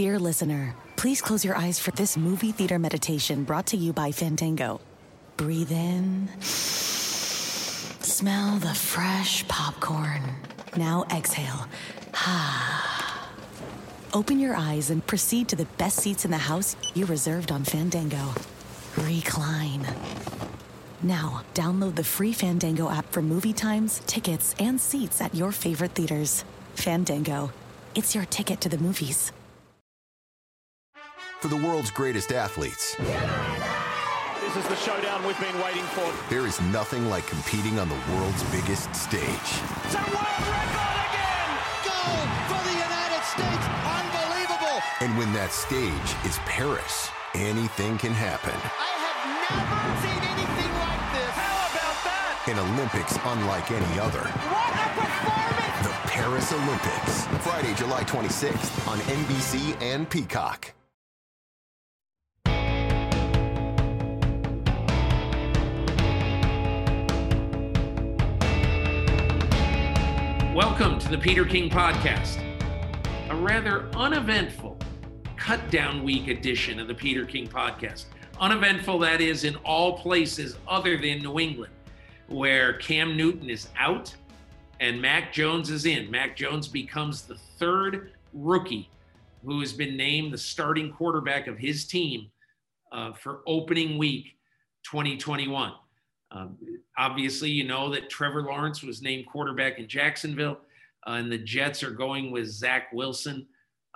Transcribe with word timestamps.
Dear 0.00 0.18
listener, 0.18 0.74
please 0.96 1.20
close 1.20 1.44
your 1.44 1.58
eyes 1.58 1.78
for 1.78 1.90
this 1.90 2.16
movie 2.16 2.52
theater 2.52 2.78
meditation 2.78 3.44
brought 3.44 3.66
to 3.66 3.76
you 3.76 3.92
by 3.92 4.12
Fandango. 4.12 4.80
Breathe 5.36 5.70
in. 5.70 6.30
Smell 8.00 8.56
the 8.56 8.72
fresh 8.72 9.46
popcorn. 9.46 10.22
Now 10.74 11.04
exhale. 11.10 11.68
Ha. 12.14 13.28
Open 14.14 14.40
your 14.40 14.56
eyes 14.56 14.88
and 14.88 15.06
proceed 15.06 15.48
to 15.48 15.56
the 15.56 15.68
best 15.76 15.98
seats 15.98 16.24
in 16.24 16.30
the 16.30 16.38
house 16.38 16.76
you 16.94 17.04
reserved 17.04 17.52
on 17.52 17.62
Fandango. 17.62 18.32
Recline. 18.96 19.86
Now, 21.02 21.42
download 21.52 21.96
the 21.96 22.04
free 22.04 22.32
Fandango 22.32 22.88
app 22.88 23.12
for 23.12 23.20
movie 23.20 23.52
times, 23.52 24.00
tickets, 24.06 24.54
and 24.58 24.80
seats 24.80 25.20
at 25.20 25.34
your 25.34 25.52
favorite 25.52 25.92
theaters. 25.94 26.46
Fandango. 26.74 27.52
It's 27.94 28.14
your 28.14 28.24
ticket 28.24 28.62
to 28.62 28.70
the 28.70 28.78
movies. 28.78 29.30
For 31.40 31.48
the 31.48 31.56
world's 31.56 31.90
greatest 31.90 32.32
athletes, 32.32 32.96
This 32.96 34.56
is 34.56 34.66
the 34.68 34.76
showdown 34.76 35.24
we've 35.24 35.38
been 35.40 35.58
waiting 35.62 35.84
for. 35.96 36.12
there 36.28 36.46
is 36.46 36.60
nothing 36.72 37.08
like 37.08 37.26
competing 37.26 37.78
on 37.78 37.88
the 37.88 37.96
world's 38.12 38.42
biggest 38.50 38.94
stage. 38.94 39.22
It's 39.84 39.94
a 39.94 40.04
world 40.12 40.36
record 40.44 40.68
again! 41.08 41.50
Gold 41.86 42.28
for 42.50 42.60
the 42.68 42.76
United 42.76 43.22
States. 43.24 43.64
Unbelievable. 43.88 44.82
And 45.00 45.16
when 45.16 45.32
that 45.32 45.52
stage 45.52 46.08
is 46.28 46.36
Paris, 46.44 47.08
anything 47.34 47.96
can 47.96 48.12
happen. 48.12 48.52
I 48.52 48.90
have 49.00 49.20
never 49.48 49.92
seen 50.04 50.20
anything 50.20 50.72
like 50.76 51.04
this. 51.16 51.32
How 51.40 51.72
about 51.72 51.96
that? 52.04 52.52
An 52.52 52.58
Olympics 52.74 53.16
unlike 53.24 53.70
any 53.70 53.94
other. 54.00 54.24
What 54.28 54.76
a 54.76 54.88
performance. 54.92 55.88
The 55.88 55.94
Paris 56.10 56.52
Olympics. 56.52 57.14
Friday, 57.46 57.72
July 57.74 58.04
26th 58.04 58.88
on 58.88 58.98
NBC 59.08 59.80
and 59.80 60.08
Peacock. 60.10 60.72
Welcome 70.54 70.98
to 70.98 71.08
the 71.08 71.16
Peter 71.16 71.44
King 71.44 71.70
Podcast, 71.70 72.42
a 73.28 73.36
rather 73.36 73.88
uneventful 73.94 74.76
cut 75.36 75.70
down 75.70 76.02
week 76.02 76.26
edition 76.26 76.80
of 76.80 76.88
the 76.88 76.94
Peter 76.94 77.24
King 77.24 77.46
Podcast. 77.46 78.06
Uneventful, 78.40 78.98
that 78.98 79.20
is, 79.20 79.44
in 79.44 79.54
all 79.58 79.96
places 79.96 80.56
other 80.66 80.98
than 80.98 81.20
New 81.22 81.38
England, 81.38 81.72
where 82.26 82.72
Cam 82.78 83.16
Newton 83.16 83.48
is 83.48 83.68
out 83.78 84.12
and 84.80 85.00
Mac 85.00 85.32
Jones 85.32 85.70
is 85.70 85.86
in. 85.86 86.10
Mac 86.10 86.36
Jones 86.36 86.66
becomes 86.66 87.22
the 87.22 87.36
third 87.36 88.14
rookie 88.32 88.90
who 89.44 89.60
has 89.60 89.72
been 89.72 89.96
named 89.96 90.32
the 90.32 90.38
starting 90.38 90.90
quarterback 90.90 91.46
of 91.46 91.58
his 91.58 91.84
team 91.84 92.28
uh, 92.90 93.12
for 93.12 93.42
opening 93.46 93.98
week 93.98 94.36
2021. 94.82 95.74
Um, 96.32 96.56
obviously, 96.96 97.50
you 97.50 97.64
know 97.64 97.90
that 97.92 98.10
Trevor 98.10 98.42
Lawrence 98.42 98.82
was 98.82 99.02
named 99.02 99.26
quarterback 99.26 99.78
in 99.78 99.88
Jacksonville, 99.88 100.60
uh, 101.06 101.12
and 101.12 101.30
the 101.30 101.38
Jets 101.38 101.82
are 101.82 101.90
going 101.90 102.30
with 102.30 102.46
Zach 102.48 102.92
Wilson 102.92 103.46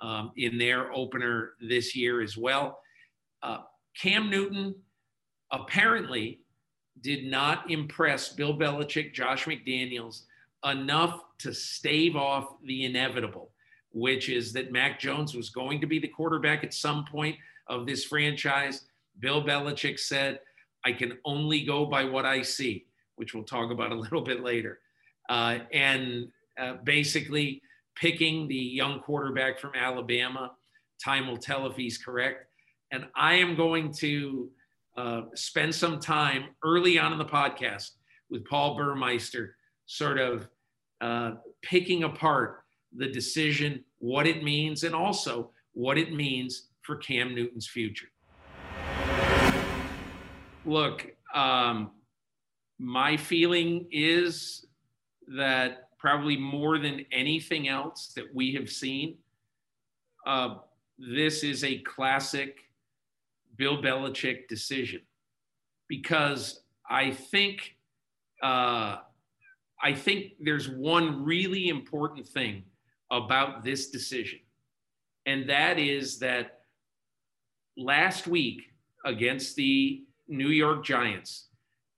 um, 0.02 0.32
in 0.36 0.58
their 0.58 0.92
opener 0.92 1.52
this 1.60 1.94
year 1.94 2.20
as 2.20 2.36
well. 2.36 2.80
Uh, 3.42 3.58
Cam 3.96 4.30
Newton 4.30 4.74
apparently 5.52 6.40
did 7.00 7.24
not 7.26 7.70
impress 7.70 8.30
Bill 8.30 8.56
Belichick, 8.56 9.14
Josh 9.14 9.44
McDaniels 9.44 10.22
enough 10.64 11.20
to 11.38 11.52
stave 11.52 12.16
off 12.16 12.54
the 12.64 12.84
inevitable, 12.84 13.50
which 13.92 14.28
is 14.28 14.52
that 14.54 14.72
Mac 14.72 14.98
Jones 14.98 15.34
was 15.34 15.50
going 15.50 15.80
to 15.80 15.86
be 15.86 15.98
the 15.98 16.08
quarterback 16.08 16.64
at 16.64 16.74
some 16.74 17.04
point 17.04 17.36
of 17.68 17.86
this 17.86 18.04
franchise. 18.04 18.86
Bill 19.20 19.44
Belichick 19.44 20.00
said, 20.00 20.40
I 20.84 20.92
can 20.92 21.18
only 21.24 21.64
go 21.64 21.86
by 21.86 22.04
what 22.04 22.26
I 22.26 22.42
see, 22.42 22.86
which 23.16 23.34
we'll 23.34 23.44
talk 23.44 23.70
about 23.70 23.92
a 23.92 23.94
little 23.94 24.20
bit 24.20 24.42
later. 24.42 24.80
Uh, 25.28 25.58
and 25.72 26.28
uh, 26.58 26.74
basically 26.84 27.62
picking 27.94 28.48
the 28.48 28.54
young 28.54 29.00
quarterback 29.00 29.58
from 29.58 29.72
Alabama. 29.74 30.52
Time 31.02 31.26
will 31.26 31.36
tell 31.36 31.66
if 31.66 31.76
he's 31.76 31.98
correct. 31.98 32.46
And 32.90 33.06
I 33.16 33.34
am 33.34 33.56
going 33.56 33.92
to 33.94 34.50
uh, 34.96 35.22
spend 35.34 35.74
some 35.74 35.98
time 35.98 36.44
early 36.64 36.98
on 36.98 37.12
in 37.12 37.18
the 37.18 37.24
podcast 37.24 37.92
with 38.30 38.44
Paul 38.44 38.76
Burmeister, 38.76 39.56
sort 39.86 40.18
of 40.18 40.48
uh, 41.00 41.32
picking 41.62 42.04
apart 42.04 42.62
the 42.96 43.08
decision, 43.08 43.84
what 43.98 44.26
it 44.26 44.44
means, 44.44 44.84
and 44.84 44.94
also 44.94 45.50
what 45.72 45.98
it 45.98 46.12
means 46.12 46.68
for 46.82 46.96
Cam 46.96 47.34
Newton's 47.34 47.66
future. 47.66 48.06
Look, 50.66 51.06
um, 51.34 51.90
my 52.78 53.16
feeling 53.16 53.86
is 53.90 54.64
that 55.36 55.90
probably 55.98 56.36
more 56.36 56.78
than 56.78 57.04
anything 57.12 57.68
else 57.68 58.12
that 58.16 58.34
we 58.34 58.54
have 58.54 58.70
seen, 58.70 59.18
uh, 60.26 60.56
this 60.98 61.42
is 61.42 61.64
a 61.64 61.78
classic 61.78 62.56
Bill 63.56 63.82
Belichick 63.82 64.48
decision. 64.48 65.00
Because 65.88 66.62
I 66.88 67.10
think 67.10 67.76
uh, 68.42 68.96
I 69.82 69.92
think 69.92 70.32
there's 70.40 70.68
one 70.68 71.24
really 71.24 71.68
important 71.68 72.26
thing 72.26 72.64
about 73.10 73.62
this 73.62 73.90
decision, 73.90 74.40
and 75.26 75.48
that 75.48 75.78
is 75.78 76.18
that 76.20 76.60
last 77.76 78.26
week 78.26 78.62
against 79.04 79.56
the 79.56 80.04
New 80.28 80.48
York 80.48 80.84
Giants 80.84 81.48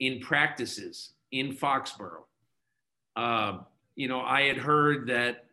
in 0.00 0.20
practices 0.20 1.12
in 1.32 1.52
Foxborough. 1.52 2.24
Uh, 3.14 3.58
you 3.94 4.08
know, 4.08 4.20
I 4.20 4.42
had 4.42 4.56
heard 4.56 5.08
that 5.08 5.44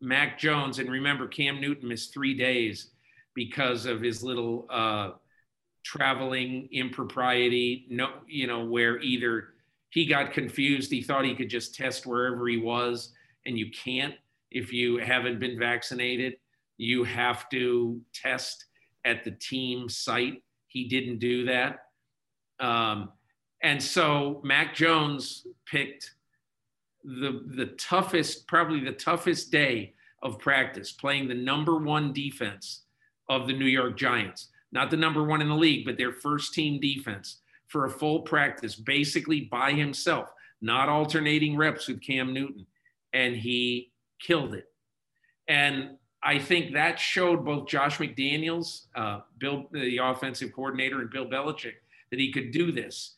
Mac 0.00 0.38
Jones, 0.38 0.78
and 0.78 0.90
remember, 0.90 1.26
Cam 1.26 1.60
Newton 1.60 1.88
missed 1.88 2.12
three 2.12 2.34
days 2.34 2.90
because 3.34 3.86
of 3.86 4.00
his 4.00 4.22
little 4.22 4.66
uh, 4.70 5.12
traveling 5.82 6.68
impropriety. 6.72 7.86
No, 7.90 8.10
you 8.26 8.46
know, 8.46 8.64
where 8.64 8.98
either 9.00 9.54
he 9.90 10.06
got 10.06 10.32
confused, 10.32 10.90
he 10.90 11.02
thought 11.02 11.24
he 11.24 11.34
could 11.34 11.50
just 11.50 11.74
test 11.74 12.06
wherever 12.06 12.46
he 12.48 12.58
was, 12.58 13.12
and 13.46 13.58
you 13.58 13.70
can't 13.70 14.14
if 14.50 14.72
you 14.72 14.98
haven't 14.98 15.38
been 15.38 15.58
vaccinated. 15.58 16.34
You 16.76 17.04
have 17.04 17.48
to 17.50 18.00
test 18.12 18.66
at 19.04 19.24
the 19.24 19.32
team 19.32 19.88
site. 19.88 20.42
He 20.66 20.88
didn't 20.88 21.18
do 21.18 21.44
that. 21.46 21.86
Um, 22.60 23.10
and 23.62 23.82
so 23.82 24.40
Mac 24.44 24.74
Jones 24.74 25.46
picked 25.66 26.14
the 27.04 27.44
the 27.56 27.66
toughest, 27.78 28.46
probably 28.46 28.80
the 28.80 28.92
toughest 28.92 29.50
day 29.50 29.94
of 30.22 30.38
practice, 30.38 30.92
playing 30.92 31.28
the 31.28 31.34
number 31.34 31.78
one 31.78 32.12
defense 32.12 32.82
of 33.28 33.46
the 33.46 33.52
New 33.52 33.66
York 33.66 33.96
Giants. 33.96 34.48
Not 34.72 34.90
the 34.90 34.96
number 34.96 35.24
one 35.24 35.40
in 35.40 35.48
the 35.48 35.54
league, 35.54 35.84
but 35.84 35.96
their 35.96 36.12
first 36.12 36.54
team 36.54 36.78
defense 36.80 37.40
for 37.68 37.86
a 37.86 37.90
full 37.90 38.20
practice, 38.20 38.74
basically 38.74 39.42
by 39.42 39.72
himself, 39.72 40.28
not 40.60 40.88
alternating 40.88 41.56
reps 41.56 41.88
with 41.88 42.02
Cam 42.02 42.32
Newton. 42.32 42.66
And 43.12 43.36
he 43.36 43.92
killed 44.20 44.54
it. 44.54 44.66
And 45.48 45.96
I 46.22 46.38
think 46.38 46.74
that 46.74 46.98
showed 46.98 47.44
both 47.44 47.66
Josh 47.66 47.98
McDaniels, 47.98 48.86
uh, 48.94 49.20
Bill, 49.38 49.66
the 49.72 49.98
offensive 49.98 50.52
coordinator, 50.52 51.00
and 51.00 51.10
Bill 51.10 51.26
Belichick 51.26 51.74
that 52.10 52.18
he 52.18 52.32
could 52.32 52.50
do 52.50 52.72
this. 52.72 53.14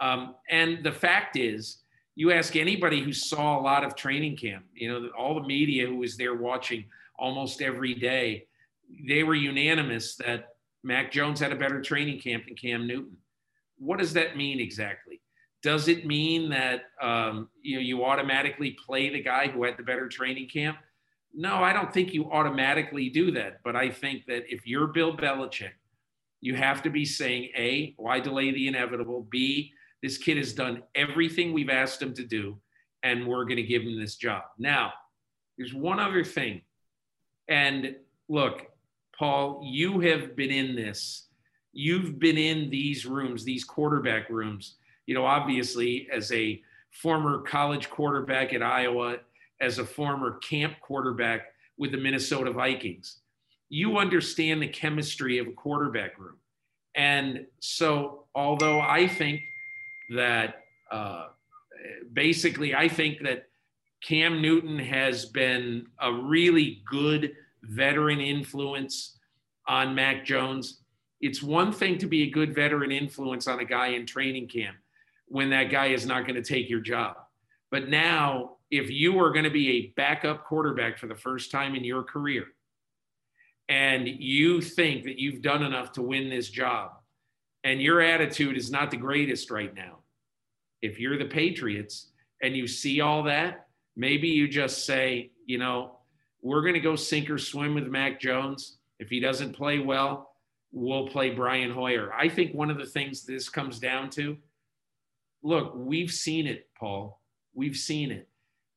Um, 0.00 0.34
and 0.50 0.84
the 0.84 0.92
fact 0.92 1.36
is, 1.36 1.78
you 2.14 2.32
ask 2.32 2.56
anybody 2.56 3.02
who 3.02 3.12
saw 3.12 3.58
a 3.58 3.62
lot 3.62 3.84
of 3.84 3.94
training 3.94 4.36
camp, 4.36 4.64
you 4.74 4.88
know, 4.88 5.10
all 5.18 5.34
the 5.34 5.46
media 5.46 5.86
who 5.86 5.96
was 5.96 6.16
there 6.16 6.34
watching 6.34 6.84
almost 7.18 7.60
every 7.60 7.94
day, 7.94 8.46
they 9.06 9.22
were 9.22 9.34
unanimous 9.34 10.16
that 10.16 10.56
Mac 10.82 11.10
Jones 11.10 11.40
had 11.40 11.52
a 11.52 11.56
better 11.56 11.80
training 11.80 12.20
camp 12.20 12.46
than 12.46 12.54
Cam 12.54 12.86
Newton. 12.86 13.16
What 13.78 13.98
does 13.98 14.12
that 14.14 14.36
mean 14.36 14.60
exactly? 14.60 15.20
Does 15.62 15.88
it 15.88 16.06
mean 16.06 16.48
that 16.50 16.84
um, 17.02 17.48
you 17.60 17.76
know 17.76 17.82
you 17.82 18.04
automatically 18.04 18.76
play 18.86 19.10
the 19.10 19.20
guy 19.22 19.48
who 19.48 19.64
had 19.64 19.76
the 19.76 19.82
better 19.82 20.08
training 20.08 20.48
camp? 20.48 20.78
No, 21.34 21.56
I 21.56 21.72
don't 21.72 21.92
think 21.92 22.14
you 22.14 22.30
automatically 22.30 23.10
do 23.10 23.30
that. 23.32 23.60
But 23.64 23.76
I 23.76 23.90
think 23.90 24.26
that 24.26 24.44
if 24.48 24.66
you're 24.66 24.86
Bill 24.86 25.16
Belichick, 25.16 25.72
you 26.40 26.54
have 26.54 26.82
to 26.82 26.90
be 26.90 27.04
saying 27.04 27.50
A, 27.56 27.94
why 27.96 28.20
delay 28.20 28.52
the 28.52 28.68
inevitable? 28.68 29.26
B, 29.30 29.72
this 30.02 30.18
kid 30.18 30.36
has 30.36 30.52
done 30.52 30.82
everything 30.94 31.52
we've 31.52 31.70
asked 31.70 32.00
him 32.00 32.14
to 32.14 32.24
do, 32.24 32.58
and 33.02 33.26
we're 33.26 33.44
going 33.44 33.56
to 33.56 33.62
give 33.62 33.82
him 33.82 33.98
this 33.98 34.16
job. 34.16 34.42
Now, 34.58 34.92
there's 35.56 35.74
one 35.74 35.98
other 35.98 36.22
thing. 36.24 36.62
And 37.48 37.96
look, 38.28 38.66
Paul, 39.18 39.62
you 39.64 40.00
have 40.00 40.36
been 40.36 40.50
in 40.50 40.76
this. 40.76 41.28
You've 41.72 42.18
been 42.18 42.38
in 42.38 42.70
these 42.70 43.06
rooms, 43.06 43.44
these 43.44 43.64
quarterback 43.64 44.28
rooms. 44.28 44.76
You 45.06 45.14
know, 45.14 45.24
obviously, 45.24 46.08
as 46.12 46.32
a 46.32 46.60
former 46.90 47.42
college 47.42 47.90
quarterback 47.90 48.52
at 48.52 48.62
Iowa, 48.62 49.16
as 49.60 49.78
a 49.78 49.84
former 49.84 50.38
camp 50.38 50.74
quarterback 50.80 51.46
with 51.78 51.92
the 51.92 51.98
Minnesota 51.98 52.50
Vikings. 52.50 53.18
You 53.68 53.98
understand 53.98 54.62
the 54.62 54.68
chemistry 54.68 55.38
of 55.38 55.46
a 55.46 55.52
quarterback 55.52 56.18
room. 56.18 56.36
And 56.94 57.46
so, 57.60 58.24
although 58.34 58.80
I 58.80 59.06
think 59.06 59.40
that 60.14 60.62
uh, 60.90 61.26
basically, 62.12 62.74
I 62.74 62.88
think 62.88 63.22
that 63.22 63.48
Cam 64.02 64.40
Newton 64.40 64.78
has 64.78 65.26
been 65.26 65.86
a 66.00 66.12
really 66.12 66.82
good 66.88 67.32
veteran 67.62 68.20
influence 68.20 69.18
on 69.66 69.94
Mac 69.94 70.24
Jones. 70.24 70.80
It's 71.20 71.42
one 71.42 71.72
thing 71.72 71.98
to 71.98 72.06
be 72.06 72.22
a 72.22 72.30
good 72.30 72.54
veteran 72.54 72.92
influence 72.92 73.48
on 73.48 73.60
a 73.60 73.64
guy 73.64 73.88
in 73.88 74.06
training 74.06 74.48
camp 74.48 74.76
when 75.28 75.50
that 75.50 75.64
guy 75.64 75.86
is 75.86 76.06
not 76.06 76.26
going 76.26 76.40
to 76.40 76.42
take 76.42 76.70
your 76.70 76.80
job. 76.80 77.16
But 77.70 77.88
now, 77.88 78.52
if 78.70 78.90
you 78.90 79.18
are 79.18 79.30
going 79.30 79.44
to 79.44 79.50
be 79.50 79.70
a 79.70 79.86
backup 79.96 80.44
quarterback 80.44 80.98
for 80.98 81.08
the 81.08 81.14
first 81.14 81.50
time 81.50 81.74
in 81.74 81.84
your 81.84 82.02
career, 82.02 82.46
and 83.68 84.06
you 84.06 84.60
think 84.60 85.04
that 85.04 85.18
you've 85.18 85.42
done 85.42 85.62
enough 85.62 85.92
to 85.92 86.02
win 86.02 86.30
this 86.30 86.48
job, 86.48 86.92
and 87.64 87.82
your 87.82 88.00
attitude 88.00 88.56
is 88.56 88.70
not 88.70 88.90
the 88.90 88.96
greatest 88.96 89.50
right 89.50 89.74
now, 89.74 89.98
if 90.82 91.00
you're 91.00 91.18
the 91.18 91.24
Patriots 91.24 92.12
and 92.42 92.56
you 92.56 92.66
see 92.66 93.00
all 93.00 93.24
that, 93.24 93.66
maybe 93.96 94.28
you 94.28 94.46
just 94.46 94.86
say, 94.86 95.30
you 95.46 95.58
know, 95.58 95.98
we're 96.42 96.62
going 96.62 96.74
to 96.74 96.80
go 96.80 96.94
sink 96.94 97.28
or 97.28 97.38
swim 97.38 97.74
with 97.74 97.88
Mac 97.88 98.20
Jones. 98.20 98.78
If 98.98 99.08
he 99.08 99.18
doesn't 99.18 99.56
play 99.56 99.78
well, 99.78 100.30
we'll 100.70 101.08
play 101.08 101.30
Brian 101.30 101.70
Hoyer. 101.70 102.12
I 102.12 102.28
think 102.28 102.54
one 102.54 102.70
of 102.70 102.78
the 102.78 102.86
things 102.86 103.24
this 103.24 103.48
comes 103.48 103.78
down 103.78 104.10
to 104.10 104.36
look, 105.42 105.72
we've 105.74 106.10
seen 106.10 106.46
it, 106.46 106.68
Paul. 106.78 107.20
We've 107.54 107.76
seen 107.76 108.10
it 108.10 108.28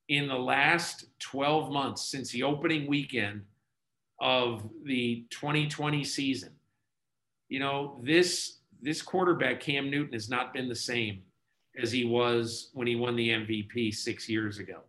in 0.07 0.27
the 0.27 0.37
last 0.37 1.05
12 1.19 1.71
months 1.71 2.09
since 2.09 2.31
the 2.31 2.43
opening 2.43 2.87
weekend 2.87 3.43
of 4.21 4.69
the 4.83 5.25
2020 5.29 6.03
season. 6.03 6.51
You 7.47 7.59
know, 7.59 7.99
this 8.03 8.57
this 8.81 9.01
quarterback 9.01 9.59
Cam 9.59 9.89
Newton 9.89 10.13
has 10.13 10.29
not 10.29 10.53
been 10.53 10.69
the 10.69 10.75
same 10.75 11.23
as 11.81 11.91
he 11.91 12.05
was 12.05 12.69
when 12.73 12.87
he 12.87 12.95
won 12.95 13.15
the 13.15 13.29
MVP 13.29 13.93
six 13.93 14.29
years 14.29 14.59
ago. 14.59 14.79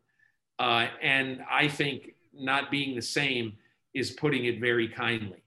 Uh, 0.59 0.89
and 1.03 1.41
I 1.51 1.69
think 1.69 2.15
not 2.33 2.71
being 2.71 2.95
the 2.95 3.03
same 3.03 3.55
is 3.95 4.11
putting 4.11 4.45
it 4.45 4.61
very 4.61 4.89
kindly. 4.89 5.43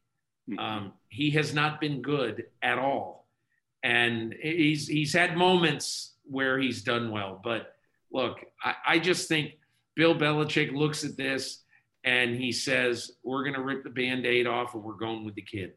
Hmm. 0.49 0.59
Um, 0.59 0.93
he 1.09 1.29
has 1.31 1.53
not 1.53 1.79
been 1.79 2.01
good 2.01 2.45
at 2.61 2.79
all, 2.79 3.27
and 3.83 4.33
he's 4.41 4.87
he's 4.87 5.13
had 5.13 5.37
moments 5.37 6.13
where 6.23 6.59
he's 6.59 6.81
done 6.81 7.11
well. 7.11 7.39
But 7.43 7.75
look, 8.11 8.39
I, 8.63 8.75
I 8.87 8.99
just 8.99 9.27
think 9.29 9.57
Bill 9.95 10.15
Belichick 10.15 10.73
looks 10.73 11.03
at 11.03 11.15
this 11.15 11.62
and 12.03 12.35
he 12.35 12.51
says, 12.51 13.11
"We're 13.23 13.43
going 13.43 13.55
to 13.55 13.61
rip 13.61 13.83
the 13.83 13.89
band-aid 13.89 14.47
off, 14.47 14.73
and 14.73 14.83
we're 14.83 14.93
going 14.93 15.25
with 15.25 15.35
the 15.35 15.41
kid." 15.41 15.73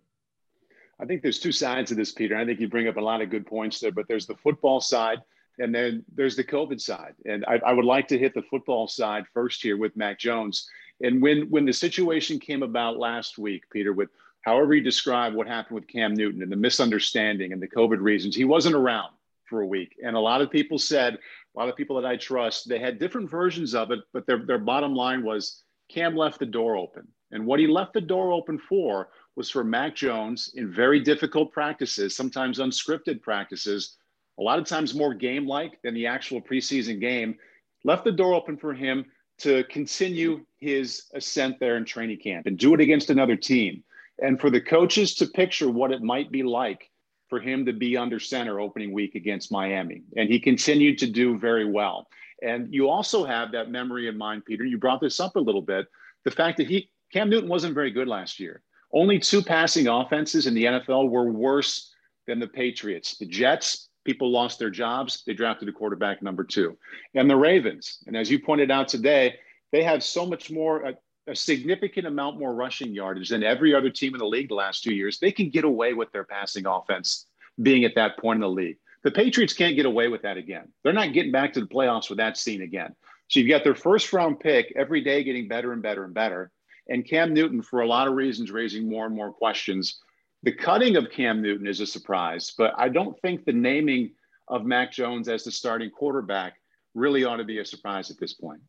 I 0.99 1.05
think 1.05 1.23
there's 1.23 1.39
two 1.39 1.53
sides 1.53 1.91
to 1.91 1.95
this, 1.95 2.13
Peter. 2.13 2.37
I 2.37 2.45
think 2.47 2.59
you 2.59 2.69
bring 2.69 2.89
up 2.89 2.97
a 2.97 3.01
lot 3.01 3.21
of 3.21 3.31
good 3.31 3.47
points 3.47 3.81
there, 3.81 3.93
but 3.93 4.09
there's 4.09 4.27
the 4.27 4.37
football 4.37 4.81
side 4.81 5.19
and 5.59 5.75
then 5.75 6.05
there's 6.15 6.37
the 6.37 6.45
COVID 6.45 6.81
side. 6.81 7.15
And 7.25 7.45
I, 7.47 7.61
I, 7.67 7.73
would 7.73 7.85
like 7.85 8.09
to 8.09 8.19
hit 8.19 8.35
the 8.35 8.43
football 8.43 8.87
side 8.87 9.25
first 9.33 9.63
here 9.63 9.77
with 9.77 9.97
Mac 9.97 10.19
Jones. 10.19 10.69
And 11.01 11.21
when 11.23 11.51
when 11.51 11.65
the 11.65 11.73
situation 11.73 12.39
came 12.39 12.63
about 12.63 12.99
last 12.99 13.39
week, 13.39 13.65
Peter, 13.71 13.93
with 13.93 14.09
however 14.43 14.75
you 14.75 14.83
describe 14.83 15.35
what 15.35 15.47
happened 15.47 15.75
with 15.75 15.89
Cam 15.89 16.15
Newton 16.15 16.43
and 16.43 16.53
the 16.53 16.57
misunderstanding 16.57 17.53
and 17.53 17.61
the 17.61 17.69
COVID 17.69 18.01
reasons, 18.01 18.37
he 18.37 18.45
wasn't 18.45 18.75
around 18.75 19.13
for 19.45 19.61
a 19.61 19.67
week. 19.67 19.97
And 20.03 20.17
a 20.17 20.21
lot 20.21 20.41
of 20.41 20.51
people 20.51 20.79
said, 20.79 21.15
a 21.15 21.59
lot 21.59 21.69
of 21.69 21.77
people 21.77 22.01
that 22.01 22.09
I 22.09 22.17
trust, 22.17 22.69
they 22.69 22.79
had 22.79 22.99
different 22.99 23.31
versions 23.31 23.75
of 23.75 23.91
it, 23.91 24.01
but 24.13 24.27
their, 24.27 24.45
their 24.45 24.59
bottom 24.59 24.95
line 24.95 25.23
was 25.23 25.63
Cam 25.89 26.17
left 26.17 26.39
the 26.39 26.47
door 26.47 26.77
open. 26.77 27.07
And 27.33 27.47
what 27.47 27.61
he 27.61 27.67
left 27.67 27.93
the 27.93 28.01
door 28.01 28.33
open 28.33 28.59
for 28.59 29.09
was 29.35 29.51
for 29.51 29.65
Mac 29.65 29.95
Jones 29.95 30.53
in 30.55 30.73
very 30.73 31.01
difficult 31.01 31.53
practices, 31.53 32.17
sometimes 32.17 32.59
unscripted 32.59 33.21
practices, 33.21 33.97
a 34.39 34.43
lot 34.43 34.59
of 34.59 34.67
times 34.67 34.95
more 34.95 35.15
game 35.15 35.47
like 35.47 35.81
than 35.83 35.95
the 35.95 36.07
actual 36.07 36.41
preseason 36.41 37.01
game, 37.01 37.37
left 37.85 38.05
the 38.05 38.13
door 38.13 38.35
open 38.35 38.57
for 38.57 38.75
him 38.75 39.05
to 39.39 39.65
continue 39.65 40.45
his 40.59 41.05
ascent 41.15 41.59
there 41.61 41.77
in 41.77 41.85
training 41.85 42.19
camp 42.19 42.47
and 42.47 42.59
do 42.59 42.75
it 42.75 42.81
against 42.81 43.11
another 43.11 43.37
team. 43.37 43.83
And 44.19 44.41
for 44.41 44.51
the 44.51 44.61
coaches 44.61 45.15
to 45.17 45.27
picture 45.27 45.69
what 45.69 45.93
it 45.93 46.03
might 46.03 46.33
be 46.33 46.43
like 46.43 46.91
for 47.29 47.41
him 47.41 47.67
to 47.67 47.73
be 47.73 47.97
under 47.97 48.19
center 48.19 48.61
opening 48.61 48.93
week 48.93 49.15
against 49.15 49.53
Miami. 49.53 50.03
And 50.17 50.29
he 50.29 50.41
continued 50.41 50.99
to 50.99 51.07
do 51.07 51.39
very 51.39 51.71
well. 51.71 52.07
And 52.43 52.73
you 52.73 52.89
also 52.89 53.25
have 53.25 53.53
that 53.53 53.71
memory 53.71 54.09
in 54.09 54.19
mind, 54.19 54.45
Peter. 54.45 54.65
You 54.65 54.79
brought 54.79 55.01
this 55.01 55.21
up 55.21 55.37
a 55.37 55.41
little 55.41 55.63
bit. 55.63 55.87
The 56.25 56.31
fact 56.31 56.59
that 56.59 56.67
he, 56.67 56.91
Cam 57.13 57.31
Newton 57.31 57.49
wasn't 57.49 57.75
very 57.75 57.91
good 57.91 58.09
last 58.09 58.39
year. 58.39 58.63
Only 58.93 59.19
two 59.19 59.43
passing 59.43 59.89
offenses 59.89 60.47
in 60.47 60.55
the 60.55 60.65
NFL 60.65 61.11
were 61.11 61.31
worse 61.31 61.93
than 62.27 62.39
the 62.39 62.47
Patriots. 62.47 63.17
The 63.19 63.27
Jets 63.27 63.89
people 64.05 64.31
lost 64.31 64.59
their 64.59 64.71
jobs. 64.71 65.23
They 65.27 65.35
drafted 65.35 65.69
a 65.69 65.73
quarterback 65.73 66.23
number 66.23 66.45
two. 66.45 66.79
And 67.15 67.29
the 67.29 67.37
Ravens, 67.37 67.99
and 68.07 68.17
as 68.17 68.31
you 68.31 68.39
pointed 68.39 68.71
out 68.71 68.89
today, 68.89 69.35
they 69.73 69.83
have 69.83 70.03
so 70.03 70.25
much 70.25 70.51
more, 70.51 70.83
a, 70.83 70.95
a, 71.27 71.35
significant 71.35 72.07
amount 72.07 72.39
more 72.39 72.55
rushing 72.55 72.95
yardage 72.95 73.31
than 73.31 73.43
every 73.43 73.75
other 73.75 73.91
team 73.91 74.15
in 74.15 74.21
the 74.21 74.27
league 74.27 74.49
the 74.49 74.55
last 74.55 74.85
two 74.85 74.95
years. 74.95 75.19
They 75.19 75.33
can 75.33 75.51
get 75.51 75.65
away 75.65 75.93
with 75.93 76.13
their 76.13 76.25
passing 76.25 76.67
offense 76.67 77.27
being 77.61 77.85
at 77.85 77.97
that 77.97 78.17
point 78.19 78.37
in 78.37 78.43
the 78.43 78.49
league. 78.49 78.79
The 79.07 79.13
Patriots 79.13 79.53
can't 79.53 79.77
get 79.77 79.87
away 79.87 80.09
with 80.09 80.23
that 80.23 80.37
again. 80.37 80.73
They're 80.83 80.93
not 80.93 81.13
getting 81.13 81.31
back 81.31 81.53
to 81.53 81.61
the 81.61 81.67
playoffs 81.69 82.09
with 82.09 82.19
that 82.19 82.37
scene 82.37 82.63
again. 82.63 82.93
So 83.29 83.39
you've 83.39 83.49
got 83.49 83.63
their 83.63 83.77
first 83.77 84.13
round 84.13 84.41
pick 84.41 84.73
every 84.75 85.01
day 85.01 85.23
getting 85.23 85.47
better 85.47 85.73
and 85.73 85.81
better 85.81 86.03
and 86.03 86.13
better. 86.13 86.51
And 86.89 87.09
Cam 87.09 87.33
Newton, 87.33 87.63
for 87.63 87.83
a 87.83 87.87
lot 87.87 88.09
of 88.09 88.15
reasons, 88.15 88.51
raising 88.51 88.91
more 88.91 89.07
and 89.07 89.15
more 89.15 89.33
questions 89.33 90.01
the 90.43 90.51
cutting 90.51 90.97
of 90.97 91.11
Cam 91.13 91.41
Newton 91.41 91.69
is 91.69 91.81
a 91.81 91.87
surprise, 91.87 92.53
but 92.59 92.75
I 92.77 92.89
don't 92.89 93.17
think 93.21 93.45
the 93.45 93.53
naming 93.53 94.11
of 94.49 94.65
Mac 94.65 94.91
Jones 94.91 95.29
as 95.29 95.45
the 95.45 95.53
starting 95.53 95.91
quarterback 95.91 96.55
really 96.95 97.25
ought 97.25 97.37
to 97.37 97.45
be 97.45 97.61
a 97.61 97.65
surprise 97.65 98.11
at 98.11 98.19
this 98.19 98.35
point. 98.35 98.61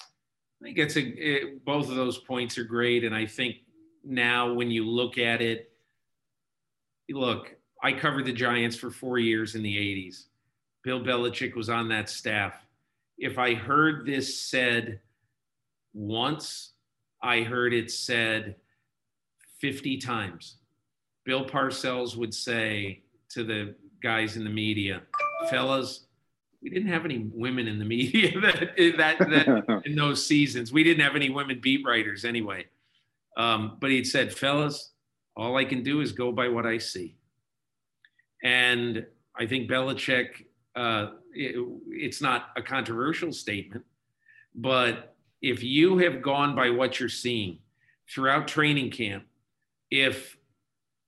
I 0.00 0.64
think 0.64 0.78
it's 0.78 0.96
a 0.96 1.00
it, 1.00 1.64
both 1.64 1.88
of 1.88 1.94
those 1.94 2.18
points 2.18 2.58
are 2.58 2.64
great, 2.64 3.04
and 3.04 3.14
I 3.14 3.26
think 3.26 3.58
now 4.04 4.52
when 4.52 4.68
you 4.70 4.84
look 4.84 5.16
at 5.16 5.40
it, 5.40 5.70
look, 7.08 7.54
I 7.82 7.92
covered 7.92 8.26
the 8.26 8.32
Giants 8.32 8.76
for 8.76 8.90
four 8.90 9.18
years 9.18 9.54
in 9.54 9.62
the 9.62 9.76
'80s. 9.76 10.24
Bill 10.82 11.00
Belichick 11.00 11.54
was 11.54 11.68
on 11.68 11.88
that 11.88 12.08
staff. 12.08 12.54
If 13.18 13.38
I 13.38 13.54
heard 13.54 14.06
this 14.06 14.40
said 14.40 15.00
once, 15.92 16.72
I 17.22 17.42
heard 17.42 17.74
it 17.74 17.90
said 17.90 18.56
50 19.60 19.98
times. 19.98 20.56
Bill 21.24 21.44
Parcells 21.44 22.16
would 22.16 22.34
say 22.34 23.02
to 23.30 23.44
the 23.44 23.74
guys 24.02 24.36
in 24.36 24.44
the 24.44 24.50
media, 24.50 25.02
fellas, 25.50 26.06
we 26.62 26.70
didn't 26.70 26.88
have 26.88 27.04
any 27.04 27.30
women 27.32 27.68
in 27.68 27.78
the 27.78 27.84
media 27.84 28.38
that, 28.40 28.76
that, 28.96 29.18
that 29.18 29.82
in 29.84 29.96
those 29.96 30.24
seasons. 30.24 30.72
We 30.72 30.82
didn't 30.82 31.02
have 31.02 31.16
any 31.16 31.30
women 31.30 31.60
beat 31.60 31.84
writers 31.86 32.24
anyway. 32.24 32.66
Um, 33.36 33.76
but 33.80 33.90
he'd 33.90 34.06
said, 34.06 34.34
fellas, 34.34 34.92
all 35.36 35.56
I 35.56 35.64
can 35.64 35.82
do 35.82 36.00
is 36.00 36.12
go 36.12 36.32
by 36.32 36.48
what 36.48 36.66
I 36.66 36.78
see. 36.78 37.16
And 38.42 39.06
I 39.36 39.46
think 39.46 39.70
Belichick, 39.70 40.46
uh, 40.74 41.08
it, 41.32 41.56
it's 41.88 42.20
not 42.20 42.48
a 42.56 42.62
controversial 42.62 43.32
statement, 43.32 43.84
but 44.54 45.14
if 45.42 45.62
you 45.62 45.98
have 45.98 46.22
gone 46.22 46.54
by 46.54 46.70
what 46.70 47.00
you're 47.00 47.08
seeing 47.08 47.58
throughout 48.08 48.48
training 48.48 48.90
camp, 48.90 49.24
if 49.90 50.36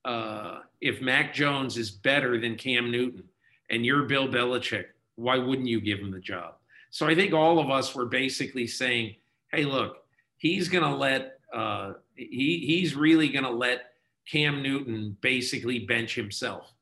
uh, 0.05 0.61
if 0.81 1.01
Mac 1.01 1.33
Jones 1.33 1.77
is 1.77 1.91
better 1.91 2.41
than 2.41 2.57
Cam 2.57 2.91
Newton 2.91 3.25
and 3.71 3.87
you're 3.87 4.03
Bill 4.03 4.27
Belichick, 4.27 4.87
why 5.15 5.39
wouldn't 5.39 5.69
you 5.69 5.81
give 5.81 6.01
him 6.01 6.11
the 6.11 6.19
job? 6.19 6.55
So 6.91 7.07
I 7.07 7.15
think 7.15 7.33
all 7.33 7.59
of 7.61 7.71
us 7.71 7.95
were 7.95 8.07
basically 8.07 8.67
saying, 8.67 9.15
hey, 9.53 9.65
look, 9.65 9.99
he's 10.37 10.69
going 10.69 10.85
to 10.85 10.95
let, 10.95 11.39
uh, 11.55 11.93
he, 12.17 12.65
he's 12.67 12.97
really 12.97 13.29
going 13.29 13.45
to 13.45 13.51
let 13.51 13.93
Cam 14.29 14.63
Newton 14.63 15.17
basically 15.21 15.81
bench 15.81 16.15
himself. 16.15 16.73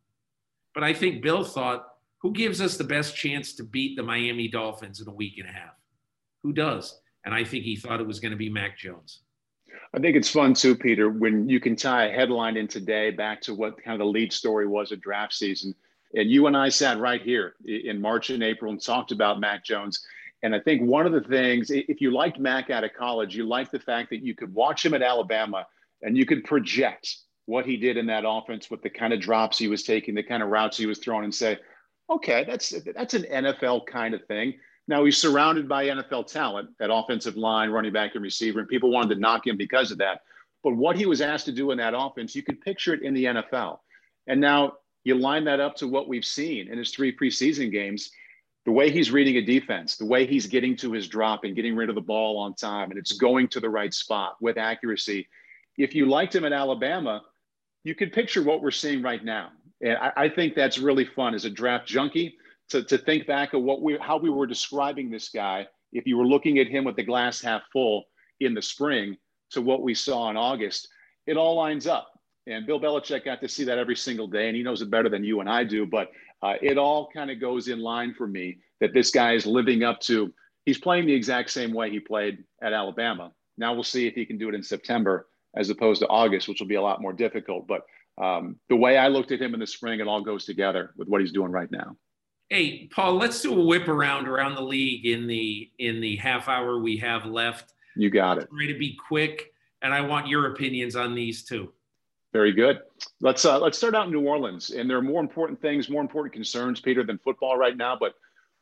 But 0.75 0.85
I 0.85 0.93
think 0.93 1.23
Bill 1.23 1.45
thought, 1.45 1.87
who 2.19 2.33
gives 2.33 2.61
us 2.61 2.77
the 2.77 2.85
best 2.85 3.17
chance 3.17 3.55
to 3.55 3.65
beat 3.65 3.97
the 3.97 4.03
Miami 4.03 4.49
Dolphins 4.49 5.01
in 5.01 5.09
a 5.09 5.15
week 5.15 5.39
and 5.39 5.49
a 5.49 5.53
half? 5.53 5.75
Who 6.43 6.53
does? 6.53 7.01
And 7.25 7.35
I 7.35 7.45
think 7.45 7.65
he 7.65 7.77
thought 7.77 8.01
it 8.01 8.07
was 8.07 8.21
going 8.21 8.33
to 8.33 8.37
be 8.37 8.49
Mac 8.49 8.79
Jones. 8.79 9.21
I 9.95 9.99
think 9.99 10.17
it's 10.17 10.31
fun 10.31 10.55
too, 10.55 10.77
Peter, 10.77 11.11
when 11.11 11.49
you 11.49 11.61
can 11.61 11.77
tie 11.77 12.07
a 12.07 12.13
headline 12.13 12.57
in 12.57 12.69
today 12.69 13.11
back 13.11 13.41
to 13.43 13.55
what 13.55 13.83
kind 13.83 13.95
of 13.95 14.07
the 14.07 14.11
lead 14.11 14.33
story 14.33 14.67
was 14.67 14.93
at 14.93 15.01
draft 15.01 15.33
season. 15.33 15.75
And 16.15 16.31
you 16.31 16.47
and 16.47 16.57
I 16.57 16.69
sat 16.69 16.99
right 16.99 17.23
here 17.23 17.55
in 17.65 18.01
March 18.01 18.31
and 18.31 18.43
April 18.43 18.73
and 18.73 18.83
talked 18.83 19.13
about 19.13 19.41
Mac 19.41 19.65
Jones. 19.65 20.05
And 20.43 20.55
I 20.55 20.61
think 20.61 20.83
one 20.83 21.07
of 21.07 21.13
the 21.13 21.21
things, 21.21 21.71
if 21.71 22.01
you 22.01 22.11
liked 22.11 22.39
Mac 22.39 22.71
out 22.71 22.85
of 22.85 22.95
college, 22.95 23.37
you 23.37 23.47
liked 23.47 23.73
the 23.73 23.79
fact 23.79 24.11
that 24.11 24.23
you 24.23 24.35
could 24.35 24.53
watch 24.55 24.85
him 24.85 24.95
at 24.95 25.03
Alabama 25.03 25.67
and 26.03 26.17
you 26.17 26.25
could 26.25 26.45
project 26.45 27.17
what 27.51 27.67
he 27.67 27.77
did 27.77 27.97
in 27.97 28.07
that 28.07 28.25
offense 28.27 28.71
with 28.71 28.81
the 28.83 28.89
kind 28.89 29.13
of 29.13 29.21
drops 29.21 29.59
he 29.59 29.69
was 29.69 29.83
taking, 29.83 30.15
the 30.15 30.23
kind 30.23 30.43
of 30.43 30.49
routes 30.49 30.77
he 30.77 30.87
was 30.87 30.99
throwing, 30.99 31.25
and 31.25 31.35
say, 31.35 31.59
okay, 32.09 32.45
that's 32.45 32.73
that's 32.95 33.15
an 33.15 33.25
NFL 33.25 33.87
kind 33.87 34.15
of 34.15 34.25
thing. 34.27 34.55
Now 34.89 35.05
he's 35.05 35.19
surrounded 35.19 35.69
by 35.69 35.87
NFL 35.87 36.27
talent 36.27 36.71
at 36.81 36.91
offensive 36.93 37.37
line, 37.37 37.71
running 37.71 37.93
back, 37.93 38.15
and 38.15 38.23
receiver, 38.23 38.61
and 38.61 38.69
people 38.69 38.91
wanted 38.91 39.15
to 39.15 39.21
knock 39.21 39.47
him 39.47 39.57
because 39.57 39.91
of 39.91 39.99
that. 39.99 40.23
But 40.63 40.77
what 40.77 40.97
he 40.97 41.07
was 41.07 41.21
asked 41.21 41.47
to 41.47 41.53
do 41.53 41.71
in 41.71 41.79
that 41.79 41.95
offense, 41.97 42.35
you 42.35 42.43
could 42.43 42.61
picture 42.61 42.95
it 42.95 43.03
in 43.03 43.15
the 43.15 43.25
NFL. 43.25 43.79
And 44.27 44.41
now 44.41 44.75
you 45.05 45.17
line 45.17 45.45
that 45.45 45.61
up 45.61 45.75
to 45.77 45.89
what 45.89 46.09
we've 46.09 46.25
seen 46.25 46.71
in 46.71 46.79
his 46.79 46.91
three 46.91 47.17
preseason 47.17 47.71
games 47.73 48.11
the 48.67 48.73
way 48.73 48.91
he's 48.91 49.11
reading 49.11 49.37
a 49.37 49.43
defense, 49.43 49.97
the 49.97 50.05
way 50.05 50.27
he's 50.27 50.47
getting 50.47 50.77
to 50.77 50.93
his 50.93 51.09
drop 51.09 51.45
and 51.45 51.57
getting 51.57 51.75
rid 51.75 51.89
of 51.89 51.95
the 51.95 52.01
ball 52.01 52.39
on 52.39 52.55
time, 52.55 52.91
and 52.91 52.99
it's 52.99 53.13
going 53.13 53.49
to 53.49 53.61
the 53.61 53.71
right 53.71 53.95
spot 53.95 54.37
with 54.41 54.59
accuracy. 54.59 55.27
If 55.79 55.95
you 55.95 56.07
liked 56.07 56.35
him 56.35 56.45
at 56.45 56.53
Alabama, 56.53 57.23
you 57.85 57.95
could 57.95 58.13
picture 58.13 58.43
what 58.43 58.63
we're 58.63 58.71
seeing 58.71 59.03
right 59.03 59.25
now. 59.25 59.51
And 59.81 59.97
I, 59.97 60.13
I 60.17 60.29
think 60.29 60.55
that's 60.55 60.79
really 60.79 61.05
fun 61.05 61.35
as 61.35 61.45
a 61.45 61.51
draft 61.51 61.87
junkie 61.87 62.37
to, 62.69 62.83
to 62.85 62.99
think 62.99 63.27
back 63.27 63.53
of 63.55 63.63
what 63.63 63.83
we 63.83 63.99
how 64.01 64.19
we 64.19 64.31
were 64.31 64.47
describing 64.47 65.11
this 65.11 65.29
guy. 65.29 65.67
If 65.93 66.07
you 66.07 66.17
were 66.17 66.27
looking 66.27 66.59
at 66.59 66.69
him 66.69 66.85
with 66.85 66.97
the 66.97 67.03
glass 67.03 67.41
half 67.41 67.63
full 67.73 68.05
in 68.41 68.55
the 68.55 68.63
spring 68.63 69.17
to 69.51 69.61
what 69.61 69.83
we 69.83 69.95
saw 69.95 70.31
in 70.31 70.37
August, 70.37 70.89
it 71.27 71.37
all 71.37 71.57
lines 71.57 71.87
up. 71.87 72.09
And 72.47 72.67
Bill 72.67 72.81
Belichick 72.81 73.25
got 73.25 73.41
to 73.41 73.49
see 73.49 73.65
that 73.65 73.79
every 73.79 73.97
single 73.97 74.27
day, 74.27 74.49
and 74.49 74.57
he 74.57 74.63
knows 74.63 74.83
it 74.83 74.91
better 74.91 75.09
than 75.09 75.25
you 75.25 75.41
and 75.41 75.49
I 75.49 75.65
do. 75.65 75.87
But 75.87 76.11
uh, 76.43 76.55
it 76.63 76.79
all 76.79 77.09
kind 77.13 77.31
of 77.31 77.41
goes 77.41 77.69
in 77.69 77.81
line 77.81 78.15
for 78.15 78.27
me 78.27 78.59
that 78.81 78.95
this 78.95 79.11
guy 79.11 79.35
is 79.35 79.47
living 79.47 79.83
up 79.83 80.01
to. 80.03 80.33
He's 80.65 80.79
playing 80.79 81.07
the 81.07 81.15
exact 81.15 81.51
same 81.51 81.73
way 81.73 81.91
he 81.91 82.01
played 82.01 82.45
at 82.63 82.73
Alabama. 82.73 83.33
Now 83.59 83.75
we'll 83.75 83.83
see 83.83 84.07
if 84.07 84.15
he 84.15 84.25
can 84.25 84.39
do 84.39 84.49
it 84.49 84.55
in 84.55 84.63
September 84.63 85.27
as 85.55 85.71
opposed 85.71 86.01
to 86.01 86.09
August, 86.09 86.49
which 86.49 86.61
will 86.61 86.69
be 86.69 86.77
a 86.77 86.83
lot 86.83 87.01
more 87.01 87.13
difficult. 87.13 87.67
But 87.67 87.83
um, 88.23 88.57
the 88.69 88.77
way 88.77 88.97
I 88.97 89.09
looked 89.09 89.33
at 89.33 89.41
him 89.41 89.55
in 89.55 89.61
the 89.61 89.67
spring, 89.67 90.01
it 90.01 90.09
all 90.09 90.23
goes 90.23 90.45
together 90.45 90.93
with 90.97 91.09
what 91.09 91.21
he's 91.21 91.33
doing 91.33 91.51
right 91.51 91.71
now. 91.71 91.97
Hey, 92.49 92.89
Paul, 92.89 93.15
let's 93.15 93.41
do 93.41 93.59
a 93.59 93.65
whip 93.65 93.89
around 93.89 94.27
around 94.27 94.57
the 94.57 94.63
league 94.63 95.07
in 95.07 95.27
the 95.27 95.71
in 95.79 96.01
the 96.01 96.17
half 96.17 96.49
hour 96.49 96.81
we 96.81 96.97
have 96.97 97.25
left. 97.27 97.73
You 97.97 98.11
got 98.11 98.39
it. 98.39 98.49
Try 98.51 98.67
to 98.67 98.79
be 98.79 98.97
quick, 99.09 99.53
and 99.83 99.95
I 99.95 100.01
want 100.01 100.27
your 100.27 100.53
opinions 100.53 100.97
on 100.97 101.15
these 101.15 101.45
too. 101.45 101.73
Very 102.33 102.53
good. 102.53 102.81
Let's 103.21 103.45
uh, 103.45 103.59
let's 103.61 103.79
start 103.79 103.95
out 103.95 104.07
in 104.07 104.13
New 104.13 104.27
Orleans, 104.27 104.71
and 104.71 104.91
there 104.91 104.97
are 104.97 105.03
more 105.03 105.21
important 105.21 105.61
things, 105.61 105.89
more 105.89 106.03
important 106.03 106.33
concerns, 106.33 106.81
Peter, 106.81 107.05
than 107.05 107.19
football 107.19 107.57
right 107.57 107.77
now. 107.77 107.97
But 107.99 108.15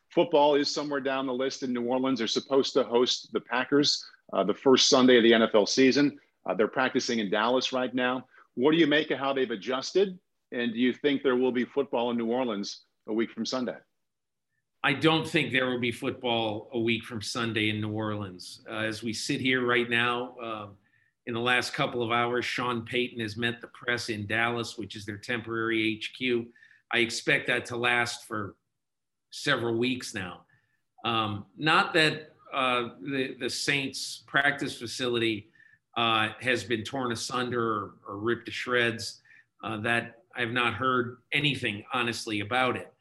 football 0.09 0.55
is 0.55 0.71
somewhere 0.71 0.99
down 0.99 1.25
the 1.25 1.33
list 1.33 1.63
in 1.63 1.73
New 1.73 1.83
Orleans. 1.83 2.19
They're 2.19 2.27
supposed 2.27 2.73
to 2.73 2.83
host 2.83 3.29
the 3.33 3.41
Packers 3.41 4.03
uh, 4.33 4.43
the 4.43 4.53
first 4.53 4.89
Sunday 4.89 5.17
of 5.17 5.23
the 5.23 5.31
NFL 5.31 5.67
season. 5.67 6.17
Uh, 6.45 6.53
they're 6.53 6.67
practicing 6.67 7.19
in 7.19 7.29
Dallas 7.29 7.73
right 7.73 7.93
now. 7.93 8.25
What 8.55 8.71
do 8.71 8.77
you 8.77 8.87
make 8.87 9.11
of 9.11 9.19
how 9.19 9.33
they've 9.33 9.51
adjusted? 9.51 10.17
And 10.51 10.73
do 10.73 10.79
you 10.79 10.93
think 10.93 11.23
there 11.23 11.35
will 11.35 11.51
be 11.51 11.65
football 11.65 12.11
in 12.11 12.17
New 12.17 12.27
Orleans 12.27 12.81
a 13.07 13.13
week 13.13 13.31
from 13.31 13.45
Sunday? 13.45 13.77
I 14.83 14.93
don't 14.93 15.27
think 15.27 15.51
there 15.51 15.67
will 15.67 15.79
be 15.79 15.91
football 15.91 16.69
a 16.73 16.79
week 16.79 17.03
from 17.03 17.21
Sunday 17.21 17.69
in 17.69 17.81
New 17.81 17.91
Orleans. 17.91 18.61
Uh, 18.69 18.77
as 18.77 19.03
we 19.03 19.11
sit 19.11 19.41
here 19.41 19.65
right 19.65 19.89
now, 19.89 20.35
um, 20.41 20.69
in 21.25 21.33
the 21.33 21.39
last 21.39 21.73
couple 21.73 22.01
of 22.01 22.11
hours, 22.11 22.45
Sean 22.45 22.83
Payton 22.85 23.19
has 23.19 23.37
met 23.37 23.61
the 23.61 23.67
press 23.67 24.09
in 24.09 24.25
Dallas, 24.25 24.77
which 24.77 24.95
is 24.95 25.05
their 25.05 25.17
temporary 25.17 26.01
HQ. 26.01 26.47
I 26.91 26.99
expect 26.99 27.47
that 27.47 27.65
to 27.67 27.77
last 27.77 28.25
for 28.25 28.55
several 29.29 29.77
weeks 29.77 30.15
now. 30.15 30.41
Um, 31.05 31.45
not 31.57 31.93
that 31.93 32.33
uh, 32.53 32.89
the, 33.01 33.35
the 33.39 33.49
Saints 33.49 34.23
practice 34.27 34.77
facility 34.77 35.49
uh, 35.99 36.29
has 36.39 36.63
been 36.63 36.81
torn 36.81 37.11
asunder 37.11 37.61
or, 37.61 37.91
or 38.07 38.17
ripped 38.17 38.45
to 38.45 38.51
shreds. 38.51 39.19
Uh, 39.61 39.75
that 39.81 40.21
I've 40.33 40.51
not 40.51 40.73
heard 40.73 41.17
anything 41.33 41.83
honestly 41.93 42.39
about 42.39 42.77
it. 42.77 42.93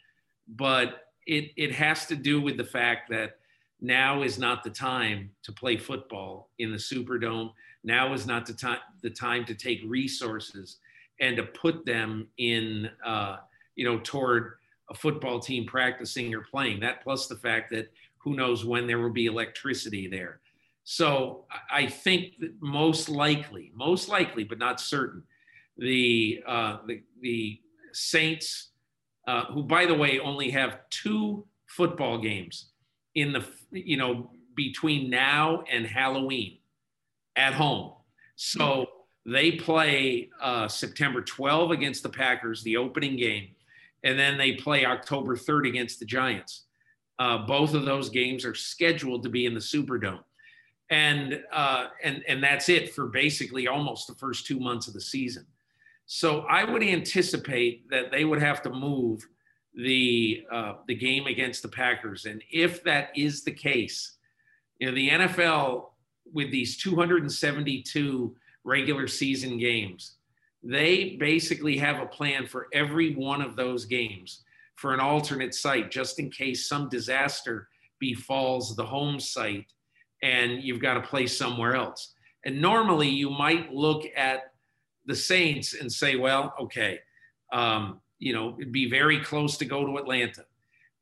But 0.49 1.05
it, 1.25 1.53
it 1.57 1.73
has 1.73 2.07
to 2.07 2.17
do 2.17 2.41
with 2.41 2.57
the 2.57 2.65
fact 2.65 3.09
that 3.11 3.39
now 3.81 4.23
is 4.23 4.37
not 4.37 4.65
the 4.65 4.71
time 4.71 5.31
to 5.45 5.53
play 5.53 5.77
football 5.77 6.49
in 6.59 6.73
the 6.73 6.79
Superdome 6.79 7.53
now 7.85 8.13
is 8.13 8.27
not 8.27 8.45
the 8.45 8.53
time 8.53 8.81
the 9.03 9.11
time 9.11 9.45
to 9.45 9.55
take 9.55 9.81
resources 9.87 10.79
and 11.21 11.37
to 11.37 11.45
put 11.45 11.87
them 11.87 12.27
in 12.39 12.91
uh, 13.05 13.37
you 13.77 13.85
know 13.85 14.01
toward 14.03 14.55
a 14.91 14.95
football 14.95 15.39
team 15.39 15.65
practicing 15.65 16.35
or 16.35 16.41
playing 16.41 16.81
that 16.81 17.05
plus 17.05 17.29
the 17.29 17.37
fact 17.37 17.71
that 17.71 17.89
who 18.17 18.35
knows 18.35 18.65
when 18.65 18.89
there 18.89 18.99
will 18.99 19.13
be 19.13 19.27
electricity 19.27 20.09
there 20.09 20.41
so 20.91 21.45
i 21.71 21.87
think 21.87 22.39
that 22.41 22.53
most 22.61 23.09
likely 23.09 23.71
most 23.75 24.09
likely 24.09 24.45
but 24.45 24.59
not 24.59 24.81
certain 24.81 25.23
the 25.77 26.43
uh, 26.47 26.79
the, 26.87 27.03
the 27.21 27.61
saints 27.93 28.71
uh, 29.27 29.45
who 29.53 29.63
by 29.63 29.85
the 29.87 29.95
way 29.95 30.19
only 30.19 30.51
have 30.51 30.81
two 30.91 31.45
football 31.67 32.19
games 32.19 32.71
in 33.15 33.33
the 33.33 33.45
you 33.71 33.97
know 33.97 34.31
between 34.55 35.11
now 35.11 35.63
and 35.71 35.87
halloween 35.87 36.59
at 37.39 37.55
home. 37.55 37.93
So 38.37 38.87
they 39.25 39.53
play 39.53 40.29
uh, 40.43 40.69
September 40.69 41.23
12 41.23 41.71
against 41.71 42.03
the 42.03 42.09
Packers, 42.09 42.63
the 42.63 42.77
opening 42.77 43.17
game, 43.17 43.49
and 44.05 44.19
then 44.19 44.37
they 44.37 44.53
play 44.53 44.85
October 44.85 45.37
3rd 45.37 45.69
against 45.69 46.01
the 46.01 46.05
Giants. 46.05 46.65
Uh, 47.19 47.39
both 47.39 47.75
of 47.75 47.85
those 47.85 48.11
games 48.11 48.45
are 48.45 48.55
scheduled 48.55 49.23
to 49.23 49.29
be 49.29 49.47
in 49.47 49.55
the 49.55 49.61
Superdome, 49.61 50.23
and 50.91 51.43
uh, 51.53 51.89
and 52.03 52.23
and 52.27 52.43
that's 52.43 52.69
it 52.69 52.95
for 52.95 53.07
basically 53.07 53.69
almost 53.69 54.07
the 54.07 54.15
first 54.15 54.47
two 54.47 54.59
months 54.59 54.89
of 54.89 54.95
the 54.95 55.01
season. 55.01 55.47
So 56.07 56.41
I 56.43 56.65
would 56.65 56.83
anticipate 56.83 57.89
that 57.91 58.11
they 58.11 58.25
would 58.25 58.41
have 58.41 58.63
to 58.63 58.71
move 58.71 59.27
the 59.75 60.45
uh, 60.51 60.75
the 60.87 60.95
game 60.95 61.27
against 61.27 61.63
the 61.63 61.69
Packers, 61.69 62.25
and 62.25 62.43
if 62.51 62.83
that 62.85 63.11
is 63.15 63.45
the 63.45 63.53
case, 63.53 64.17
you 64.79 64.89
know 64.89 64.95
the 64.95 65.11
NFL 65.11 65.91
with 66.33 66.51
these 66.51 66.77
272 66.77 68.37
regular 68.65 69.07
season 69.07 69.59
games, 69.59 70.17
they 70.63 71.17
basically 71.19 71.77
have 71.79 72.01
a 72.01 72.07
plan 72.07 72.47
for 72.47 72.69
every 72.73 73.15
one 73.15 73.41
of 73.41 73.57
those 73.57 73.85
games 73.85 74.45
for 74.77 74.95
an 74.95 75.01
alternate 75.01 75.55
site 75.55 75.91
just 75.91 76.19
in 76.19 76.31
case 76.31 76.69
some 76.69 76.89
disaster 76.89 77.69
befalls 77.99 78.77
the 78.77 78.85
home 78.85 79.19
site 79.19 79.73
and 80.23 80.63
you've 80.63 80.81
got 80.81 80.95
to 80.95 81.03
play 81.03 81.27
somewhere 81.27 81.75
else. 81.75 82.15
And 82.45 82.61
normally 82.61 83.09
you 83.09 83.31
might 83.31 83.73
look 83.73 84.05
at 84.17 84.53
the 85.07 85.15
Saints 85.15 85.75
and 85.75 85.91
say, 85.91 86.17
well, 86.17 86.55
okay, 86.61 87.01
um, 87.53 88.01
you 88.19 88.33
know, 88.33 88.57
it'd 88.59 88.73
be 88.73 88.91
very 88.91 89.21
close 89.21 89.57
to 89.59 89.65
go 89.65 89.87
to 89.87 89.97
Atlanta. 89.99 90.45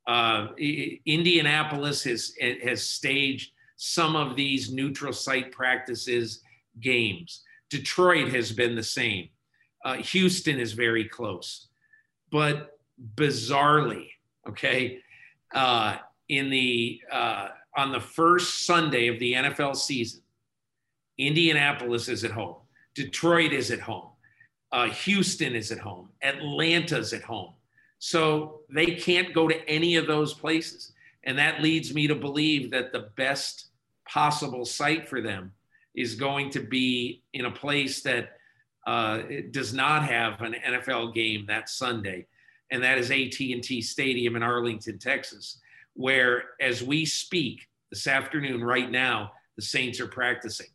Uh, 0.07 0.49
Indianapolis 0.57 2.05
has 2.05 2.33
has 2.63 2.89
staged 2.89 3.51
some 3.77 4.15
of 4.15 4.37
these 4.37 4.73
neutral 4.73 5.13
site 5.13 5.51
practices 5.51 6.43
games. 6.81 7.43
Detroit 7.71 8.29
has 8.29 8.53
been 8.53 8.77
the 8.77 8.83
same. 8.83 9.29
Uh, 9.85 9.95
Houston 9.95 10.61
is 10.61 10.73
very 10.73 11.05
close. 11.05 11.69
But 12.31 12.79
bizarrely, 13.15 14.11
okay, 14.49 15.01
uh, 15.55 15.97
in 16.29 16.51
the 16.51 17.01
uh, 17.11 17.49
on 17.77 17.93
the 17.93 18.01
first 18.01 18.67
Sunday 18.67 19.09
of 19.09 19.19
the 19.19 19.35
NFL 19.35 19.77
season, 19.77 20.23
Indianapolis 21.19 22.09
is 22.09 22.25
at 22.25 22.31
home. 22.31 22.57
Detroit 22.95 23.53
is 23.53 23.71
at 23.71 23.81
home. 23.81 24.09
Uh, 24.73 24.89
Houston 24.89 25.55
is 25.55 25.71
at 25.71 25.79
home. 25.79 26.09
Atlanta's 26.23 27.13
at 27.13 27.23
home. 27.23 27.53
So 27.99 28.61
they 28.69 28.87
can't 28.87 29.35
go 29.35 29.49
to 29.49 29.69
any 29.69 29.97
of 29.97 30.07
those 30.07 30.35
places. 30.35 30.93
And 31.25 31.39
that 31.39 31.63
leads 31.63 31.95
me 31.95 32.07
to 32.07 32.15
believe 32.15 32.71
that 32.71 32.93
the 32.93 33.11
best 33.17 33.67
possible 34.09 34.65
site 34.65 35.09
for 35.09 35.21
them 35.21 35.53
is 35.95 36.15
going 36.15 36.51
to 36.51 36.61
be 36.61 37.23
in 37.33 37.47
a 37.47 37.51
place 37.51 38.03
that 38.03 38.37
uh, 38.87 39.23
does 39.51 39.75
not 39.75 40.05
have 40.05 40.41
an 40.43 40.55
NFL 40.67 41.13
game 41.15 41.45
that 41.49 41.69
Sunday, 41.69 42.27
and 42.71 42.83
that 42.83 42.99
is 42.99 43.11
AT&T 43.11 43.83
Stadium 43.83 44.37
in 44.37 44.43
Arlington, 44.43 44.99
Texas, 44.99 45.61
where 45.97 46.45
as 46.61 46.83
we 46.83 47.05
speak 47.05 47.69
this 47.91 48.07
afternoon, 48.07 48.63
right 48.63 48.91
now, 48.91 49.33
the 49.57 49.63
Saints 49.63 50.01
are 50.01 50.07
practicing. 50.07 50.67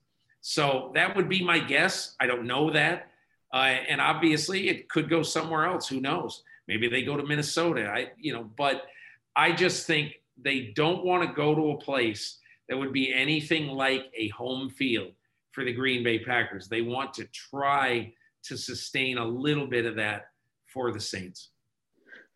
So 0.41 0.91
that 0.95 1.15
would 1.15 1.29
be 1.29 1.43
my 1.43 1.59
guess. 1.59 2.15
I 2.19 2.25
don't 2.25 2.47
know 2.47 2.71
that, 2.71 3.11
uh, 3.53 3.75
and 3.87 4.01
obviously 4.01 4.69
it 4.69 4.89
could 4.89 5.09
go 5.09 5.21
somewhere 5.21 5.65
else. 5.65 5.87
Who 5.87 6.01
knows? 6.01 6.43
Maybe 6.67 6.89
they 6.89 7.03
go 7.03 7.15
to 7.15 7.25
Minnesota. 7.25 7.87
I, 7.87 8.11
you 8.17 8.33
know, 8.33 8.49
but 8.57 8.83
I 9.35 9.51
just 9.51 9.85
think 9.85 10.13
they 10.37 10.73
don't 10.75 11.05
want 11.05 11.27
to 11.27 11.33
go 11.33 11.53
to 11.53 11.71
a 11.71 11.77
place 11.77 12.39
that 12.67 12.77
would 12.77 12.93
be 12.93 13.13
anything 13.13 13.67
like 13.67 14.11
a 14.17 14.29
home 14.29 14.69
field 14.69 15.11
for 15.51 15.63
the 15.63 15.73
Green 15.73 16.03
Bay 16.03 16.19
Packers. 16.19 16.67
They 16.67 16.81
want 16.81 17.13
to 17.15 17.25
try 17.25 18.13
to 18.43 18.57
sustain 18.57 19.17
a 19.17 19.25
little 19.25 19.67
bit 19.67 19.85
of 19.85 19.95
that 19.97 20.29
for 20.65 20.91
the 20.91 20.99
Saints. 20.99 21.49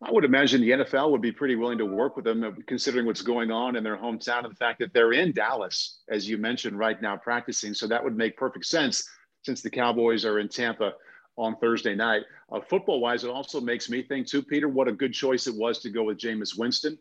I 0.02 0.10
would 0.10 0.24
imagine 0.24 0.60
the 0.60 0.70
NFL 0.70 1.10
would 1.10 1.22
be 1.22 1.32
pretty 1.32 1.56
willing 1.56 1.78
to 1.78 1.86
work 1.86 2.16
with 2.16 2.24
them, 2.24 2.44
uh, 2.44 2.50
considering 2.66 3.06
what's 3.06 3.22
going 3.22 3.50
on 3.50 3.76
in 3.76 3.84
their 3.84 3.96
hometown 3.96 4.44
and 4.44 4.52
the 4.52 4.56
fact 4.56 4.78
that 4.80 4.92
they're 4.92 5.12
in 5.12 5.32
Dallas, 5.32 6.00
as 6.08 6.28
you 6.28 6.36
mentioned, 6.36 6.78
right 6.78 7.00
now 7.00 7.16
practicing. 7.16 7.72
So 7.72 7.86
that 7.86 8.04
would 8.04 8.16
make 8.16 8.36
perfect 8.36 8.66
sense 8.66 9.08
since 9.42 9.62
the 9.62 9.70
Cowboys 9.70 10.24
are 10.24 10.38
in 10.38 10.48
Tampa 10.48 10.92
on 11.36 11.56
Thursday 11.56 11.94
night. 11.94 12.22
Uh, 12.52 12.60
football 12.60 13.00
wise, 13.00 13.24
it 13.24 13.30
also 13.30 13.60
makes 13.60 13.88
me 13.88 14.02
think, 14.02 14.26
too, 14.26 14.42
Peter, 14.42 14.68
what 14.68 14.88
a 14.88 14.92
good 14.92 15.14
choice 15.14 15.46
it 15.46 15.54
was 15.54 15.78
to 15.80 15.90
go 15.90 16.04
with 16.04 16.18
Jameis 16.18 16.58
Winston, 16.58 16.98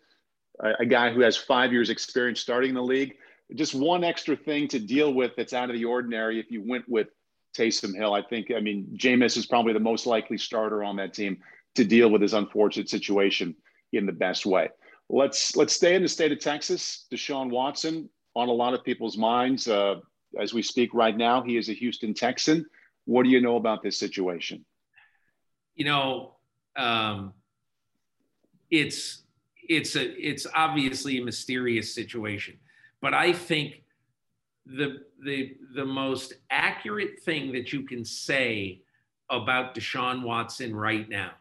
a, 0.61 0.71
a 0.79 0.85
guy 0.85 1.11
who 1.11 1.21
has 1.21 1.35
five 1.35 1.73
years' 1.73 1.89
experience 1.89 2.39
starting 2.39 2.69
in 2.69 2.75
the 2.75 2.83
league 2.83 3.15
just 3.53 3.75
one 3.75 4.03
extra 4.03 4.35
thing 4.35 4.67
to 4.69 4.79
deal 4.79 5.13
with 5.13 5.35
that's 5.37 5.53
out 5.53 5.69
of 5.69 5.75
the 5.75 5.85
ordinary 5.85 6.39
if 6.39 6.49
you 6.49 6.63
went 6.65 6.87
with 6.89 7.07
Taysom 7.55 7.95
Hill. 7.95 8.13
I 8.13 8.23
think, 8.23 8.51
I 8.55 8.59
mean, 8.59 8.87
Jameis 8.97 9.37
is 9.37 9.45
probably 9.45 9.73
the 9.73 9.79
most 9.79 10.07
likely 10.07 10.37
starter 10.37 10.83
on 10.83 10.95
that 10.95 11.13
team 11.13 11.37
to 11.75 11.83
deal 11.83 12.09
with 12.09 12.21
his 12.21 12.33
unfortunate 12.33 12.89
situation 12.89 13.55
in 13.93 14.05
the 14.05 14.11
best 14.11 14.45
way. 14.45 14.69
Let's 15.09 15.55
let's 15.55 15.73
stay 15.73 15.95
in 15.95 16.01
the 16.01 16.07
state 16.07 16.31
of 16.31 16.39
Texas. 16.39 17.05
Deshaun 17.11 17.49
Watson 17.49 18.09
on 18.35 18.49
a 18.49 18.51
lot 18.51 18.73
of 18.73 18.83
people's 18.83 19.17
minds 19.17 19.67
uh, 19.67 19.95
as 20.39 20.53
we 20.53 20.61
speak 20.61 20.93
right 20.93 21.15
now. 21.15 21.41
He 21.41 21.57
is 21.57 21.69
a 21.69 21.73
Houston 21.73 22.13
Texan. 22.13 22.65
What 23.05 23.23
do 23.23 23.29
you 23.29 23.39
know 23.39 23.55
about 23.55 23.83
this 23.83 23.97
situation? 23.97 24.65
You 25.75 25.85
know, 25.85 26.35
um, 26.75 27.33
it's 28.71 29.23
it's 29.67 29.95
a 29.95 30.11
it's 30.27 30.47
obviously 30.53 31.19
a 31.19 31.23
mysterious 31.23 31.93
situation, 31.93 32.57
but 33.01 33.13
I 33.13 33.31
think 33.33 33.83
the 34.65 35.01
the 35.23 35.55
the 35.75 35.85
most 35.85 36.33
accurate 36.49 37.19
thing 37.21 37.51
that 37.53 37.71
you 37.71 37.83
can 37.83 38.03
say 38.03 38.81
about 39.29 39.75
Deshaun 39.75 40.23
Watson 40.23 40.75
right 40.75 41.07
now, 41.07 41.31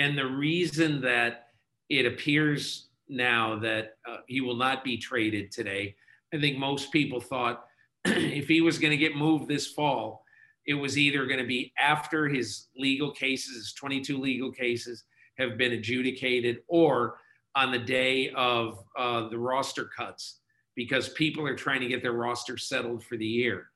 and 0.00 0.16
the 0.16 0.26
reason 0.26 1.02
that 1.02 1.48
it 1.90 2.06
appears 2.06 2.88
now 3.10 3.58
that 3.58 3.96
uh, 4.08 4.18
he 4.26 4.40
will 4.40 4.56
not 4.56 4.82
be 4.82 4.96
traded 4.96 5.52
today. 5.52 5.94
I 6.32 6.40
think 6.40 6.56
most 6.56 6.90
people 6.90 7.20
thought 7.20 7.66
if 8.06 8.48
he 8.48 8.62
was 8.62 8.78
going 8.78 8.92
to 8.92 8.96
get 8.96 9.14
moved 9.14 9.46
this 9.46 9.66
fall, 9.66 10.24
it 10.66 10.72
was 10.72 10.96
either 10.96 11.26
going 11.26 11.40
to 11.40 11.46
be 11.46 11.74
after 11.78 12.28
his 12.28 12.68
legal 12.74 13.10
cases, 13.10 13.56
his 13.56 13.72
22 13.74 14.16
legal 14.16 14.50
cases 14.50 15.04
have 15.36 15.58
been 15.58 15.72
adjudicated, 15.72 16.60
or 16.66 17.18
on 17.54 17.70
the 17.70 17.78
day 17.78 18.30
of 18.30 18.82
uh, 18.96 19.28
the 19.28 19.38
roster 19.38 19.84
cuts, 19.84 20.38
because 20.76 21.10
people 21.10 21.46
are 21.46 21.56
trying 21.56 21.80
to 21.80 21.88
get 21.88 22.02
their 22.02 22.12
roster 22.12 22.56
settled 22.56 23.04
for 23.04 23.18
the 23.18 23.26
year. 23.26 23.66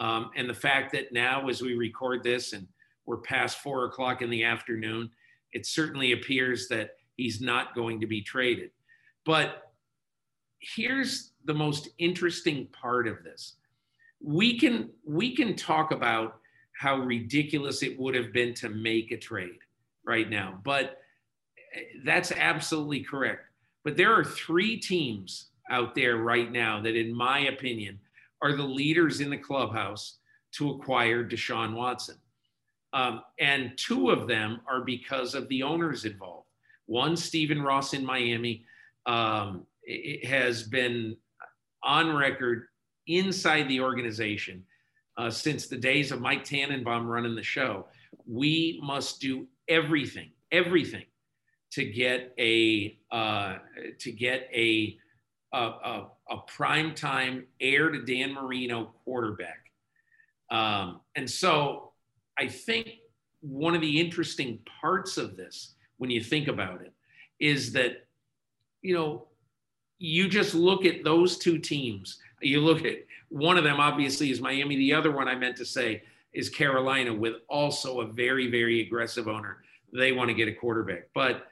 Um, 0.00 0.30
and 0.34 0.50
the 0.50 0.54
fact 0.54 0.92
that 0.92 1.12
now, 1.12 1.48
as 1.48 1.62
we 1.62 1.74
record 1.74 2.24
this 2.24 2.52
and 2.52 2.66
we're 3.06 3.18
past 3.18 3.58
four 3.58 3.84
o'clock 3.84 4.22
in 4.22 4.30
the 4.30 4.42
afternoon, 4.42 5.10
it 5.52 5.66
certainly 5.66 6.12
appears 6.12 6.68
that 6.68 6.96
he's 7.16 7.40
not 7.40 7.74
going 7.74 8.00
to 8.00 8.06
be 8.06 8.22
traded. 8.22 8.70
But 9.24 9.72
here's 10.60 11.32
the 11.44 11.54
most 11.54 11.88
interesting 11.98 12.66
part 12.66 13.06
of 13.06 13.22
this. 13.22 13.54
We 14.20 14.58
can 14.58 14.90
we 15.04 15.34
can 15.34 15.54
talk 15.54 15.92
about 15.92 16.40
how 16.72 16.96
ridiculous 16.96 17.82
it 17.82 17.98
would 17.98 18.14
have 18.14 18.32
been 18.32 18.54
to 18.54 18.68
make 18.68 19.10
a 19.10 19.16
trade 19.16 19.58
right 20.04 20.30
now, 20.30 20.60
but 20.64 20.98
eh, 21.74 21.80
that's 22.04 22.32
absolutely 22.32 23.00
correct. 23.00 23.46
But 23.84 23.96
there 23.96 24.12
are 24.12 24.24
three 24.24 24.78
teams 24.78 25.46
out 25.70 25.94
there 25.94 26.16
right 26.16 26.50
now 26.50 26.80
that, 26.82 26.96
in 26.96 27.14
my 27.14 27.40
opinion, 27.46 27.98
are 28.42 28.56
the 28.56 28.62
leaders 28.62 29.20
in 29.20 29.30
the 29.30 29.36
clubhouse 29.36 30.18
to 30.52 30.70
acquire 30.70 31.24
Deshaun 31.24 31.74
Watson. 31.74 32.16
Um, 32.92 33.22
and 33.38 33.72
two 33.76 34.10
of 34.10 34.26
them 34.26 34.60
are 34.66 34.82
because 34.82 35.34
of 35.34 35.48
the 35.48 35.62
owners 35.62 36.04
involved. 36.04 36.46
One, 36.86 37.16
Stephen 37.16 37.60
Ross 37.60 37.92
in 37.92 38.04
Miami, 38.04 38.64
um, 39.06 39.66
has 40.24 40.62
been 40.62 41.16
on 41.82 42.14
record 42.14 42.68
inside 43.06 43.68
the 43.68 43.80
organization 43.80 44.64
uh, 45.16 45.30
since 45.30 45.66
the 45.66 45.76
days 45.76 46.12
of 46.12 46.20
Mike 46.20 46.44
Tannenbaum 46.44 47.06
running 47.06 47.34
the 47.34 47.42
show. 47.42 47.86
We 48.26 48.80
must 48.82 49.20
do 49.20 49.46
everything, 49.68 50.30
everything 50.52 51.04
to 51.72 51.84
get 51.84 52.34
a 52.38 52.98
uh, 53.10 53.56
to 53.98 54.12
get 54.12 54.48
a 54.54 54.98
a, 55.52 55.58
a, 55.58 56.06
a 56.30 56.36
prime 56.46 56.94
time 56.94 57.46
heir 57.60 57.90
to 57.90 58.02
Dan 58.02 58.32
Marino 58.32 58.92
quarterback. 59.04 59.70
Um, 60.50 61.00
and 61.14 61.28
so 61.28 61.87
I 62.38 62.46
think 62.46 62.88
one 63.40 63.74
of 63.74 63.80
the 63.80 64.00
interesting 64.00 64.60
parts 64.80 65.16
of 65.16 65.36
this, 65.36 65.74
when 65.98 66.10
you 66.10 66.22
think 66.22 66.48
about 66.48 66.80
it, 66.82 66.92
is 67.40 67.72
that 67.72 68.08
you 68.82 68.94
know, 68.94 69.26
you 69.98 70.28
just 70.28 70.54
look 70.54 70.84
at 70.84 71.04
those 71.04 71.38
two 71.38 71.58
teams. 71.58 72.18
You 72.40 72.60
look 72.60 72.84
at 72.84 72.98
one 73.28 73.58
of 73.58 73.64
them, 73.64 73.80
obviously, 73.80 74.30
is 74.30 74.40
Miami. 74.40 74.76
The 74.76 74.94
other 74.94 75.10
one 75.10 75.28
I 75.28 75.34
meant 75.34 75.56
to 75.56 75.64
say 75.64 76.02
is 76.32 76.48
Carolina, 76.48 77.12
with 77.12 77.34
also 77.48 78.00
a 78.00 78.06
very, 78.06 78.50
very 78.50 78.80
aggressive 78.80 79.28
owner. 79.28 79.58
They 79.92 80.12
want 80.12 80.28
to 80.28 80.34
get 80.34 80.48
a 80.48 80.52
quarterback. 80.52 81.08
But 81.14 81.46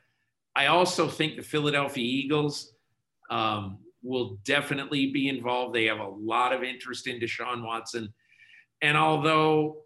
I 0.54 0.66
also 0.66 1.08
think 1.08 1.36
the 1.36 1.42
Philadelphia 1.42 2.04
Eagles 2.04 2.72
um, 3.30 3.78
will 4.02 4.38
definitely 4.44 5.10
be 5.10 5.28
involved. 5.28 5.74
They 5.74 5.86
have 5.86 5.98
a 5.98 6.08
lot 6.08 6.52
of 6.52 6.62
interest 6.62 7.06
in 7.06 7.18
Deshaun 7.18 7.64
Watson. 7.64 8.12
And 8.82 8.96
although 8.96 9.78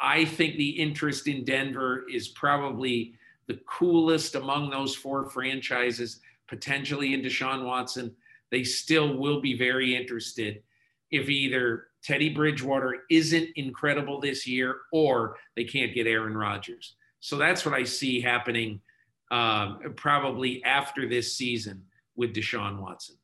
I 0.00 0.24
think 0.24 0.56
the 0.56 0.70
interest 0.70 1.28
in 1.28 1.44
Denver 1.44 2.04
is 2.10 2.28
probably 2.28 3.14
the 3.46 3.60
coolest 3.66 4.34
among 4.34 4.70
those 4.70 4.94
four 4.94 5.28
franchises, 5.30 6.20
potentially 6.48 7.14
in 7.14 7.22
Deshaun 7.22 7.64
Watson, 7.64 8.14
they 8.50 8.64
still 8.64 9.16
will 9.16 9.40
be 9.40 9.56
very 9.56 9.96
interested 9.96 10.62
if 11.10 11.28
either 11.28 11.88
Teddy 12.02 12.28
Bridgewater 12.28 13.02
isn't 13.10 13.48
incredible 13.56 14.20
this 14.20 14.46
year 14.46 14.76
or 14.92 15.36
they 15.56 15.64
can't 15.64 15.94
get 15.94 16.06
Aaron 16.06 16.36
Rodgers. 16.36 16.96
So 17.20 17.36
that's 17.36 17.64
what 17.64 17.74
I 17.74 17.84
see 17.84 18.20
happening 18.20 18.80
um, 19.30 19.80
probably 19.96 20.62
after 20.64 21.08
this 21.08 21.34
season 21.34 21.82
with 22.16 22.34
Deshaun 22.34 22.78
Watson. 22.78 23.16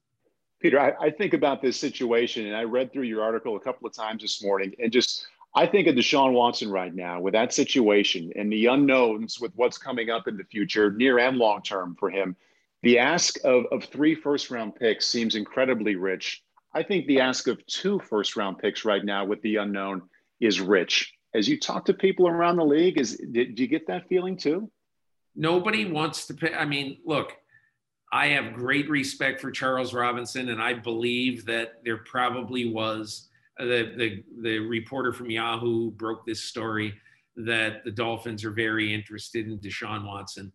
Peter, 0.61 0.79
I, 0.79 0.93
I, 1.01 1.11
think 1.11 1.33
about 1.33 1.63
this 1.63 1.79
situation, 1.79 2.47
and 2.47 2.57
I 2.57 2.65
read 2.65 2.93
through 2.93 3.05
your 3.05 3.23
article 3.23 3.57
a 3.57 3.61
couple 3.61 3.87
of 3.87 3.95
times 3.95 4.23
this 4.23 4.43
morning, 4.43 4.75
and 4.79 4.93
just 4.93 5.27
I 5.55 5.67
think 5.67 5.89
of 5.89 5.97
Deshaun 5.97 6.33
Watson 6.33 6.71
right 6.71 6.95
now 6.95 7.21
with 7.21 7.35
that 7.35 7.53
situation 7.53 8.33
and 8.37 8.53
the 8.53 8.67
unknowns 8.67 9.41
with 9.41 9.53
what's 9.57 9.79
coming 9.79 10.11
up 10.11 10.29
in 10.29 10.37
the 10.37 10.45
future, 10.45 10.93
near 10.93 11.19
and 11.19 11.39
long 11.39 11.63
term 11.63 11.97
for 11.99 12.11
him 12.11 12.37
the 12.83 12.99
ask 12.99 13.37
of, 13.45 13.67
of 13.73 13.85
three 13.85 14.15
first 14.15 14.51
round 14.51 14.75
picks 14.75 15.07
seems 15.07 15.35
incredibly 15.35 15.97
rich. 15.97 16.43
I 16.73 16.83
think 16.83 17.07
the 17.07 17.21
ask 17.21 17.47
of 17.47 17.65
two 17.67 17.99
first 17.99 18.37
round 18.37 18.59
picks 18.59 18.85
right 18.85 19.05
now 19.05 19.25
with 19.25 19.43
the 19.43 19.57
unknown 19.57 20.03
is 20.41 20.61
rich. 20.61 21.13
As 21.35 21.49
you 21.49 21.59
talk 21.59 21.85
to 21.87 21.95
people 21.95 22.27
around 22.27 22.57
the 22.57 22.65
league, 22.65 22.99
is 22.99 23.17
do 23.17 23.43
you 23.43 23.67
get 23.67 23.87
that 23.89 24.09
feeling 24.09 24.37
too? 24.37 24.71
Nobody 25.37 25.85
wants 25.85 26.27
to 26.29 26.35
pay. 26.35 26.55
I 26.55 26.65
mean, 26.65 26.99
look, 27.05 27.37
I 28.13 28.29
have 28.29 28.55
great 28.55 28.89
respect 28.89 29.41
for 29.41 29.51
Charles 29.51 29.95
Robinson, 29.95 30.49
and 30.49 30.61
I 30.61 30.75
believe 30.75 31.47
that 31.47 31.85
there 31.85 31.99
probably 31.99 32.73
was 32.73 33.29
the 33.61 33.95
the, 33.97 34.25
the 34.43 34.59
reporter 34.59 35.13
from 35.13 35.31
Yahoo 35.31 35.91
broke 35.93 36.27
this 36.27 36.43
story 36.43 36.95
that 37.37 37.85
the 37.85 37.91
Dolphins 37.91 38.45
are 38.45 38.51
very 38.51 38.93
interested 38.93 39.47
in 39.47 39.59
Deshaun 39.59 40.07
Watson. 40.07 40.53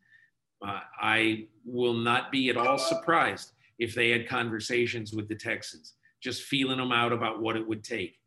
Uh, 0.65 0.80
I 1.00 1.48
will 1.65 1.94
not 1.94 2.32
be 2.32 2.50
at 2.50 2.58
all 2.58 2.78
surprised 2.78 3.52
if 3.80 3.94
they 3.94 4.10
had 4.10 4.28
conversations 4.28 5.13
with 5.13 5.28
the 5.28 5.36
Texans, 5.36 5.94
just 6.22 6.44
feeling 6.44 6.78
them 6.78 6.91
out 6.91 7.12
about 7.12 7.41
what 7.41 7.56
it 7.56 7.68
would 7.68 7.84
take. 7.84 8.20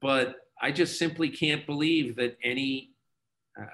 But 0.00 0.36
I 0.60 0.72
just 0.72 0.98
simply 0.98 1.28
can't 1.28 1.66
believe 1.66 2.16
that 2.16 2.36
any, 2.42 2.90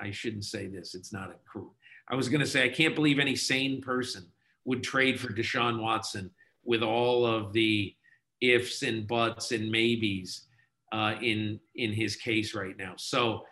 I 0.01 0.11
shouldn't 0.11 0.45
say 0.45 0.67
this, 0.67 0.95
it's 0.95 1.13
not 1.13 1.31
a 1.31 1.37
crew. 1.47 1.73
I 2.09 2.15
was 2.15 2.29
going 2.29 2.41
to 2.41 2.47
say, 2.47 2.65
I 2.65 2.69
can't 2.69 2.95
believe 2.95 3.19
any 3.19 3.37
sane 3.37 3.81
person 3.81 4.27
would 4.65 4.83
trade 4.83 5.19
for 5.19 5.33
Deshaun 5.33 5.81
Watson 5.81 6.31
with 6.65 6.83
all 6.83 7.25
of 7.25 7.53
the 7.53 7.95
ifs 8.43 8.83
and 8.83 9.07
buts 9.07 9.53
and 9.53 9.71
maybes 9.71 10.43
uh, 10.93 11.15
in 11.23 11.59
in 11.77 11.93
his 11.93 12.17
case 12.17 12.55
right 12.55 12.77
now. 12.77 12.93
So 12.97 13.45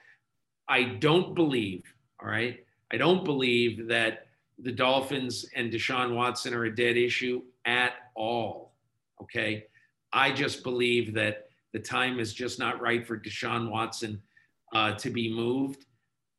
I 0.69 0.83
don't 0.85 1.35
believe, 1.35 1.83
all 2.23 2.29
right, 2.29 2.59
I 2.93 2.97
don't 2.97 3.25
believe 3.25 3.89
that 3.89 4.27
the 4.59 4.73
Dolphins 4.73 5.47
and 5.57 5.73
Deshaun 5.73 6.15
Watson 6.15 6.53
are 6.53 6.65
a 6.65 6.75
dead 6.75 6.97
issue 6.97 7.43
at 7.65 7.95
all. 8.15 8.75
Okay. 9.23 9.65
I 10.13 10.33
just 10.33 10.63
believe 10.65 11.15
that 11.15 11.47
the 11.73 11.79
time 11.79 12.19
is 12.19 12.35
just 12.35 12.59
not 12.59 12.81
right 12.81 13.07
for 13.07 13.19
Deshaun 13.19 13.71
Watson 13.71 14.21
uh, 14.75 14.95
to 14.95 15.09
be 15.09 15.33
moved. 15.33 15.87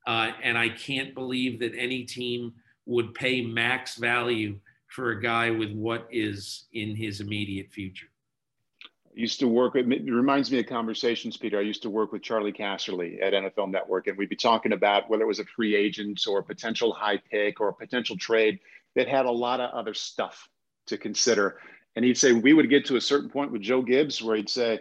Uh, 0.06 0.32
and 0.44 0.58
I 0.58 0.70
can't 0.70 1.14
believe 1.14 1.60
that 1.60 1.74
any 1.76 2.04
team 2.04 2.54
would 2.86 3.14
pay 3.14 3.42
max 3.42 3.96
value 3.96 4.60
for 4.88 5.12
a 5.12 5.22
guy 5.22 5.50
with 5.50 5.72
what 5.72 6.08
is 6.12 6.66
in 6.74 6.96
his 6.96 7.22
immediate 7.22 7.72
future 7.72 8.11
used 9.14 9.40
to 9.40 9.48
work 9.48 9.74
with, 9.74 9.92
it 9.92 10.12
reminds 10.12 10.52
me 10.52 10.60
of 10.60 10.66
conversations 10.68 11.38
peter 11.38 11.60
i 11.60 11.62
used 11.62 11.82
to 11.82 11.90
work 11.90 12.12
with 12.12 12.22
charley 12.22 12.52
casserly 12.52 13.22
at 13.22 13.34
nfl 13.34 13.70
network 13.70 14.08
and 14.08 14.18
we'd 14.18 14.30
be 14.30 14.36
talking 14.36 14.74
about 14.74 15.10
whether 15.10 15.24
it 15.24 15.28
was 15.28 15.40
a 15.40 15.46
free 15.46 15.76
agent 15.76 16.22
or 16.28 16.40
a 16.40 16.44
potential 16.44 16.94
high 16.94 17.18
pick 17.30 17.60
or 17.60 17.70
a 17.70 17.74
potential 17.74 18.18
trade 18.18 18.60
that 18.96 19.08
had 19.08 19.26
a 19.26 19.32
lot 19.32 19.60
of 19.60 19.72
other 19.72 19.94
stuff 19.94 20.50
to 20.88 20.98
consider. 20.98 21.58
And 21.96 22.06
he'd 22.06 22.18
say 22.18 22.32
we 22.32 22.54
would 22.54 22.70
get 22.70 22.86
to 22.86 22.96
a 22.96 23.02
certain 23.02 23.30
point 23.30 23.52
with 23.52 23.62
joe 23.62 23.82
gibbs 23.82 24.22
where 24.22 24.36
he'd 24.36 24.50
say 24.50 24.80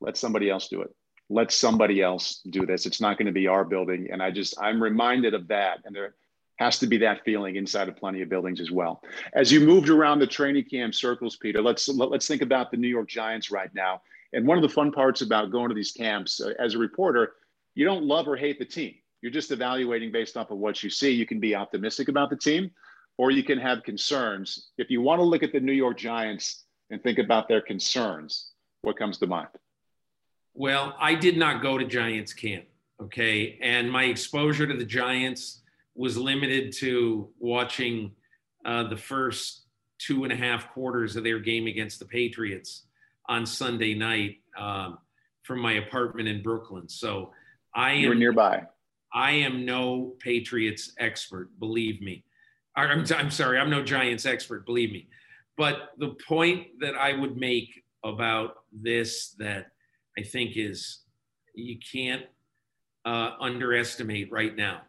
let 0.00 0.16
somebody 0.16 0.48
else 0.48 0.68
do 0.68 0.82
it. 0.82 0.94
Let 1.28 1.52
somebody 1.52 2.00
else 2.00 2.40
do 2.48 2.64
this. 2.64 2.86
It's 2.86 3.00
not 3.00 3.18
going 3.18 3.26
to 3.26 3.32
be 3.32 3.48
our 3.48 3.64
building 3.64 4.08
and 4.10 4.22
i 4.22 4.30
just 4.30 4.54
i'm 4.60 4.82
reminded 4.82 5.34
of 5.34 5.48
that. 5.48 5.78
And 5.84 5.94
there 5.94 6.14
has 6.58 6.78
to 6.80 6.86
be 6.86 6.98
that 6.98 7.24
feeling 7.24 7.56
inside 7.56 7.88
of 7.88 7.96
plenty 7.96 8.20
of 8.20 8.28
buildings 8.28 8.60
as 8.60 8.70
well. 8.70 9.00
As 9.32 9.50
you 9.50 9.60
moved 9.60 9.88
around 9.88 10.18
the 10.18 10.26
training 10.26 10.64
camp 10.64 10.94
circles, 10.94 11.36
Peter, 11.36 11.62
let's 11.62 11.88
let, 11.88 12.12
us 12.12 12.26
think 12.26 12.42
about 12.42 12.70
the 12.70 12.76
New 12.76 12.88
York 12.88 13.08
Giants 13.08 13.50
right 13.50 13.72
now. 13.74 14.02
And 14.32 14.46
one 14.46 14.58
of 14.58 14.62
the 14.62 14.68
fun 14.68 14.90
parts 14.90 15.22
about 15.22 15.52
going 15.52 15.68
to 15.68 15.74
these 15.74 15.92
camps 15.92 16.40
uh, 16.40 16.52
as 16.58 16.74
a 16.74 16.78
reporter, 16.78 17.34
you 17.74 17.84
don't 17.84 18.04
love 18.04 18.26
or 18.26 18.36
hate 18.36 18.58
the 18.58 18.64
team. 18.64 18.94
You're 19.22 19.32
just 19.32 19.52
evaluating 19.52 20.10
based 20.10 20.36
off 20.36 20.50
of 20.50 20.58
what 20.58 20.82
you 20.82 20.90
see. 20.90 21.12
You 21.12 21.26
can 21.26 21.40
be 21.40 21.54
optimistic 21.54 22.08
about 22.08 22.28
the 22.28 22.36
team, 22.36 22.72
or 23.16 23.30
you 23.30 23.44
can 23.44 23.58
have 23.58 23.84
concerns. 23.84 24.68
If 24.78 24.90
you 24.90 25.00
want 25.00 25.20
to 25.20 25.24
look 25.24 25.44
at 25.44 25.52
the 25.52 25.60
New 25.60 25.72
York 25.72 25.96
Giants 25.96 26.64
and 26.90 27.02
think 27.02 27.18
about 27.18 27.48
their 27.48 27.60
concerns, 27.60 28.50
what 28.82 28.98
comes 28.98 29.18
to 29.18 29.26
mind? 29.26 29.48
Well, 30.54 30.96
I 30.98 31.14
did 31.14 31.36
not 31.36 31.62
go 31.62 31.78
to 31.78 31.84
Giants 31.84 32.32
camp, 32.32 32.64
okay? 33.00 33.58
And 33.62 33.90
my 33.90 34.04
exposure 34.04 34.66
to 34.66 34.74
the 34.74 34.84
Giants 34.84 35.62
was 35.98 36.16
limited 36.16 36.72
to 36.72 37.28
watching 37.40 38.12
uh, 38.64 38.84
the 38.84 38.96
first 38.96 39.64
two 39.98 40.22
and 40.22 40.32
a 40.32 40.36
half 40.36 40.70
quarters 40.70 41.16
of 41.16 41.24
their 41.24 41.40
game 41.40 41.66
against 41.66 41.98
the 41.98 42.04
Patriots 42.04 42.86
on 43.28 43.44
Sunday 43.44 43.94
night 43.94 44.36
um, 44.56 44.98
from 45.42 45.58
my 45.58 45.72
apartment 45.72 46.28
in 46.28 46.40
Brooklyn. 46.40 46.88
So 46.88 47.32
I 47.74 47.94
am 47.94 48.02
You're 48.02 48.14
nearby. 48.14 48.62
I 49.12 49.32
am 49.32 49.64
no 49.64 50.14
Patriots 50.20 50.92
expert, 51.00 51.50
believe 51.58 52.00
me. 52.00 52.24
I'm, 52.76 53.04
I'm 53.16 53.30
sorry, 53.32 53.58
I'm 53.58 53.70
no 53.70 53.82
Giants 53.82 54.24
expert, 54.24 54.66
believe 54.66 54.92
me. 54.92 55.08
But 55.56 55.90
the 55.98 56.10
point 56.28 56.78
that 56.78 56.94
I 56.94 57.12
would 57.12 57.36
make 57.36 57.82
about 58.04 58.54
this 58.72 59.30
that 59.38 59.72
I 60.16 60.22
think 60.22 60.56
is 60.56 61.00
you 61.54 61.78
can't 61.92 62.22
uh, 63.04 63.32
underestimate 63.40 64.30
right 64.30 64.54
now, 64.54 64.82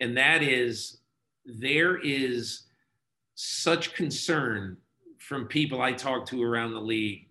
and 0.00 0.16
that 0.16 0.42
is 0.42 0.98
there 1.44 1.96
is 1.96 2.62
such 3.34 3.94
concern 3.94 4.76
from 5.18 5.46
people 5.46 5.80
I 5.80 5.92
talk 5.92 6.26
to 6.26 6.42
around 6.42 6.72
the 6.72 6.80
league 6.80 7.28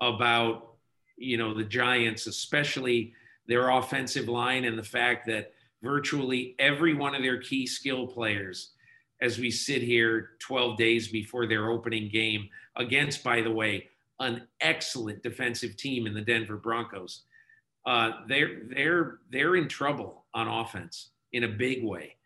about 0.00 0.74
you 1.16 1.36
know 1.36 1.54
the 1.54 1.64
Giants, 1.64 2.26
especially 2.26 3.14
their 3.46 3.70
offensive 3.70 4.28
line 4.28 4.64
and 4.64 4.78
the 4.78 4.82
fact 4.82 5.26
that 5.26 5.52
virtually 5.82 6.54
every 6.58 6.94
one 6.94 7.14
of 7.14 7.22
their 7.22 7.40
key 7.40 7.66
skill 7.66 8.06
players 8.06 8.70
as 9.20 9.38
we 9.38 9.50
sit 9.50 9.82
here 9.82 10.30
12 10.40 10.76
days 10.76 11.08
before 11.08 11.46
their 11.46 11.70
opening 11.70 12.08
game 12.08 12.48
against, 12.76 13.22
by 13.22 13.40
the 13.40 13.50
way, 13.50 13.88
an 14.18 14.46
excellent 14.60 15.22
defensive 15.22 15.76
team 15.76 16.06
in 16.06 16.14
the 16.14 16.20
Denver 16.20 16.56
Broncos. 16.56 17.22
Uh, 17.86 18.12
they're 18.28 18.62
they're 18.74 19.18
they're 19.30 19.56
in 19.56 19.68
trouble 19.68 20.24
on 20.34 20.48
offense 20.48 21.10
in 21.32 21.44
a 21.44 21.48
big 21.48 21.84
way. 21.84 22.16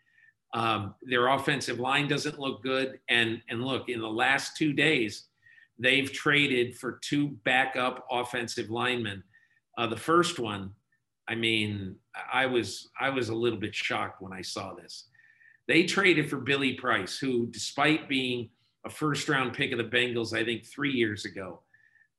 Um, 0.55 0.95
their 1.03 1.29
offensive 1.29 1.81
line 1.81 2.09
doesn't 2.09 2.39
look 2.39 2.63
good, 2.63 2.99
and 3.09 3.43
and 3.49 3.65
look 3.65 3.89
in 3.89 4.01
the 4.01 4.09
last 4.09 4.57
two 4.57 4.73
days, 4.73 5.25
they've 5.79 6.11
traded 6.11 6.77
for 6.77 6.99
two 7.03 7.29
backup 7.45 8.07
offensive 8.11 8.71
linemen. 8.71 9.23
Uh, 9.77 9.87
the 9.87 9.97
first 9.97 10.39
one, 10.39 10.71
I 11.29 11.35
mean, 11.35 11.97
I 12.33 12.47
was 12.47 12.89
I 12.99 13.11
was 13.11 13.29
a 13.29 13.35
little 13.35 13.59
bit 13.59 13.75
shocked 13.75 14.23
when 14.23 14.33
I 14.33 14.43
saw 14.43 14.75
this. 14.75 15.09
They 15.69 15.85
traded 15.85 16.31
for 16.31 16.37
Billy 16.37 16.75
Price, 16.75 17.19
who, 17.19 17.47
despite 17.49 18.09
being 18.09 18.51
a 18.87 18.91
first 18.91 19.29
round 19.29 19.53
pick 19.53 19.73
of 19.73 19.79
the 19.79 19.85
Bengals, 19.85 20.33
I 20.33 20.45
think 20.45 20.65
three 20.65 20.93
years 20.93 21.25
ago, 21.25 21.61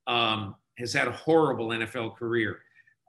um, 0.05 0.55
has 0.77 0.93
had 0.93 1.07
a 1.07 1.11
horrible 1.11 1.69
NFL 1.69 2.17
career. 2.17 2.59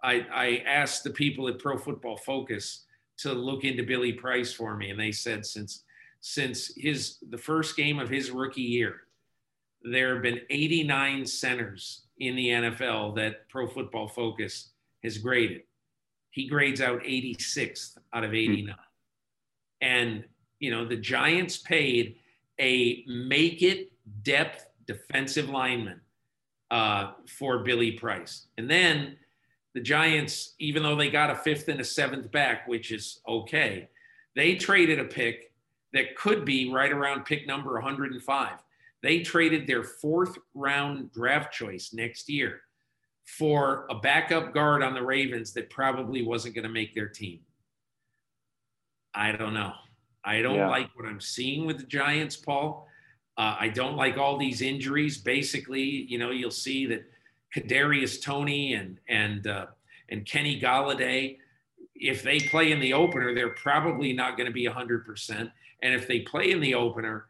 I, 0.03 0.25
I 0.33 0.63
asked 0.65 1.03
the 1.03 1.11
people 1.11 1.49
at 1.49 1.59
Pro 1.59 1.77
Football 1.77 2.17
Focus 2.19 2.85
to 3.19 3.33
look 3.33 3.65
into 3.65 3.83
Billy 3.83 4.13
Price 4.13 4.53
for 4.53 4.77
me, 4.77 4.91
and 4.91 4.99
they 4.99 5.13
said 5.13 5.45
since 5.45 5.85
since 6.21 6.73
his 6.77 7.19
the 7.31 7.39
first 7.39 7.77
game 7.77 7.99
of 7.99 8.09
his 8.09 8.31
rookie 8.31 8.63
year, 8.63 9.03
there 9.83 10.15
have 10.15 10.23
been 10.23 10.41
89 10.51 11.27
centers 11.27 12.03
in 12.19 12.35
the 12.35 12.49
NFL 12.49 13.15
that 13.17 13.49
Pro 13.49 13.67
Football 13.67 14.09
Focus 14.09 14.71
has 15.05 15.19
graded. 15.19 15.63
He 16.31 16.49
grades 16.49 16.81
out 16.81 17.03
86th 17.03 17.97
out 18.13 18.25
of 18.25 18.35
89. 18.35 18.75
And, 19.81 20.25
you 20.59 20.71
know, 20.71 20.85
the 20.85 20.97
Giants 20.97 21.57
paid 21.57 22.17
a 22.61 23.05
make 23.07 23.63
it 23.63 23.93
depth 24.23 24.67
defensive 24.87 25.49
lineman 25.49 26.01
uh, 26.71 27.13
for 27.27 27.61
Billy 27.61 27.93
Price. 27.93 28.47
And 28.57 28.69
then 28.69 29.17
the 29.79 29.85
Giants, 29.85 30.57
even 30.59 30.83
though 30.83 30.97
they 30.97 31.09
got 31.09 31.31
a 31.31 31.37
fifth 31.37 31.69
and 31.69 31.81
a 31.81 31.85
seventh 31.85 32.33
back, 32.33 32.67
which 32.67 32.91
is 32.91 33.21
okay, 33.29 33.89
they 34.35 34.57
traded 34.57 34.99
a 34.99 35.05
pick 35.05 35.53
that 35.93 36.17
could 36.17 36.45
be 36.45 36.73
right 36.73 36.91
around 36.91 37.25
pick 37.25 37.47
number 37.47 37.75
105. 37.75 38.53
They 39.05 39.21
traded 39.21 39.69
their 39.69 39.85
fourth 39.85 40.37
round 40.53 41.13
draft 41.13 41.53
choice 41.53 41.93
next 41.93 42.29
year 42.29 42.63
for 43.25 43.87
a 43.89 43.95
backup 43.95 44.53
guard 44.53 44.83
on 44.83 44.95
the 44.95 45.03
Ravens 45.03 45.53
that 45.53 45.71
probably 45.71 46.23
wasn't 46.23 46.57
going 46.57 46.67
to 46.67 46.69
make 46.69 46.93
their 46.93 47.09
team. 47.09 47.39
I 49.15 49.31
don't 49.31 49.55
know. 49.55 49.75
I 50.25 50.43
don't 50.43 50.57
yeah. 50.57 50.69
like 50.69 50.91
what 50.97 51.07
I'm 51.07 51.21
seeing 51.21 51.67
with 51.67 51.79
the 51.79 51.87
Giants, 51.87 52.35
Paul. 52.35 52.89
Uh, 53.37 53.55
I 53.61 53.69
don't 53.69 53.95
like 53.95 54.19
all 54.19 54.39
these 54.39 54.61
injuries. 54.61 55.19
Basically, 55.19 55.83
you 55.83 56.19
know, 56.19 56.33
you'll 56.33 56.51
see 56.51 56.85
that 56.87 57.05
Kadarius 57.55 58.23
Toney 58.23 58.75
and 58.75 58.99
and 59.09 59.47
uh, 59.47 59.67
and 60.09 60.25
Kenny 60.25 60.61
Golladay, 60.61 61.39
if 61.95 62.23
they 62.23 62.41
play 62.41 62.73
in 62.73 62.81
the 62.81 62.93
opener, 62.93 63.35
they're 63.35 63.51
probably 63.51 64.13
not 64.13 64.37
going 64.37 64.47
to 64.47 64.53
be 64.53 64.67
100%. 64.67 65.51
And 65.83 65.95
if 65.95 66.09
they 66.09 66.21
play 66.21 66.51
in 66.51 66.61
the 66.61 66.75
opener, 66.75 67.27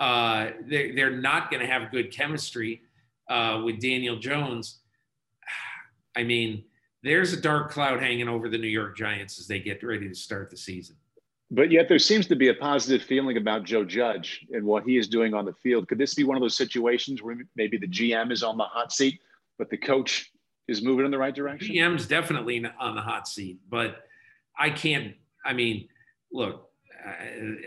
uh, 0.00 0.50
they're, 0.66 0.94
they're 0.94 1.16
not 1.16 1.50
going 1.50 1.60
to 1.60 1.66
have 1.66 1.90
good 1.90 2.12
chemistry 2.12 2.82
uh, 3.28 3.62
with 3.64 3.80
Daniel 3.80 4.16
Jones. 4.16 4.80
I 6.16 6.24
mean, 6.24 6.64
there's 7.02 7.32
a 7.32 7.40
dark 7.40 7.70
cloud 7.70 8.00
hanging 8.00 8.28
over 8.28 8.48
the 8.48 8.58
New 8.58 8.68
York 8.68 8.96
Giants 8.96 9.38
as 9.38 9.46
they 9.46 9.60
get 9.60 9.82
ready 9.82 10.08
to 10.08 10.14
start 10.14 10.50
the 10.50 10.56
season. 10.56 10.96
But 11.50 11.70
yet 11.70 11.88
there 11.88 12.00
seems 12.00 12.26
to 12.26 12.34
be 12.34 12.48
a 12.48 12.54
positive 12.54 13.06
feeling 13.06 13.36
about 13.36 13.62
Joe 13.62 13.84
Judge 13.84 14.44
and 14.50 14.64
what 14.64 14.82
he 14.82 14.96
is 14.96 15.06
doing 15.06 15.32
on 15.32 15.44
the 15.44 15.52
field. 15.52 15.86
Could 15.86 15.98
this 15.98 16.14
be 16.14 16.24
one 16.24 16.36
of 16.36 16.40
those 16.40 16.56
situations 16.56 17.22
where 17.22 17.36
maybe 17.54 17.76
the 17.76 17.86
GM 17.86 18.32
is 18.32 18.42
on 18.42 18.56
the 18.56 18.64
hot 18.64 18.92
seat, 18.92 19.20
but 19.58 19.70
the 19.70 19.76
coach 19.76 20.30
is 20.68 20.82
moving 20.82 21.04
in 21.04 21.10
the 21.10 21.18
right 21.18 21.34
direction? 21.34 21.74
GM's 21.74 22.06
definitely 22.06 22.64
on 22.78 22.94
the 22.94 23.02
hot 23.02 23.28
seat, 23.28 23.58
but 23.68 24.04
I 24.58 24.70
can't. 24.70 25.14
I 25.44 25.52
mean, 25.52 25.88
look, 26.32 26.70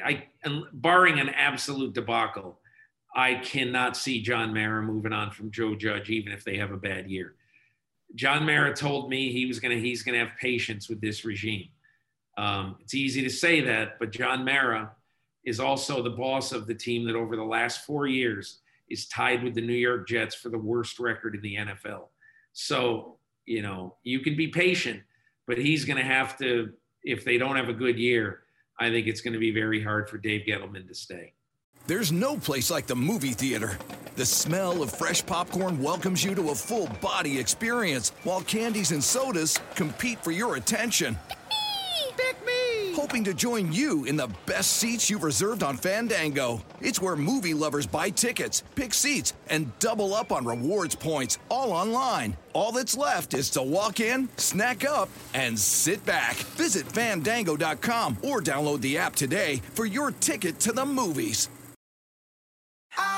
I, 0.04 0.23
I 0.43 0.63
barring 0.73 1.19
an 1.19 1.30
absolute 1.30 1.93
debacle, 1.93 2.60
I 3.15 3.36
cannot 3.36 3.97
see 3.97 4.21
John 4.21 4.54
Mara 4.54 4.82
moving 4.82 5.13
on 5.13 5.32
from 5.32 5.52
Joe 5.52 5.75
Judge, 5.75 6.10
even 6.10 6.32
if 6.32 6.43
they 6.43 6.58
have 6.58 6.71
a 6.71 6.78
bad 6.78 7.10
year. 7.10 7.36
John 8.15 8.45
Mara 8.45 8.75
told 8.75 9.10
me 9.10 9.32
he 9.32 9.45
was 9.45 9.60
gonna 9.60 9.75
he's 9.75 10.04
gonna 10.04 10.19
have 10.19 10.32
patience 10.39 10.89
with 10.89 10.99
this 11.02 11.25
regime. 11.25 11.69
Um, 12.38 12.78
it's 12.82 12.93
easy 12.93 13.21
to 13.23 13.30
say 13.30 13.62
that, 13.62 13.99
but 13.99 14.12
John 14.12 14.45
Mara 14.45 14.91
is 15.43 15.60
also 15.60 16.02
the 16.02 16.10
boss 16.10 16.52
of 16.52 16.67
the 16.67 16.73
team 16.73 17.06
that 17.06 17.15
over 17.15 17.36
the 17.36 17.43
last 17.43 17.86
four 17.86 18.08
years 18.08 18.60
is 18.89 19.08
tied 19.08 19.43
with 19.43 19.56
the 19.56 19.62
New 19.62 19.73
York 19.73 20.08
Jets 20.08 20.36
for 20.36 20.49
the 20.49 20.58
worst 20.58 20.99
record 20.99 21.36
in 21.36 21.41
the 21.41 21.56
NFL. 21.56 22.08
So, 22.54 23.17
you 23.45 23.62
know, 23.62 23.97
you 24.04 24.19
can 24.19 24.36
be 24.36 24.47
patient, 24.47 25.02
but 25.47 25.58
he's 25.58 25.86
going 25.86 25.97
to 25.97 26.04
have 26.04 26.38
to, 26.39 26.71
if 27.04 27.23
they 27.23 27.38
don't 27.38 27.56
have 27.56 27.69
a 27.69 27.73
good 27.73 27.97
year, 27.97 28.41
I 28.80 28.89
think 28.89 29.08
it's 29.08 29.21
going 29.21 29.34
to 29.34 29.39
be 29.39 29.52
very 29.52 29.84
hard 29.84 30.10
for 30.10 30.17
Dave 30.17 30.45
Gettleman 30.47 30.88
to 30.88 30.95
stay. 30.95 31.34
There's 31.88 32.12
no 32.12 32.38
place 32.38 32.69
like 32.69 32.88
the 32.88 32.95
movie 32.95 33.32
theater. 33.32 33.78
The 34.15 34.25
smell 34.25 34.84
of 34.84 34.91
fresh 34.91 35.25
popcorn 35.25 35.82
welcomes 35.82 36.23
you 36.23 36.36
to 36.36 36.52
a 36.52 36.56
full 36.56 36.88
body 37.02 37.39
experience, 37.39 38.12
while 38.23 38.41
candies 38.41 38.91
and 38.91 39.04
sodas 39.04 39.58
compete 39.75 40.23
for 40.23 40.32
your 40.32 40.56
attention 40.56 41.17
hoping 42.99 43.23
to 43.23 43.33
join 43.33 43.71
you 43.71 44.03
in 44.03 44.17
the 44.17 44.29
best 44.45 44.71
seats 44.71 45.09
you've 45.09 45.23
reserved 45.23 45.63
on 45.63 45.77
Fandango. 45.77 46.62
It's 46.81 47.01
where 47.01 47.15
movie 47.15 47.53
lovers 47.53 47.88
buy 47.88 48.09
tickets, 48.09 48.62
pick 48.75 48.93
seats, 48.93 49.31
and 49.47 49.71
double 49.79 50.13
up 50.13 50.33
on 50.33 50.43
rewards 50.43 50.95
points 50.95 51.38
all 51.47 51.71
online. 51.71 52.35
All 52.51 52.73
that's 52.73 52.97
left 52.97 53.33
is 53.33 53.49
to 53.51 53.63
walk 53.63 54.01
in, 54.01 54.27
snack 54.35 54.85
up, 54.85 55.07
and 55.33 55.57
sit 55.57 56.05
back. 56.05 56.35
Visit 56.57 56.85
fandango.com 56.88 58.17
or 58.21 58.41
download 58.41 58.81
the 58.81 58.97
app 58.97 59.15
today 59.15 59.62
for 59.75 59.85
your 59.85 60.12
ticket 60.12 60.59
to 60.59 60.73
the 60.73 60.85
movies. 60.85 61.47
I'm 62.97 62.97
ready 62.97 62.97
to 62.97 62.99
go. 62.99 63.09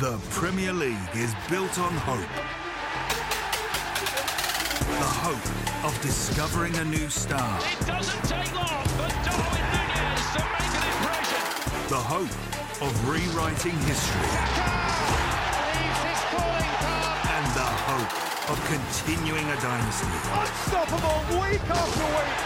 The 0.00 0.18
Premier 0.30 0.72
League 0.72 0.96
is 1.14 1.34
built 1.50 1.78
on 1.78 1.92
hope. 1.92 2.32
The 4.88 5.10
hope 5.20 5.84
of 5.84 6.00
discovering 6.00 6.74
a 6.76 6.84
new 6.86 7.10
star. 7.10 7.60
It 7.60 7.86
doesn't 7.86 8.24
take 8.24 8.54
long 8.54 8.82
for 8.96 9.10
Darwin 9.28 9.60
Nunez 9.60 10.24
to 10.32 10.40
make 10.56 10.72
an 10.72 10.88
impression. 10.88 11.44
The 11.92 12.00
hope 12.00 12.32
of 12.80 13.08
rewriting 13.10 13.76
history. 13.84 14.32
And 17.36 17.46
the 17.52 17.68
hope 17.84 18.12
of 18.48 18.56
continuing 18.72 19.44
a 19.50 19.60
dynasty. 19.60 20.16
Unstoppable 20.32 21.20
week 21.44 21.60
after 21.68 22.08
week. 22.16 22.40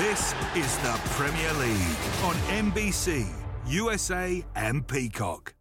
This 0.00 0.32
is 0.56 0.78
the 0.78 0.98
Premier 1.12 1.52
League 1.60 1.98
on 2.24 2.36
NBC, 2.72 3.28
USA, 3.66 4.42
and 4.54 4.88
Peacock. 4.88 5.52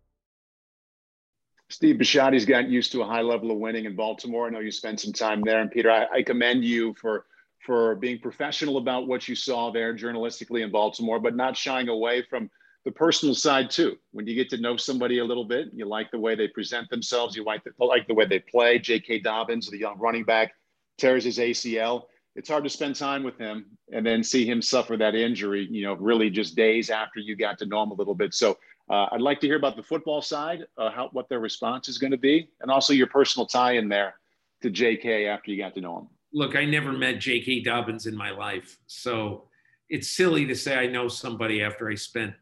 Steve 1.70 1.96
Bisciotti's 1.96 2.46
gotten 2.46 2.72
used 2.72 2.92
to 2.92 3.02
a 3.02 3.06
high 3.06 3.22
level 3.22 3.52
of 3.52 3.58
winning 3.58 3.86
in 3.86 3.96
Baltimore. 3.96 4.48
I 4.48 4.50
know 4.52 4.60
you 4.60 4.72
spent 4.72 5.00
some 5.00 5.14
time 5.14 5.42
there, 5.42 5.62
and 5.62 5.72
Peter, 5.72 5.92
I, 5.92 6.06
I 6.18 6.24
commend 6.24 6.64
you 6.64 6.94
for 7.02 7.26
for 7.66 7.96
being 7.96 8.20
professional 8.20 8.78
about 8.78 9.08
what 9.08 9.28
you 9.28 9.34
saw 9.34 9.72
there 9.72 9.96
journalistically 9.96 10.64
in 10.64 10.72
Baltimore, 10.72 11.20
but 11.20 11.36
not 11.36 11.58
shying 11.58 11.90
away 11.90 12.22
from 12.30 12.50
the 12.86 12.92
personal 12.92 13.34
side 13.34 13.72
too. 13.72 13.98
When 14.12 14.28
you 14.28 14.36
get 14.36 14.50
to 14.52 14.58
know 14.62 14.78
somebody 14.78 15.18
a 15.18 15.26
little 15.26 15.46
bit, 15.46 15.70
you 15.74 15.86
like 15.86 16.12
the 16.12 16.20
way 16.20 16.36
they 16.36 16.48
present 16.48 16.90
themselves, 16.90 17.36
you 17.36 17.44
like 17.44 17.64
the, 17.64 17.72
like 17.84 18.08
the 18.08 18.14
way 18.14 18.28
they 18.28 18.40
play. 18.40 18.78
J.K. 18.78 19.20
Dobbins, 19.20 19.68
the 19.70 19.80
young 19.80 19.98
running 19.98 20.24
back, 20.24 20.54
tears 21.00 21.24
his 21.24 21.40
ACL. 21.40 22.04
It's 22.36 22.50
hard 22.50 22.64
to 22.66 22.70
spend 22.70 22.96
time 22.96 23.24
with 23.24 23.38
him 23.40 23.66
and 23.92 24.06
then 24.06 24.24
see 24.24 24.46
him 24.46 24.62
suffer 24.62 24.96
that 24.98 25.16
injury. 25.16 25.68
You 25.72 25.86
know, 25.86 25.96
really 25.96 26.30
just 26.30 26.56
days 26.56 26.92
after 26.92 27.20
you 27.20 27.36
got 27.36 27.58
to 27.60 27.66
know 27.66 27.82
him 27.82 27.92
a 27.92 27.96
little 27.96 28.14
bit. 28.14 28.36
So 28.36 28.60
uh, 28.90 29.08
I'd 29.12 29.22
like 29.22 29.40
to 29.42 29.48
hear 29.48 29.56
about 29.56 29.76
the 29.76 29.84
football 29.84 30.22
side, 30.22 30.66
uh, 30.78 30.92
how 30.92 31.10
what 31.12 31.28
their 31.28 31.40
response 31.40 31.88
is 31.88 31.98
going 31.98 32.12
to 32.12 32.18
be, 32.18 32.50
and 32.62 32.70
also 32.70 32.94
your 32.94 33.08
personal 33.08 33.46
tie 33.46 33.74
in 33.74 33.90
there 33.90 34.16
to 34.62 34.70
J.K. 34.70 35.28
after 35.28 35.52
you 35.52 35.58
got 35.58 35.74
to 35.76 35.82
know 35.82 36.00
him. 36.00 36.08
Look, 36.34 36.56
I 36.56 36.66
never 36.66 36.92
met 36.92 37.20
J.K. 37.20 37.62
Dobbins 37.62 38.06
in 38.06 38.16
my 38.16 38.32
life, 38.32 38.78
so 38.88 39.46
it's 39.90 40.10
silly 40.10 40.46
to 40.46 40.56
say 40.56 40.76
I 40.76 40.88
know 40.88 41.08
somebody 41.08 41.62
after 41.62 41.90
I 41.90 41.96
spent 41.96 42.34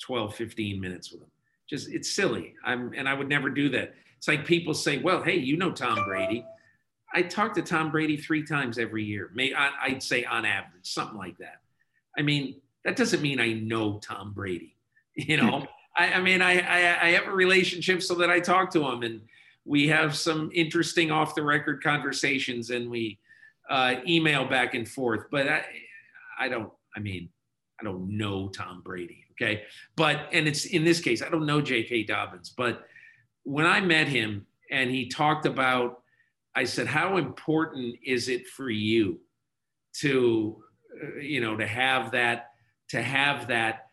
12, 0.00 0.34
15 0.34 0.80
minutes 0.80 1.10
with 1.10 1.20
them. 1.20 1.30
Just 1.68 1.90
it's 1.90 2.10
silly. 2.10 2.54
I'm 2.64 2.92
and 2.94 3.08
I 3.08 3.14
would 3.14 3.28
never 3.28 3.50
do 3.50 3.68
that. 3.70 3.94
It's 4.18 4.28
like 4.28 4.46
people 4.46 4.74
say, 4.74 4.98
"Well, 4.98 5.22
hey, 5.22 5.36
you 5.36 5.56
know 5.56 5.72
Tom 5.72 6.04
Brady." 6.04 6.44
I 7.14 7.22
talk 7.22 7.54
to 7.54 7.62
Tom 7.62 7.90
Brady 7.90 8.16
three 8.16 8.42
times 8.42 8.78
every 8.78 9.04
year. 9.04 9.30
May 9.34 9.52
I'd 9.54 10.02
say 10.02 10.24
on 10.24 10.44
average, 10.44 10.84
something 10.84 11.18
like 11.18 11.36
that. 11.38 11.60
I 12.16 12.22
mean, 12.22 12.60
that 12.84 12.96
doesn't 12.96 13.22
mean 13.22 13.40
I 13.40 13.52
know 13.52 13.98
Tom 13.98 14.32
Brady. 14.32 14.76
You 15.14 15.36
know, 15.36 15.66
I, 15.96 16.14
I 16.14 16.20
mean, 16.20 16.42
I, 16.42 16.60
I, 16.60 17.06
I 17.06 17.10
have 17.12 17.28
a 17.28 17.32
relationship 17.32 18.02
so 18.02 18.14
that 18.16 18.30
I 18.30 18.40
talk 18.40 18.70
to 18.72 18.84
him 18.84 19.02
and 19.02 19.20
we 19.64 19.88
have 19.88 20.16
some 20.16 20.50
interesting 20.54 21.10
off 21.10 21.34
the 21.34 21.42
record 21.42 21.82
conversations 21.82 22.70
and 22.70 22.90
we 22.90 23.18
uh, 23.68 23.96
email 24.06 24.44
back 24.46 24.74
and 24.74 24.88
forth. 24.88 25.26
But 25.30 25.48
I, 25.48 25.64
I 26.38 26.48
don't. 26.48 26.70
I 26.94 27.00
mean, 27.00 27.28
I 27.80 27.84
don't 27.84 28.16
know 28.16 28.48
Tom 28.48 28.82
Brady. 28.82 29.24
Okay, 29.32 29.62
but 29.96 30.28
and 30.32 30.46
it's 30.46 30.66
in 30.66 30.84
this 30.84 31.00
case, 31.00 31.22
I 31.22 31.28
don't 31.28 31.46
know 31.46 31.60
J.K. 31.60 32.04
Dobbins, 32.04 32.50
but 32.50 32.86
when 33.44 33.66
I 33.66 33.80
met 33.80 34.08
him 34.08 34.46
and 34.70 34.90
he 34.90 35.08
talked 35.08 35.46
about, 35.46 36.02
I 36.54 36.64
said, 36.64 36.86
how 36.86 37.16
important 37.16 37.96
is 38.04 38.28
it 38.28 38.46
for 38.46 38.70
you 38.70 39.20
to, 40.00 40.62
uh, 41.02 41.18
you 41.18 41.40
know, 41.40 41.56
to 41.56 41.66
have 41.66 42.12
that, 42.12 42.50
to 42.90 43.02
have 43.02 43.48
that 43.48 43.86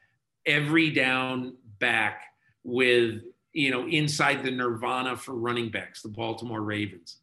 every 0.45 0.91
down 0.91 1.55
back 1.79 2.23
with 2.63 3.21
you 3.53 3.71
know 3.71 3.87
inside 3.87 4.43
the 4.43 4.51
nirvana 4.51 5.15
for 5.15 5.33
running 5.33 5.69
backs 5.69 6.01
the 6.01 6.09
baltimore 6.09 6.61
ravens. 6.61 7.17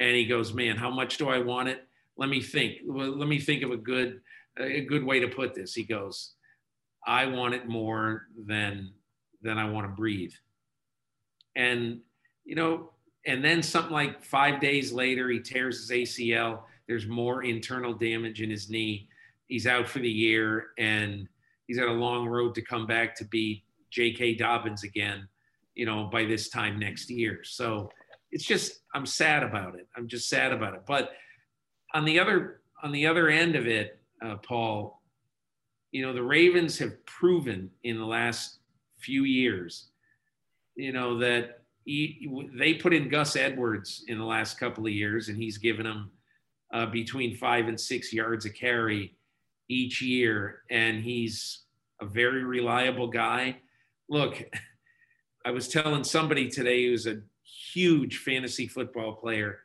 And 0.00 0.16
he 0.16 0.26
goes 0.26 0.52
man 0.52 0.76
how 0.76 0.90
much 0.90 1.18
do 1.18 1.28
i 1.28 1.38
want 1.38 1.68
it? 1.68 1.86
Let 2.16 2.28
me 2.28 2.40
think. 2.42 2.78
Let 2.86 3.28
me 3.28 3.38
think 3.38 3.62
of 3.62 3.70
a 3.70 3.76
good 3.76 4.20
a 4.58 4.82
good 4.82 5.04
way 5.04 5.20
to 5.20 5.28
put 5.28 5.54
this. 5.54 5.74
He 5.74 5.84
goes 5.84 6.34
i 7.06 7.26
want 7.26 7.54
it 7.54 7.68
more 7.68 8.26
than 8.46 8.92
than 9.42 9.58
i 9.58 9.68
want 9.68 9.86
to 9.86 9.92
breathe. 9.94 10.34
And 11.56 12.00
you 12.44 12.54
know 12.54 12.90
and 13.24 13.44
then 13.44 13.62
something 13.62 13.92
like 13.92 14.24
five 14.24 14.60
days 14.60 14.92
later 14.92 15.28
he 15.28 15.38
tears 15.38 15.88
his 15.88 15.90
acl 15.90 16.62
there's 16.86 17.06
more 17.06 17.42
internal 17.42 17.94
damage 17.94 18.42
in 18.42 18.50
his 18.50 18.68
knee. 18.68 19.08
He's 19.46 19.66
out 19.66 19.88
for 19.88 19.98
the 19.98 20.10
year 20.10 20.68
and 20.78 21.28
he's 21.66 21.78
got 21.78 21.88
a 21.88 21.92
long 21.92 22.26
road 22.26 22.54
to 22.56 22.62
come 22.62 22.86
back 22.86 23.14
to 23.16 23.24
be 23.24 23.64
J.K. 23.92 24.34
Dobbins 24.34 24.82
again, 24.82 25.28
you 25.74 25.86
know, 25.86 26.08
by 26.10 26.24
this 26.24 26.48
time 26.48 26.78
next 26.78 27.10
year. 27.10 27.40
So 27.44 27.90
it's 28.30 28.44
just 28.44 28.80
I'm 28.94 29.06
sad 29.06 29.42
about 29.42 29.74
it. 29.74 29.86
I'm 29.96 30.08
just 30.08 30.28
sad 30.28 30.52
about 30.52 30.74
it. 30.74 30.82
But 30.86 31.12
on 31.94 32.04
the 32.04 32.18
other 32.18 32.62
on 32.82 32.90
the 32.90 33.06
other 33.06 33.28
end 33.28 33.54
of 33.54 33.66
it, 33.66 34.00
uh, 34.24 34.36
Paul, 34.36 35.00
you 35.92 36.02
know, 36.02 36.12
the 36.12 36.22
Ravens 36.22 36.78
have 36.78 37.04
proven 37.06 37.70
in 37.84 37.98
the 37.98 38.06
last 38.06 38.58
few 38.98 39.24
years, 39.24 39.90
you 40.74 40.92
know, 40.92 41.18
that 41.18 41.60
he, 41.84 42.28
they 42.54 42.74
put 42.74 42.94
in 42.94 43.08
Gus 43.08 43.36
Edwards 43.36 44.04
in 44.08 44.18
the 44.18 44.24
last 44.24 44.58
couple 44.58 44.86
of 44.86 44.92
years, 44.92 45.28
and 45.28 45.36
he's 45.36 45.58
given 45.58 45.84
them 45.84 46.10
uh, 46.72 46.86
between 46.86 47.36
five 47.36 47.68
and 47.68 47.78
six 47.78 48.12
yards 48.12 48.46
a 48.46 48.50
carry 48.50 49.16
each 49.68 50.00
year, 50.00 50.62
and 50.70 51.02
he's 51.02 51.62
a 52.00 52.06
very 52.06 52.44
reliable 52.44 53.06
guy 53.06 53.56
look, 54.12 54.44
I 55.44 55.50
was 55.50 55.68
telling 55.68 56.04
somebody 56.04 56.48
today 56.48 56.86
who's 56.86 57.06
a 57.06 57.22
huge 57.72 58.18
fantasy 58.18 58.68
football 58.68 59.14
player. 59.14 59.60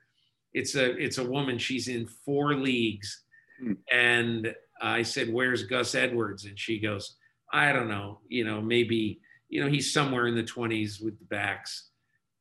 It's 0.54 0.76
a 0.76 0.96
it's 0.98 1.18
a 1.20 1.30
woman. 1.30 1.58
She's 1.60 1.90
in 1.90 2.08
four 2.08 2.56
leagues, 2.56 3.24
hmm. 3.62 3.74
and 3.92 4.56
I 4.82 5.04
said, 5.04 5.32
"Where's 5.32 5.64
Gus 5.64 5.94
Edwards?" 5.94 6.46
And 6.46 6.58
she 6.58 6.80
goes, 6.80 7.18
"I 7.52 7.74
don't 7.74 7.90
know. 7.90 8.22
You 8.30 8.46
know, 8.46 8.62
maybe 8.62 9.20
you 9.50 9.62
know 9.62 9.70
he's 9.70 9.94
somewhere 9.94 10.28
in 10.28 10.36
the 10.36 10.44
twenties 10.44 11.00
with 11.02 11.20
the 11.20 11.26
backs." 11.26 11.90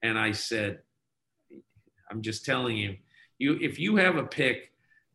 And 0.02 0.16
I 0.16 0.30
said, 0.30 0.78
"I'm 2.10 2.22
just 2.22 2.46
telling 2.46 2.76
you, 2.76 2.96
you 3.38 3.58
if 3.60 3.78
you 3.78 3.96
have 3.96 4.16
a 4.16 4.24
pick 4.24 4.72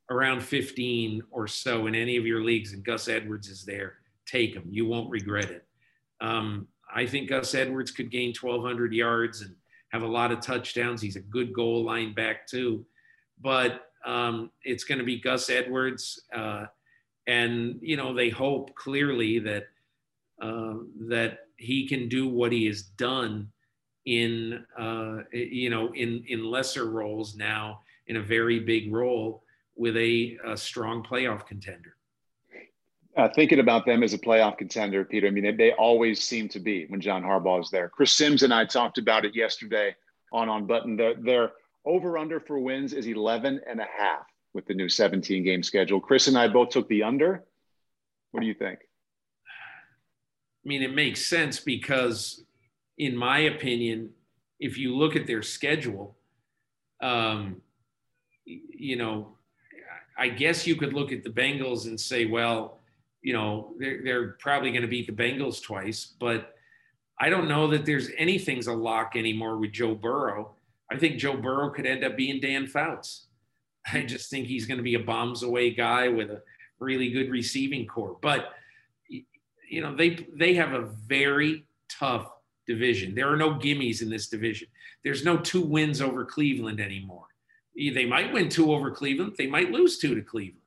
around 0.10 0.42
15 0.44 1.22
or 1.32 1.48
so 1.48 1.88
in 1.88 1.96
any 1.96 2.18
of 2.18 2.26
your 2.26 2.44
leagues, 2.44 2.74
and 2.74 2.84
Gus 2.84 3.08
Edwards 3.08 3.48
is 3.48 3.64
there, 3.64 4.00
take 4.26 4.54
him. 4.54 4.66
You 4.70 4.86
won't 4.86 5.10
regret 5.10 5.50
it." 5.50 5.66
Um, 6.20 6.68
I 6.94 7.06
think 7.06 7.30
Gus 7.30 7.56
Edwards 7.56 7.92
could 7.92 8.12
gain 8.12 8.34
1,200 8.40 8.94
yards 8.94 9.42
and 9.42 9.56
have 9.90 10.04
a 10.04 10.08
lot 10.08 10.32
of 10.32 10.42
touchdowns. 10.42 11.02
He's 11.02 11.16
a 11.16 11.22
good 11.22 11.54
goal 11.54 11.84
line 11.84 12.14
back 12.14 12.48
too, 12.48 12.86
but 13.42 13.92
um, 14.06 14.52
it's 14.64 14.84
going 14.84 14.98
to 14.98 15.04
be 15.04 15.20
Gus 15.20 15.50
Edwards, 15.50 16.24
uh, 16.36 16.66
and 17.28 17.78
you 17.82 17.98
know 17.98 18.14
they 18.14 18.30
hope 18.30 18.74
clearly 18.76 19.40
that 19.40 19.68
uh, 20.42 20.76
that 21.08 21.40
he 21.58 21.88
can 21.88 22.10
do 22.10 22.28
what 22.28 22.52
he 22.52 22.66
has 22.66 22.82
done 22.82 23.52
in 24.06 24.66
uh, 24.78 25.18
you 25.32 25.70
know 25.70 25.94
in 25.94 26.24
in 26.28 26.44
lesser 26.44 26.90
roles 26.90 27.36
now 27.36 27.82
in 28.08 28.18
a 28.18 28.22
very 28.22 28.60
big 28.60 28.92
role 28.92 29.44
with 29.76 29.96
a, 29.98 30.38
a 30.46 30.58
strong 30.58 31.04
playoff 31.04 31.46
contender. 31.46 31.96
Uh, 33.18 33.28
thinking 33.36 33.60
about 33.60 33.86
them 33.86 34.04
as 34.04 34.14
a 34.14 34.18
playoff 34.18 34.58
contender, 34.58 35.04
Peter, 35.04 35.28
I 35.28 35.32
mean, 35.32 35.58
they, 35.58 35.74
always 35.74 36.22
seem 36.24 36.48
to 36.50 36.60
be 36.60 36.86
when 36.86 37.02
John 37.02 37.24
Harbaugh 37.24 37.62
is 37.62 37.70
there. 37.70 37.90
Chris 37.90 38.14
Simms 38.14 38.44
and 38.44 38.54
I 38.54 38.64
talked 38.64 38.98
about 38.98 39.26
it 39.26 39.36
yesterday 39.36 39.94
on 40.32 40.48
Unbuttoned. 40.48 40.98
Their, 40.98 41.16
their 41.16 41.52
over 41.86 42.18
under 42.18 42.40
for 42.40 42.58
wins 42.60 42.94
is 42.94 43.08
11 43.08 43.62
and 43.68 43.82
a 43.82 43.88
half 43.98 44.26
with 44.54 44.66
the 44.66 44.74
new 44.74 44.88
17 44.88 45.44
game 45.44 45.62
schedule. 45.62 46.00
Chris 46.00 46.28
and 46.28 46.38
I 46.38 46.48
both 46.48 46.70
took 46.70 46.88
the 46.88 47.04
under. 47.04 47.44
What 48.32 48.42
do 48.42 48.48
you 48.48 48.54
think? 48.54 48.80
I 50.64 50.70
mean, 50.70 50.84
it 50.84 50.94
makes 50.94 51.26
sense 51.26 51.60
because, 51.60 52.44
in 52.98 53.18
my 53.18 53.40
opinion, 53.40 54.12
if 54.60 54.78
you 54.78 54.96
look 54.96 55.16
at 55.16 55.28
their 55.28 55.42
schedule, 55.42 56.16
um, 57.02 57.62
you 58.46 58.96
know, 58.96 59.38
I 60.18 60.30
guess 60.30 60.68
you 60.68 60.76
could 60.76 60.94
look 60.94 61.12
at 61.12 61.24
the 61.24 61.30
Bengals 61.30 61.88
and 61.88 62.00
say, 62.00 62.26
well, 62.26 62.81
you 63.22 63.34
know, 63.34 63.74
they're, 63.78 64.02
they're 64.04 64.28
probably 64.40 64.72
going 64.72 64.82
to 64.82 64.88
beat 64.88 65.08
the 65.08 65.14
Bengals 65.14 65.62
twice, 65.62 66.14
but 66.20 66.56
I 67.20 67.30
don't 67.30 67.48
know 67.48 67.68
that 67.68 67.86
there's 67.86 68.10
anything's 68.18 68.68
a 68.68 68.74
lock 68.74 69.16
anymore 69.16 69.58
with 69.58 69.72
Joe 69.72 69.94
Burrow. 69.94 70.56
I 70.92 70.98
think 70.98 71.20
Joe 71.20 71.38
Burrow 71.38 71.70
could 71.70 71.86
end 71.86 72.04
up 72.04 72.18
being 72.18 72.42
Dan 72.42 72.68
Fouts. 72.68 73.28
I 73.88 74.02
hmm. 74.02 74.08
just 74.08 74.30
think 74.30 74.48
he's 74.48 74.66
going 74.66 74.78
to 74.78 74.84
be 74.84 74.96
a 74.96 75.00
bombs 75.00 75.44
away 75.44 75.72
guy 75.72 76.08
with 76.08 76.30
a 76.30 76.42
really 76.80 77.12
good 77.12 77.30
receiving 77.30 77.86
corps. 77.86 78.18
But 78.22 78.50
you 79.08 79.82
know, 79.82 79.96
they 79.96 80.28
they 80.38 80.56
have 80.56 80.74
a 80.74 80.82
very 81.08 81.66
tough 81.90 82.30
division. 82.68 83.16
There 83.16 83.32
are 83.32 83.38
no 83.38 83.52
gimmies 83.52 84.02
in 84.02 84.10
this 84.10 84.28
division. 84.28 84.68
There's 85.04 85.24
no 85.24 85.38
two 85.38 85.62
wins 85.62 86.02
over 86.02 86.26
Cleveland 86.26 86.82
anymore. 86.82 87.28
They 87.76 88.06
might 88.06 88.34
win 88.34 88.50
two 88.50 88.74
over 88.74 88.92
Cleveland. 88.92 89.36
They 89.38 89.48
might 89.48 89.72
lose 89.72 89.98
two 89.98 90.14
to 90.16 90.22
Cleveland. 90.22 90.62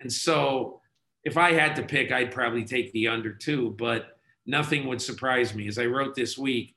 And 0.00 0.12
so 0.12 0.82
if 1.24 1.36
I 1.36 1.52
had 1.52 1.76
to 1.76 1.82
pick, 1.82 2.12
I'd 2.12 2.32
probably 2.32 2.64
take 2.64 2.92
the 2.92 3.08
under 3.08 3.32
two, 3.32 3.70
but 3.78 4.18
nothing 4.46 4.86
would 4.86 5.00
surprise 5.00 5.54
me. 5.54 5.68
As 5.68 5.78
I 5.78 5.86
wrote 5.86 6.14
this 6.14 6.36
week, 6.36 6.76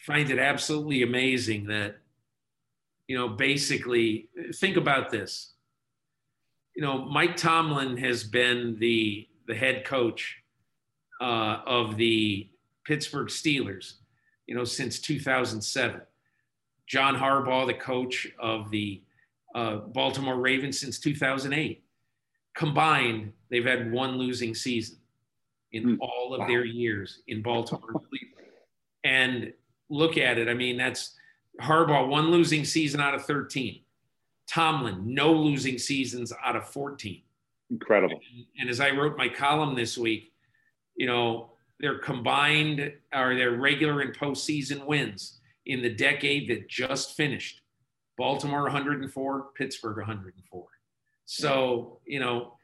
find 0.00 0.30
it 0.30 0.38
absolutely 0.38 1.02
amazing 1.02 1.66
that, 1.66 1.96
you 3.08 3.16
know, 3.16 3.28
basically 3.28 4.28
think 4.54 4.76
about 4.76 5.10
this. 5.10 5.52
you 6.74 6.82
know, 6.82 7.04
Mike 7.04 7.36
Tomlin 7.36 7.96
has 7.98 8.24
been 8.24 8.76
the 8.78 9.28
the 9.46 9.54
head 9.54 9.84
coach 9.84 10.38
uh, 11.20 11.58
of 11.66 11.96
the 11.96 12.48
Pittsburgh 12.84 13.28
Steelers, 13.28 13.94
you 14.46 14.54
know, 14.54 14.64
since 14.64 14.98
2007. 14.98 16.00
John 16.86 17.16
Harbaugh, 17.16 17.66
the 17.66 17.74
coach 17.74 18.26
of 18.38 18.70
the 18.70 19.02
uh, 19.54 19.76
Baltimore 19.76 20.36
Ravens 20.36 20.80
since 20.80 20.98
2008. 20.98 21.83
Combined, 22.54 23.32
they've 23.50 23.64
had 23.64 23.90
one 23.92 24.16
losing 24.16 24.54
season 24.54 24.98
in 25.72 25.84
mm. 25.84 25.98
all 26.00 26.34
of 26.34 26.40
wow. 26.40 26.46
their 26.46 26.64
years 26.64 27.20
in 27.26 27.42
Baltimore 27.42 28.02
and 29.02 29.52
look 29.90 30.16
at 30.16 30.38
it. 30.38 30.48
I 30.48 30.54
mean, 30.54 30.76
that's 30.76 31.14
Harbaugh, 31.60 32.08
one 32.08 32.30
losing 32.30 32.64
season 32.64 33.00
out 33.00 33.14
of 33.14 33.24
13. 33.24 33.80
Tomlin, 34.46 35.02
no 35.04 35.32
losing 35.32 35.78
seasons 35.78 36.32
out 36.44 36.56
of 36.56 36.68
14. 36.68 37.22
Incredible. 37.70 38.20
And, 38.34 38.46
and 38.60 38.70
as 38.70 38.80
I 38.80 38.90
wrote 38.90 39.16
my 39.16 39.28
column 39.28 39.74
this 39.74 39.96
week, 39.96 40.32
you 40.96 41.06
know, 41.06 41.50
their 41.80 41.98
combined 41.98 42.92
or 43.12 43.34
their 43.34 43.52
regular 43.52 44.00
and 44.00 44.16
postseason 44.16 44.86
wins 44.86 45.40
in 45.66 45.82
the 45.82 45.90
decade 45.90 46.48
that 46.50 46.68
just 46.68 47.16
finished. 47.16 47.62
Baltimore 48.16 48.62
104, 48.62 49.46
Pittsburgh 49.56 49.96
104. 49.96 50.66
So, 51.26 52.00
you 52.06 52.20
know, 52.20 52.54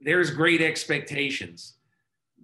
there's 0.00 0.30
great 0.30 0.60
expectations, 0.60 1.76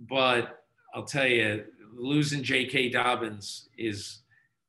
but 0.08 0.64
I'll 0.94 1.04
tell 1.04 1.26
you, 1.26 1.64
losing 1.94 2.42
J.K. 2.42 2.90
Dobbins 2.90 3.68
is, 3.76 4.22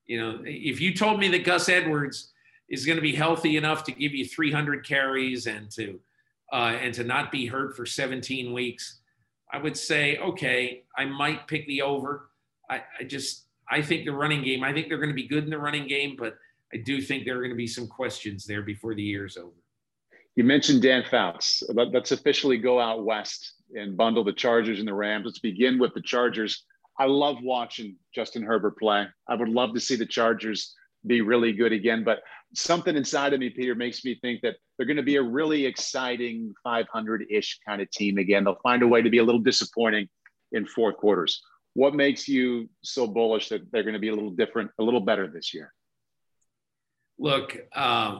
you 0.07 0.19
know, 0.19 0.39
if 0.43 0.81
you 0.81 0.93
told 0.93 1.19
me 1.19 1.27
that 1.29 1.45
Gus 1.45 1.69
Edwards 1.69 2.31
is 2.69 2.85
going 2.85 2.97
to 2.97 3.01
be 3.01 3.13
healthy 3.15 3.57
enough 3.57 3.83
to 3.85 3.91
give 3.91 4.13
you 4.13 4.25
300 4.25 4.85
carries 4.85 5.47
and 5.47 5.69
to 5.71 5.99
uh, 6.51 6.75
and 6.81 6.93
to 6.95 7.03
not 7.03 7.31
be 7.31 7.45
hurt 7.45 7.75
for 7.75 7.85
17 7.85 8.51
weeks, 8.53 9.01
I 9.51 9.59
would 9.59 9.77
say, 9.77 10.17
okay, 10.17 10.83
I 10.97 11.05
might 11.05 11.47
pick 11.47 11.67
the 11.67 11.83
over. 11.83 12.29
I, 12.69 12.81
I 12.99 13.03
just 13.03 13.45
I 13.69 13.81
think 13.81 14.05
the 14.05 14.12
running 14.12 14.43
game. 14.43 14.63
I 14.63 14.73
think 14.73 14.88
they're 14.89 14.97
going 14.97 15.09
to 15.09 15.15
be 15.15 15.27
good 15.27 15.43
in 15.43 15.51
the 15.51 15.59
running 15.59 15.88
game, 15.88 16.15
but 16.17 16.38
I 16.73 16.77
do 16.77 17.01
think 17.01 17.25
there 17.25 17.38
are 17.38 17.41
going 17.41 17.51
to 17.51 17.55
be 17.55 17.67
some 17.67 17.88
questions 17.88 18.45
there 18.45 18.63
before 18.63 18.95
the 18.95 19.03
year's 19.03 19.38
over. 19.38 19.58
You 20.39 20.45
mentioned 20.45 20.82
Dan 20.82 21.04
Fouts. 21.04 21.63
Let's 21.67 22.13
officially 22.13 22.58
go 22.58 22.80
out 22.80 23.04
west 23.04 23.56
and 23.75 23.97
bundle 23.97 24.23
the 24.23 24.32
Chargers 24.32 24.80
and 24.80 24.88
the 24.88 24.93
Rams. 24.93 25.25
Let's 25.25 25.39
begin 25.39 25.78
with 25.78 25.93
the 25.93 26.02
Chargers. 26.02 26.63
I 26.97 27.08
love 27.08 27.36
watching 27.41 27.97
Justin 28.15 28.43
Herbert 28.43 28.80
play. 28.80 29.06
I 29.28 29.36
would 29.36 29.49
love 29.49 29.73
to 29.73 29.82
see 29.82 29.97
the 29.97 30.06
Chargers 30.06 30.73
be 31.06 31.19
really 31.19 31.52
good 31.52 31.73
again, 31.73 32.06
but 32.06 32.21
something 32.56 32.95
inside 32.95 33.34
of 33.34 33.41
me, 33.41 33.49
Peter, 33.49 33.75
makes 33.75 34.06
me 34.06 34.17
think 34.21 34.39
that 34.43 34.56
they're 34.78 34.88
going 34.88 34.95
to 34.95 35.04
be 35.04 35.17
a 35.17 35.21
really 35.21 35.65
exciting 35.65 36.54
500 36.63 37.25
ish 37.30 37.60
kind 37.67 37.82
of 37.82 37.91
team 37.91 38.17
again. 38.17 38.45
They'll 38.45 38.62
find 38.63 38.82
a 38.82 38.88
way 38.88 39.02
to 39.02 39.10
be 39.10 39.17
a 39.17 39.23
little 39.25 39.41
disappointing 39.41 40.08
in 40.54 40.65
fourth 40.65 40.95
quarters. 40.95 41.41
What 41.73 41.95
makes 41.95 42.30
you 42.30 42.69
so 42.82 43.08
bullish 43.08 43.49
that 43.49 43.69
they're 43.73 43.84
going 43.84 43.91
to 43.91 43.99
be 43.99 44.08
a 44.08 44.15
little 44.15 44.32
different, 44.32 44.71
a 44.80 44.84
little 44.84 45.02
better 45.02 45.28
this 45.28 45.54
year? 45.54 45.73
Look, 47.17 47.58
uh, 47.75 48.19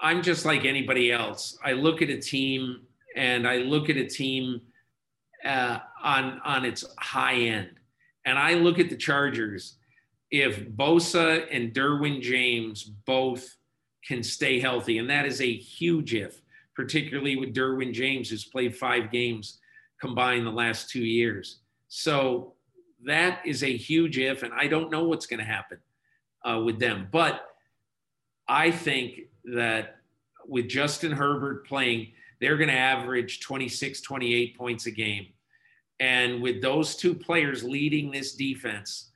I'm 0.00 0.22
just 0.22 0.44
like 0.44 0.64
anybody 0.64 1.10
else. 1.10 1.58
I 1.64 1.72
look 1.72 2.02
at 2.02 2.10
a 2.10 2.18
team 2.18 2.82
and 3.16 3.48
I 3.48 3.56
look 3.56 3.88
at 3.88 3.96
a 3.96 4.06
team 4.06 4.60
uh, 5.44 5.78
on 6.02 6.40
on 6.44 6.64
its 6.64 6.84
high 6.98 7.34
end, 7.34 7.70
and 8.24 8.38
I 8.38 8.54
look 8.54 8.78
at 8.78 8.90
the 8.90 8.96
Chargers. 8.96 9.76
If 10.30 10.68
Bosa 10.70 11.46
and 11.50 11.72
Derwin 11.72 12.20
James 12.20 12.82
both 12.82 13.56
can 14.06 14.22
stay 14.22 14.60
healthy, 14.60 14.98
and 14.98 15.08
that 15.08 15.24
is 15.24 15.40
a 15.40 15.52
huge 15.52 16.14
if, 16.14 16.42
particularly 16.74 17.36
with 17.36 17.54
Derwin 17.54 17.92
James, 17.92 18.30
who's 18.30 18.44
played 18.44 18.76
five 18.76 19.10
games 19.10 19.58
combined 20.00 20.46
the 20.46 20.50
last 20.50 20.90
two 20.90 21.04
years. 21.04 21.60
So 21.88 22.54
that 23.04 23.40
is 23.46 23.62
a 23.62 23.76
huge 23.76 24.18
if, 24.18 24.42
and 24.42 24.52
I 24.52 24.66
don't 24.66 24.90
know 24.90 25.04
what's 25.04 25.26
going 25.26 25.40
to 25.40 25.46
happen 25.46 25.78
uh, 26.44 26.60
with 26.64 26.78
them. 26.78 27.08
But 27.10 27.46
I 28.48 28.70
think 28.70 29.20
that 29.54 29.96
with 30.46 30.68
Justin 30.68 31.12
Herbert 31.12 31.66
playing, 31.66 32.12
they're 32.40 32.56
going 32.56 32.68
to 32.68 32.74
average 32.74 33.40
26, 33.40 34.00
28 34.00 34.56
points 34.56 34.86
a 34.86 34.90
game. 34.90 35.26
And 35.98 36.42
with 36.42 36.60
those 36.60 36.96
two 36.96 37.14
players 37.14 37.64
leading 37.64 38.10
this 38.10 38.34
defense, 38.34 39.10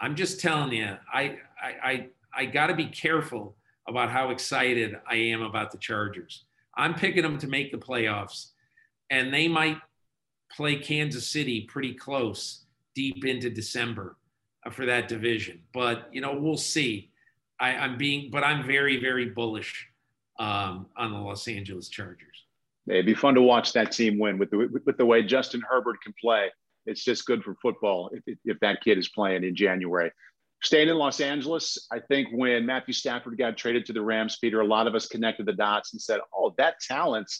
I'm 0.00 0.16
just 0.16 0.40
telling 0.40 0.72
you, 0.72 0.96
I 1.12 1.38
I 1.62 1.74
I, 1.82 2.08
I 2.34 2.44
got 2.46 2.66
to 2.66 2.74
be 2.74 2.86
careful 2.86 3.56
about 3.88 4.10
how 4.10 4.30
excited 4.30 4.96
I 5.08 5.16
am 5.16 5.42
about 5.42 5.70
the 5.70 5.78
Chargers. 5.78 6.44
I'm 6.76 6.94
picking 6.94 7.22
them 7.22 7.38
to 7.38 7.46
make 7.46 7.72
the 7.72 7.78
playoffs, 7.78 8.48
and 9.10 9.32
they 9.32 9.48
might 9.48 9.78
play 10.50 10.76
Kansas 10.76 11.26
City 11.26 11.62
pretty 11.62 11.94
close 11.94 12.64
deep 12.94 13.24
into 13.24 13.48
December 13.48 14.16
uh, 14.66 14.70
for 14.70 14.86
that 14.86 15.08
division. 15.08 15.62
But 15.72 16.08
you 16.12 16.20
know, 16.20 16.34
we'll 16.34 16.56
see. 16.56 17.10
I, 17.62 17.84
am 17.84 17.96
being, 17.96 18.30
but 18.30 18.42
I'm 18.42 18.66
very, 18.66 19.00
very 19.00 19.26
bullish 19.26 19.88
um, 20.38 20.86
on 20.96 21.12
the 21.12 21.18
Los 21.18 21.46
Angeles 21.46 21.88
Chargers. 21.88 22.44
It'd 22.88 23.06
be 23.06 23.14
fun 23.14 23.34
to 23.34 23.42
watch 23.42 23.72
that 23.74 23.92
team 23.92 24.18
win 24.18 24.38
with 24.38 24.50
the 24.50 24.80
with 24.84 24.96
the 24.96 25.06
way 25.06 25.22
Justin 25.22 25.62
Herbert 25.68 26.02
can 26.02 26.12
play. 26.20 26.50
It's 26.84 27.04
just 27.04 27.24
good 27.26 27.44
for 27.44 27.54
football 27.62 28.10
if, 28.26 28.36
if 28.44 28.58
that 28.58 28.82
kid 28.82 28.98
is 28.98 29.08
playing 29.08 29.44
in 29.44 29.54
January. 29.54 30.10
Staying 30.64 30.88
in 30.88 30.96
Los 30.96 31.20
Angeles, 31.20 31.86
I 31.92 32.00
think 32.00 32.28
when 32.32 32.66
Matthew 32.66 32.94
Stafford 32.94 33.38
got 33.38 33.56
traded 33.56 33.86
to 33.86 33.92
the 33.92 34.02
Rams, 34.02 34.38
Peter, 34.40 34.60
a 34.60 34.66
lot 34.66 34.88
of 34.88 34.96
us 34.96 35.06
connected 35.06 35.46
the 35.46 35.52
dots 35.52 35.92
and 35.92 36.02
said, 36.02 36.20
"Oh, 36.34 36.52
that 36.58 36.80
talent 36.80 37.32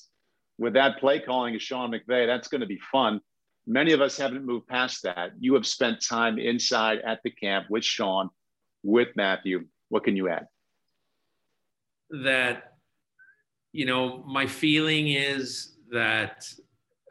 with 0.58 0.74
that 0.74 1.00
play 1.00 1.18
calling 1.18 1.56
is 1.56 1.62
Sean 1.62 1.90
McVay. 1.90 2.26
That's 2.28 2.46
going 2.46 2.60
to 2.60 2.66
be 2.68 2.80
fun." 2.92 3.20
Many 3.66 3.92
of 3.92 4.00
us 4.00 4.16
haven't 4.16 4.46
moved 4.46 4.68
past 4.68 5.02
that. 5.02 5.32
You 5.40 5.54
have 5.54 5.66
spent 5.66 6.04
time 6.04 6.38
inside 6.38 6.98
at 7.00 7.20
the 7.24 7.30
camp 7.30 7.66
with 7.68 7.84
Sean, 7.84 8.30
with 8.84 9.08
Matthew. 9.16 9.66
What 9.92 10.04
can 10.04 10.16
you 10.16 10.30
add? 10.30 10.46
That, 12.24 12.76
you 13.72 13.84
know, 13.84 14.24
my 14.26 14.46
feeling 14.46 15.08
is 15.08 15.74
that 15.90 16.50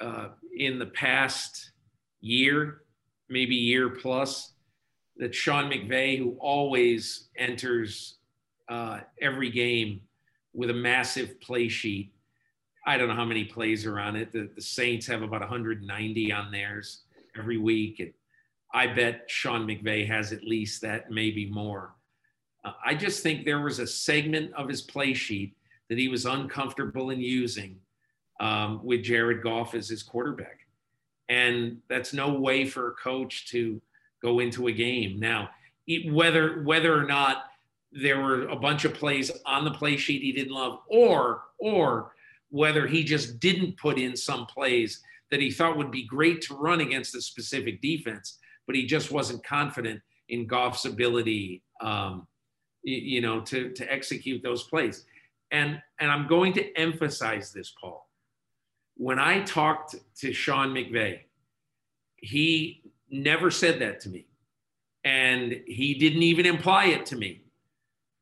uh, 0.02 0.30
in 0.58 0.80
the 0.80 0.88
past 0.88 1.74
year, 2.22 2.82
maybe 3.30 3.54
year 3.54 3.92
plus, 3.92 4.54
that 5.18 5.36
Sean 5.36 5.70
McVay, 5.70 6.18
who 6.18 6.36
always 6.40 7.28
enters 7.38 8.16
uh, 8.68 9.02
every 9.22 9.52
game 9.52 10.02
with 10.52 10.72
a 10.72 10.74
massive 10.74 11.40
play 11.40 11.70
sheet, 11.70 12.12
I 12.88 12.98
don't 12.98 13.10
know 13.10 13.16
how 13.16 13.26
many 13.26 13.44
plays 13.44 13.86
are 13.86 14.00
on 14.00 14.16
it. 14.16 14.32
The, 14.32 14.50
the 14.56 14.62
Saints 14.62 15.06
have 15.06 15.22
about 15.22 15.42
190 15.42 16.32
on 16.32 16.52
theirs 16.52 17.04
every 17.38 17.60
week. 17.60 18.00
And 18.00 18.12
I 18.74 18.88
bet 18.88 19.26
Sean 19.28 19.68
McVay 19.68 20.08
has 20.08 20.32
at 20.32 20.44
least 20.44 20.82
that, 20.82 21.12
maybe 21.12 21.46
more. 21.46 21.94
I 22.64 22.94
just 22.94 23.24
think 23.24 23.44
there 23.44 23.62
was 23.62 23.80
a 23.80 23.88
segment 23.88 24.54
of 24.54 24.70
his 24.70 24.82
play 24.82 25.14
sheet 25.14 25.56
that 25.90 25.98
he 25.98 26.08
was 26.08 26.26
uncomfortable 26.26 27.10
in 27.10 27.20
using 27.20 27.78
um, 28.40 28.82
with 28.84 29.04
Jared 29.04 29.42
Goff 29.42 29.74
as 29.76 29.90
his 29.90 30.04
quarterback. 30.04 30.60
And 31.30 31.78
that's 31.90 32.14
no 32.14 32.34
way 32.34 32.66
for 32.66 32.90
a 32.90 32.94
coach 32.94 33.48
to 33.50 33.82
go 34.22 34.40
into 34.40 34.68
a 34.68 34.72
game. 34.72 35.20
Now, 35.20 35.50
whether 36.10 36.62
whether 36.64 36.98
or 36.98 37.06
not 37.06 37.46
there 37.92 38.22
were 38.22 38.48
a 38.48 38.56
bunch 38.56 38.86
of 38.86 38.94
plays 38.94 39.32
on 39.46 39.66
the 39.66 39.72
play 39.72 39.98
sheet 39.98 40.22
he 40.22 40.32
didn't 40.32 40.54
love, 40.54 40.80
or 40.88 41.44
or 41.60 42.14
whether 42.50 42.88
he 42.88 43.04
just 43.04 43.40
didn't 43.40 43.78
put 43.78 43.98
in 43.98 44.16
some 44.16 44.46
plays 44.46 45.02
that 45.30 45.40
he 45.40 45.50
thought 45.50 45.78
would 45.78 45.92
be 45.92 46.06
great 46.06 46.42
to 46.42 46.56
run 46.56 46.82
against 46.82 47.16
a 47.16 47.22
specific 47.22 47.82
defense, 47.82 48.40
but 48.68 48.76
he 48.76 48.86
just 48.86 49.12
wasn't 49.12 49.44
confident 49.46 50.02
in 50.30 50.46
Goff's 50.46 50.86
ability 50.86 51.64
um, 51.82 52.28
you 52.84 53.22
know, 53.22 53.42
to, 53.42 53.72
to 53.72 53.92
execute 53.92 54.42
those 54.42 54.64
plays. 54.64 55.06
And, 55.52 55.82
and 56.00 56.10
I'm 56.12 56.28
going 56.28 56.54
to 56.54 56.78
emphasize 56.78 57.52
this, 57.52 57.74
Paul. 57.80 58.08
When 58.96 59.20
I 59.20 59.42
talked 59.44 59.96
to 60.18 60.34
Sean 60.34 60.70
McVay, 60.70 61.22
he 62.18 62.84
never 63.10 63.52
said 63.52 63.80
that 63.82 64.00
to 64.02 64.10
me. 64.10 64.28
And 65.04 65.62
he 65.66 65.96
didn't 65.96 66.24
even 66.24 66.46
imply 66.46 66.86
it 66.86 67.06
to 67.08 67.16
me. 67.16 67.42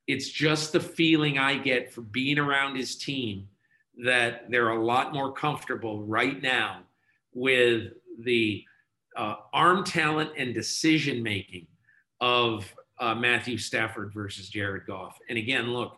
It's 0.08 0.30
just 0.30 0.72
the 0.72 0.80
feeling 0.80 1.38
I 1.38 1.58
get 1.58 1.94
for 1.94 2.02
being 2.02 2.40
around 2.40 2.76
his 2.76 2.96
team 2.96 3.48
that 4.04 4.50
they're 4.50 4.70
a 4.70 4.84
lot 4.84 5.14
more 5.14 5.32
comfortable 5.32 6.04
right 6.04 6.42
now 6.42 6.82
with 7.34 7.92
the 8.24 8.64
uh, 9.16 9.36
arm 9.54 9.84
talent 9.84 10.32
and 10.38 10.54
decision 10.54 11.22
making 11.22 11.68
of 12.22 12.74
uh, 13.00 13.16
Matthew 13.16 13.58
Stafford 13.58 14.14
versus 14.14 14.50
Jared 14.50 14.86
Goff. 14.86 15.18
And 15.30 15.38
again, 15.38 15.72
look, 15.72 15.98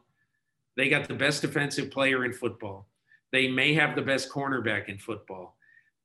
they 0.77 0.89
got 0.89 1.07
the 1.07 1.13
best 1.13 1.41
defensive 1.41 1.91
player 1.91 2.25
in 2.25 2.33
football. 2.33 2.87
They 3.31 3.47
may 3.47 3.73
have 3.73 3.95
the 3.95 4.01
best 4.01 4.29
cornerback 4.29 4.87
in 4.89 4.97
football. 4.97 5.57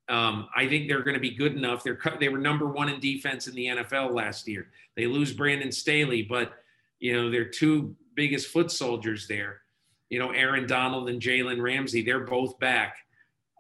Um, 0.09 0.49
I 0.55 0.69
think 0.69 0.89
they're 0.89 1.03
going 1.03 1.15
to 1.15 1.21
be 1.21 1.35
good 1.35 1.57
enough. 1.57 1.83
They're 1.83 1.99
they 2.21 2.29
were 2.29 2.39
number 2.39 2.67
one 2.67 2.89
in 2.89 3.01
defense 3.01 3.49
in 3.49 3.55
the 3.55 3.67
NFL 3.67 4.15
last 4.15 4.47
year. 4.47 4.71
They 4.95 5.07
lose 5.07 5.33
Brandon 5.33 5.73
Staley, 5.73 6.23
but 6.23 6.53
you 7.01 7.13
know 7.15 7.31
they're 7.31 7.49
two 7.49 7.97
biggest 8.15 8.49
foot 8.49 8.71
soldiers 8.71 9.27
there. 9.29 9.63
you 10.09 10.19
know, 10.19 10.31
Aaron 10.31 10.67
Donald 10.67 11.09
and 11.09 11.21
Jalen 11.21 11.61
Ramsey, 11.61 12.03
they're 12.03 12.21
both 12.21 12.59
back. 12.59 12.97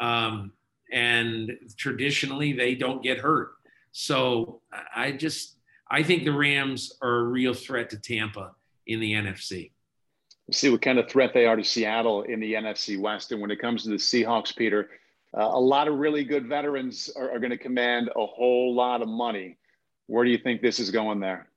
Um, 0.01 0.53
and 0.93 1.53
traditionally, 1.77 2.53
they 2.53 2.75
don't 2.75 3.03
get 3.03 3.19
hurt. 3.19 3.53
So 3.93 4.61
I 4.95 5.13
just, 5.13 5.56
I 5.89 6.03
think 6.03 6.25
the 6.25 6.33
Rams 6.33 6.93
are 7.01 7.17
a 7.19 7.25
real 7.25 7.55
threat 7.55 7.91
to 7.91 7.99
Tampa 7.99 8.53
in 8.87 9.01
the 9.01 9.13
NFC. 9.13 9.71
See 10.53 10.71
what 10.71 10.83
kind 10.83 10.99
of 10.99 11.09
threat 11.09 11.33
they 11.35 11.47
are 11.47 11.57
to 11.57 11.65
Seattle 11.65 12.23
in 12.23 12.41
the 12.41 12.55
NFC 12.55 12.99
West. 12.99 13.33
And 13.33 13.41
when 13.41 13.51
it 13.51 13.61
comes 13.61 13.83
to 13.83 13.91
the 13.91 13.97
Seahawks, 13.97 14.57
Peter, 14.57 14.91
uh, 15.37 15.43
a 15.43 15.61
lot 15.61 15.89
of 15.89 15.99
really 15.99 16.25
good 16.25 16.47
veterans 16.47 17.11
are, 17.17 17.31
are 17.31 17.39
going 17.39 17.51
to 17.51 17.59
command 17.59 18.09
a 18.09 18.27
whole 18.27 18.75
lot 18.75 19.03
of 19.03 19.09
money. 19.09 19.59
Where 20.07 20.25
do 20.25 20.31
you 20.31 20.39
think 20.39 20.63
this 20.63 20.79
is 20.79 20.91
going 20.91 21.21
there? 21.21 21.49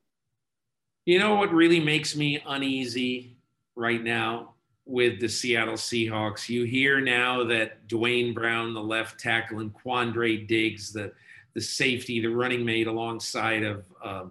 You 1.06 1.20
know 1.20 1.36
what 1.36 1.54
really 1.54 1.80
makes 1.80 2.16
me 2.16 2.42
uneasy 2.46 3.38
right 3.76 4.04
now 4.04 4.54
with 4.86 5.20
the 5.20 5.30
Seattle 5.30 5.76
Seahawks? 5.76 6.50
You 6.50 6.66
hear 6.66 7.00
now 7.00 7.44
that 7.46 7.88
Duane 7.88 8.34
Brown, 8.34 8.74
the 8.74 8.82
left 8.82 9.20
tackle, 9.20 9.60
and 9.60 9.74
Quandre 9.74 10.48
Diggs, 10.48 10.92
the 10.92 11.12
the 11.60 11.66
safety, 11.66 12.22
the 12.22 12.30
running 12.30 12.64
mate 12.64 12.88
alongside 12.88 13.64
of 13.64 13.84
uh, 14.02 14.26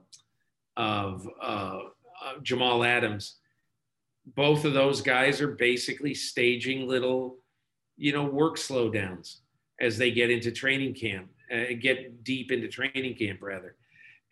of 0.79 1.29
uh, 1.43 1.81
Jamal 2.43 2.85
Adams. 2.85 3.37
Both 4.35 4.65
of 4.65 4.73
those 4.73 5.03
guys 5.03 5.43
are 5.43 5.49
basically 5.49 6.15
staging 6.15 6.89
little, 6.89 7.37
you 7.99 8.13
know, 8.13 8.25
work 8.25 8.57
slowdowns 8.57 9.41
as 9.79 9.99
they 9.99 10.11
get 10.11 10.31
into 10.31 10.51
training 10.51 10.95
camp, 10.95 11.29
uh, 11.53 11.75
get 11.79 12.25
deep 12.25 12.51
into 12.51 12.67
training 12.67 13.15
camp 13.15 13.43
rather. 13.43 13.77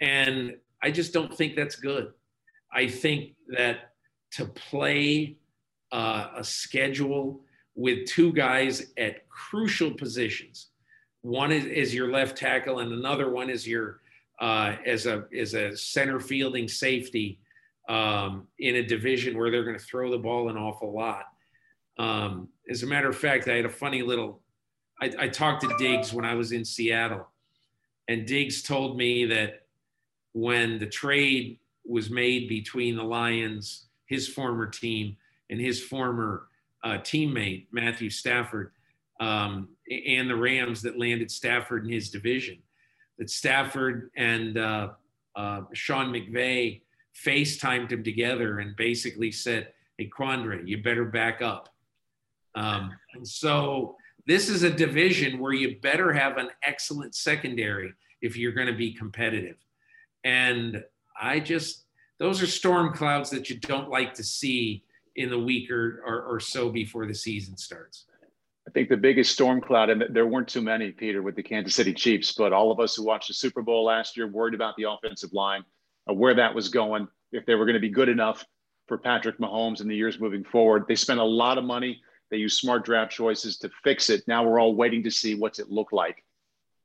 And 0.01 0.57
I 0.82 0.90
just 0.90 1.12
don't 1.12 1.34
think 1.34 1.55
that's 1.55 1.76
good. 1.76 2.12
I 2.72 2.88
think 2.88 3.34
that 3.49 3.92
to 4.32 4.47
play 4.47 5.36
uh, 5.92 6.28
a 6.34 6.44
schedule 6.44 7.42
with 7.74 8.07
two 8.07 8.32
guys 8.32 8.86
at 8.97 9.28
crucial 9.28 9.90
positions 9.90 10.68
one 11.27 11.51
is, 11.51 11.64
is 11.64 11.93
your 11.93 12.12
left 12.12 12.39
tackle, 12.39 12.79
and 12.79 12.93
another 12.93 13.29
one 13.29 13.51
is 13.51 13.66
your 13.66 14.01
uh, 14.41 14.77
as 14.87 15.07
a 15.07 15.24
as 15.37 15.55
a 15.55 15.77
center 15.77 16.20
fielding 16.20 16.68
safety 16.68 17.41
um, 17.89 18.47
in 18.61 18.77
a 18.77 18.87
division 18.87 19.37
where 19.37 19.51
they're 19.51 19.64
going 19.64 19.79
to 19.79 19.85
throw 19.85 20.11
the 20.11 20.18
ball 20.18 20.49
an 20.49 20.57
awful 20.57 20.93
lot. 20.95 21.24
Um, 21.99 22.49
as 22.70 22.85
a 22.85 22.87
matter 22.87 23.09
of 23.09 23.16
fact, 23.16 23.49
I 23.49 23.57
had 23.57 23.64
a 23.64 23.70
funny 23.70 24.03
little. 24.03 24.41
I, 25.03 25.12
I 25.18 25.29
talked 25.29 25.62
to 25.62 25.77
Diggs 25.79 26.12
when 26.12 26.24
I 26.24 26.35
was 26.35 26.53
in 26.53 26.64
Seattle, 26.64 27.27
and 28.07 28.24
Diggs 28.24 28.62
told 28.62 28.97
me 28.97 29.27
that 29.27 29.66
when 30.33 30.79
the 30.79 30.87
trade 30.87 31.59
was 31.85 32.09
made 32.09 32.49
between 32.49 32.95
the 32.95 33.03
Lions, 33.03 33.87
his 34.07 34.29
former 34.29 34.66
team, 34.66 35.16
and 35.51 35.61
his 35.61 35.83
former 35.83 36.47
uh, 36.85 36.99
teammate 36.99 37.66
Matthew 37.72 38.11
Stafford, 38.11 38.70
um, 39.18 39.68
and 39.91 40.28
the 40.28 40.37
Rams 40.37 40.82
that 40.82 40.99
landed 40.99 41.30
Stafford 41.30 41.84
in 41.84 41.93
his 41.93 42.11
division. 42.11 42.59
That 43.18 43.30
Stafford 43.30 44.11
and 44.16 44.59
uh, 44.59 44.89
uh, 45.34 45.62
Sean 45.72 46.12
McVay 46.12 46.82
FaceTimed 47.24 47.91
him 47.91 48.05
together 48.05 48.59
and 48.59 48.76
basically 48.76 49.32
said, 49.32 49.68
Hey, 49.97 50.11
Quandre, 50.11 50.66
you 50.66 50.82
better 50.82 51.07
back 51.07 51.41
up. 51.41 51.70
Um, 52.55 52.91
and 53.14 53.26
so 53.26 53.97
this 54.26 54.49
is 54.49 54.62
a 54.62 54.70
division 54.70 55.39
where 55.39 55.53
you 55.53 55.78
better 55.80 56.12
have 56.12 56.37
an 56.37 56.49
excellent 56.62 57.14
secondary 57.14 57.93
if 58.20 58.37
you're 58.37 58.53
going 58.53 58.66
to 58.66 58.74
be 58.74 58.93
competitive. 58.93 59.57
And 60.24 60.82
I 61.20 61.41
just, 61.41 61.84
those 62.18 62.43
are 62.43 62.47
storm 62.47 62.93
clouds 62.93 63.30
that 63.30 63.49
you 63.49 63.59
don't 63.61 63.89
like 63.89 64.14
to 64.14 64.24
see 64.24 64.82
in 65.14 65.30
the 65.30 65.39
week 65.39 65.70
or, 65.70 66.03
or, 66.05 66.22
or 66.22 66.41
so 66.41 66.68
before 66.68 67.07
the 67.07 67.14
season 67.14 67.57
starts. 67.57 68.07
I 68.67 68.71
think 68.73 68.89
the 68.89 68.97
biggest 68.97 69.33
storm 69.33 69.61
cloud, 69.61 69.91
and 69.91 70.05
there 70.11 70.27
weren't 70.27 70.49
too 70.49 70.62
many, 70.62 70.91
Peter, 70.91 71.23
with 71.23 71.37
the 71.37 71.43
Kansas 71.43 71.75
City 71.75 71.95
Chiefs, 71.95 72.33
but 72.33 72.53
all 72.53 72.73
of 72.73 72.81
us 72.81 72.97
who 72.97 73.05
watched 73.05 73.29
the 73.29 73.35
Super 73.35 73.62
Bowl 73.62 73.85
last 73.85 74.17
year 74.17 74.27
worried 74.27 74.55
about 74.55 74.75
the 74.77 74.91
offensive 74.91 75.33
line, 75.33 75.64
uh, 76.11 76.14
where 76.14 76.35
that 76.35 76.55
was 76.55 76.69
going, 76.69 77.07
if 77.31 77.47
they 77.47 77.55
were 77.55 77.64
going 77.64 77.75
to 77.75 77.81
be 77.81 77.89
good 77.89 78.09
enough 78.09 78.45
for 78.87 78.99
Patrick 78.99 79.39
Mahomes 79.39 79.81
in 79.81 79.89
the 79.89 79.97
years 79.97 80.21
moving 80.21 80.45
forward. 80.45 80.85
They 80.89 80.95
spent 80.95 81.21
a 81.21 81.25
lot 81.25 81.59
of 81.59 81.64
money. 81.64 82.01
They 82.31 82.39
used 82.39 82.59
smart 82.59 82.85
draft 82.85 83.12
choices 83.12 83.59
to 83.59 83.71
fix 83.85 84.11
it. 84.11 84.27
Now 84.27 84.45
we're 84.45 84.61
all 84.61 84.75
waiting 84.75 85.03
to 85.05 85.11
see 85.11 85.35
what's 85.35 85.59
it 85.59 85.71
look 85.71 85.93
like. 85.93 86.25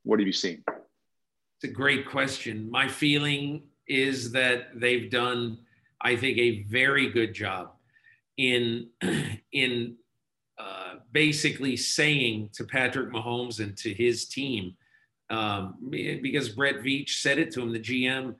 What 0.04 0.18
have 0.18 0.26
you 0.26 0.32
seen? 0.32 0.64
It's 0.68 1.64
a 1.64 1.68
great 1.68 2.08
question. 2.08 2.70
My 2.70 2.88
feeling 2.88 3.62
is 3.86 4.32
that 4.32 4.68
they've 4.74 5.10
done, 5.10 5.58
I 6.00 6.16
think, 6.16 6.38
a 6.38 6.62
very 6.64 7.10
good 7.10 7.34
job 7.34 7.72
in 8.36 8.88
in 9.52 9.96
uh, 10.62 10.94
basically 11.10 11.76
saying 11.76 12.50
to 12.52 12.64
Patrick 12.64 13.10
Mahomes 13.10 13.60
and 13.60 13.76
to 13.78 13.92
his 13.92 14.26
team, 14.26 14.74
um, 15.30 15.76
because 15.90 16.50
Brett 16.50 16.82
Veach 16.82 17.10
said 17.10 17.38
it 17.38 17.50
to 17.52 17.62
him, 17.62 17.72
the 17.72 17.80
GM 17.80 18.34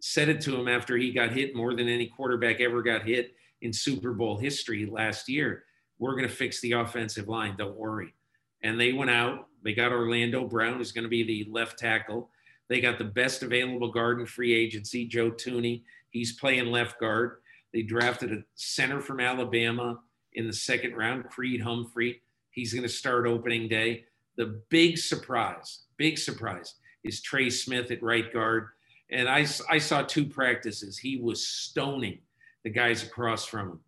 said 0.00 0.28
it 0.28 0.40
to 0.42 0.56
him 0.56 0.66
after 0.66 0.96
he 0.96 1.12
got 1.12 1.30
hit 1.30 1.54
more 1.54 1.74
than 1.74 1.88
any 1.88 2.06
quarterback 2.06 2.60
ever 2.60 2.82
got 2.82 3.02
hit 3.02 3.34
in 3.62 3.72
Super 3.72 4.12
Bowl 4.12 4.38
history 4.38 4.86
last 4.86 5.28
year. 5.28 5.64
We're 5.98 6.14
going 6.14 6.28
to 6.28 6.34
fix 6.34 6.60
the 6.60 6.72
offensive 6.72 7.28
line. 7.28 7.56
Don't 7.56 7.76
worry. 7.76 8.14
And 8.62 8.80
they 8.80 8.92
went 8.92 9.10
out. 9.10 9.46
They 9.62 9.74
got 9.74 9.92
Orlando 9.92 10.46
Brown, 10.46 10.78
who's 10.78 10.92
going 10.92 11.04
to 11.04 11.08
be 11.08 11.24
the 11.24 11.50
left 11.50 11.78
tackle. 11.78 12.30
They 12.68 12.80
got 12.80 12.98
the 12.98 13.04
best 13.04 13.42
available 13.42 13.90
guard 13.90 14.20
in 14.20 14.26
free 14.26 14.54
agency, 14.54 15.06
Joe 15.06 15.30
Thuney. 15.30 15.82
He's 16.10 16.38
playing 16.38 16.66
left 16.66 17.00
guard. 17.00 17.38
They 17.72 17.82
drafted 17.82 18.32
a 18.32 18.42
center 18.54 19.00
from 19.00 19.20
Alabama 19.20 19.98
in 20.38 20.46
the 20.46 20.52
second 20.52 20.94
round, 20.94 21.24
Creed 21.24 21.60
Humphrey. 21.60 22.22
He's 22.52 22.72
going 22.72 22.84
to 22.84 22.88
start 22.88 23.26
opening 23.26 23.68
day. 23.68 24.04
The 24.36 24.62
big 24.68 24.96
surprise, 24.96 25.80
big 25.96 26.16
surprise, 26.16 26.76
is 27.02 27.20
Trey 27.20 27.50
Smith 27.50 27.90
at 27.90 28.02
right 28.04 28.32
guard. 28.32 28.68
And 29.10 29.28
I, 29.28 29.46
I 29.68 29.78
saw 29.78 30.02
two 30.02 30.24
practices. 30.24 30.96
He 30.96 31.16
was 31.16 31.44
stoning 31.44 32.20
the 32.62 32.70
guys 32.70 33.02
across 33.02 33.46
from 33.46 33.68
him. 33.68 33.80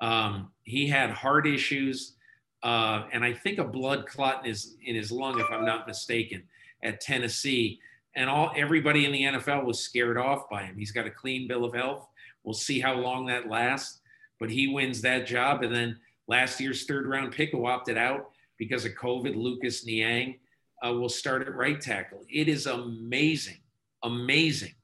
Um, 0.00 0.52
he 0.62 0.86
had 0.86 1.10
heart 1.10 1.44
issues, 1.44 2.14
uh, 2.62 3.06
and 3.12 3.24
I 3.24 3.32
think 3.32 3.58
a 3.58 3.64
blood 3.64 4.06
clot 4.06 4.44
in 4.44 4.50
his 4.50 4.76
in 4.84 4.94
his 4.94 5.10
lung, 5.10 5.40
if 5.40 5.46
I'm 5.50 5.64
not 5.64 5.88
mistaken, 5.88 6.44
at 6.84 7.00
Tennessee. 7.00 7.80
And 8.14 8.30
all 8.30 8.52
everybody 8.54 9.06
in 9.06 9.12
the 9.12 9.22
NFL 9.22 9.64
was 9.64 9.80
scared 9.80 10.18
off 10.18 10.48
by 10.50 10.64
him. 10.64 10.76
He's 10.78 10.92
got 10.92 11.06
a 11.06 11.10
clean 11.10 11.48
bill 11.48 11.64
of 11.64 11.74
health. 11.74 12.06
We'll 12.44 12.54
see 12.54 12.78
how 12.78 12.94
long 12.94 13.26
that 13.26 13.48
lasts 13.48 14.00
but 14.38 14.50
he 14.50 14.68
wins 14.68 15.00
that 15.02 15.26
job. 15.26 15.62
And 15.62 15.74
then 15.74 15.98
last 16.28 16.60
year's 16.60 16.84
third 16.84 17.06
round 17.06 17.32
pick 17.32 17.52
who 17.52 17.66
opted 17.66 17.96
out 17.96 18.30
because 18.58 18.84
of 18.84 18.92
COVID, 18.92 19.36
Lucas 19.36 19.84
Niang, 19.86 20.38
uh, 20.84 20.92
will 20.92 21.08
start 21.08 21.46
at 21.46 21.54
right 21.54 21.80
tackle. 21.80 22.24
It 22.28 22.48
is 22.48 22.66
amazing, 22.66 23.60
amazing 24.02 24.74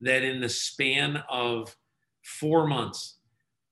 that 0.00 0.22
in 0.22 0.40
the 0.40 0.48
span 0.48 1.22
of 1.30 1.74
four 2.22 2.66
months 2.66 3.16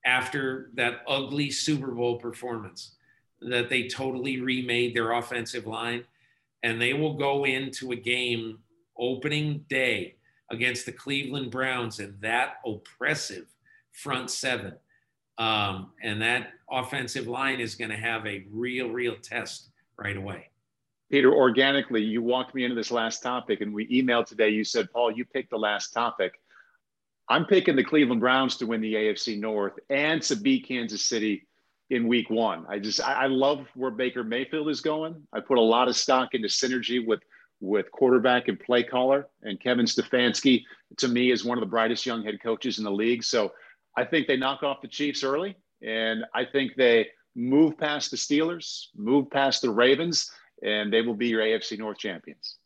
after 0.06 0.70
that 0.74 1.00
ugly 1.08 1.50
Super 1.50 1.90
Bowl 1.90 2.18
performance, 2.18 2.96
that 3.40 3.68
they 3.68 3.88
totally 3.88 4.40
remade 4.40 4.94
their 4.94 5.12
offensive 5.12 5.66
line 5.66 6.04
and 6.62 6.80
they 6.80 6.94
will 6.94 7.14
go 7.14 7.44
into 7.44 7.92
a 7.92 7.96
game 7.96 8.58
opening 8.98 9.64
day 9.68 10.14
against 10.50 10.86
the 10.86 10.92
Cleveland 10.92 11.50
Browns 11.50 11.98
and 11.98 12.18
that 12.20 12.54
oppressive 12.66 13.46
front 13.92 14.30
seven 14.30 14.74
um, 15.38 15.90
and 16.02 16.22
that 16.22 16.48
offensive 16.70 17.26
line 17.26 17.60
is 17.60 17.74
going 17.74 17.90
to 17.90 17.96
have 17.96 18.26
a 18.26 18.46
real, 18.50 18.88
real 18.88 19.16
test 19.16 19.70
right 19.96 20.16
away. 20.16 20.50
Peter, 21.10 21.32
organically, 21.32 22.02
you 22.02 22.22
walked 22.22 22.54
me 22.54 22.64
into 22.64 22.74
this 22.74 22.90
last 22.90 23.22
topic, 23.22 23.60
and 23.60 23.72
we 23.72 23.86
emailed 23.88 24.26
today. 24.26 24.48
You 24.48 24.64
said, 24.64 24.90
Paul, 24.92 25.12
you 25.12 25.24
picked 25.24 25.50
the 25.50 25.58
last 25.58 25.90
topic. 25.90 26.40
I'm 27.28 27.46
picking 27.46 27.76
the 27.76 27.84
Cleveland 27.84 28.20
Browns 28.20 28.56
to 28.58 28.66
win 28.66 28.80
the 28.80 28.94
AFC 28.94 29.38
North 29.38 29.74
and 29.88 30.20
to 30.22 30.36
beat 30.36 30.68
Kansas 30.68 31.04
City 31.04 31.46
in 31.90 32.08
week 32.08 32.30
one. 32.30 32.66
I 32.68 32.78
just, 32.78 33.02
I, 33.02 33.24
I 33.24 33.26
love 33.26 33.66
where 33.74 33.90
Baker 33.90 34.24
Mayfield 34.24 34.68
is 34.68 34.80
going. 34.80 35.22
I 35.32 35.40
put 35.40 35.58
a 35.58 35.62
lot 35.62 35.88
of 35.88 35.96
stock 35.96 36.34
into 36.34 36.48
synergy 36.48 37.04
with 37.04 37.20
with 37.60 37.90
quarterback 37.92 38.48
and 38.48 38.60
play 38.60 38.82
caller. 38.82 39.26
And 39.42 39.58
Kevin 39.58 39.86
Stefanski, 39.86 40.64
to 40.98 41.08
me, 41.08 41.30
is 41.30 41.44
one 41.44 41.56
of 41.56 41.62
the 41.62 41.70
brightest 41.70 42.04
young 42.04 42.22
head 42.22 42.42
coaches 42.42 42.78
in 42.78 42.84
the 42.84 42.90
league. 42.90 43.24
So 43.24 43.52
I 43.96 44.04
think 44.04 44.26
they 44.26 44.36
knock 44.36 44.62
off 44.62 44.80
the 44.80 44.88
Chiefs 44.88 45.22
early, 45.22 45.56
and 45.82 46.24
I 46.34 46.44
think 46.44 46.74
they 46.76 47.08
move 47.36 47.78
past 47.78 48.10
the 48.10 48.16
Steelers, 48.16 48.86
move 48.96 49.30
past 49.30 49.62
the 49.62 49.70
Ravens, 49.70 50.30
and 50.62 50.92
they 50.92 51.02
will 51.02 51.14
be 51.14 51.28
your 51.28 51.42
AFC 51.42 51.78
North 51.78 51.98
champions. 51.98 52.56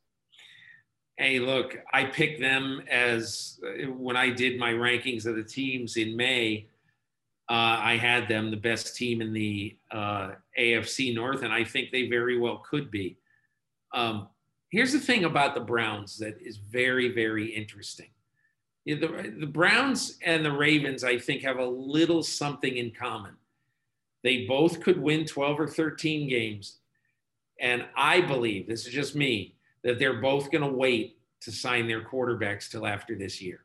Hey, 1.16 1.40
look, 1.40 1.76
I 1.92 2.04
picked 2.04 2.40
them 2.40 2.82
as 2.88 3.58
when 3.88 4.16
I 4.16 4.30
did 4.30 4.58
my 4.58 4.72
rankings 4.72 5.26
of 5.26 5.36
the 5.36 5.42
teams 5.42 5.96
in 5.96 6.16
May. 6.16 6.68
Uh, 7.50 7.80
I 7.80 7.96
had 7.96 8.28
them 8.28 8.50
the 8.50 8.56
best 8.56 8.94
team 8.94 9.20
in 9.20 9.32
the 9.32 9.76
uh, 9.90 10.32
AFC 10.58 11.14
North, 11.14 11.42
and 11.42 11.52
I 11.52 11.64
think 11.64 11.90
they 11.90 12.08
very 12.08 12.38
well 12.38 12.62
could 12.70 12.90
be. 12.90 13.18
Um, 13.92 14.28
here's 14.70 14.92
the 14.92 15.00
thing 15.00 15.24
about 15.24 15.54
the 15.54 15.60
Browns 15.60 16.18
that 16.18 16.40
is 16.40 16.58
very, 16.58 17.08
very 17.12 17.46
interesting 17.46 18.08
the, 18.94 19.34
the 19.38 19.46
Browns 19.46 20.18
and 20.24 20.44
the 20.44 20.52
Ravens, 20.52 21.04
I 21.04 21.18
think, 21.18 21.42
have 21.42 21.58
a 21.58 21.66
little 21.66 22.22
something 22.22 22.76
in 22.76 22.90
common. 22.90 23.32
They 24.22 24.46
both 24.46 24.80
could 24.80 25.00
win 25.00 25.26
12 25.26 25.60
or 25.60 25.66
13 25.66 26.28
games. 26.28 26.78
And 27.60 27.84
I 27.96 28.20
believe, 28.20 28.66
this 28.66 28.86
is 28.86 28.92
just 28.92 29.14
me, 29.14 29.56
that 29.82 29.98
they're 29.98 30.20
both 30.20 30.50
going 30.50 30.64
to 30.64 30.76
wait 30.76 31.18
to 31.42 31.52
sign 31.52 31.86
their 31.86 32.02
quarterbacks 32.02 32.70
till 32.70 32.86
after 32.86 33.14
this 33.14 33.40
year. 33.40 33.60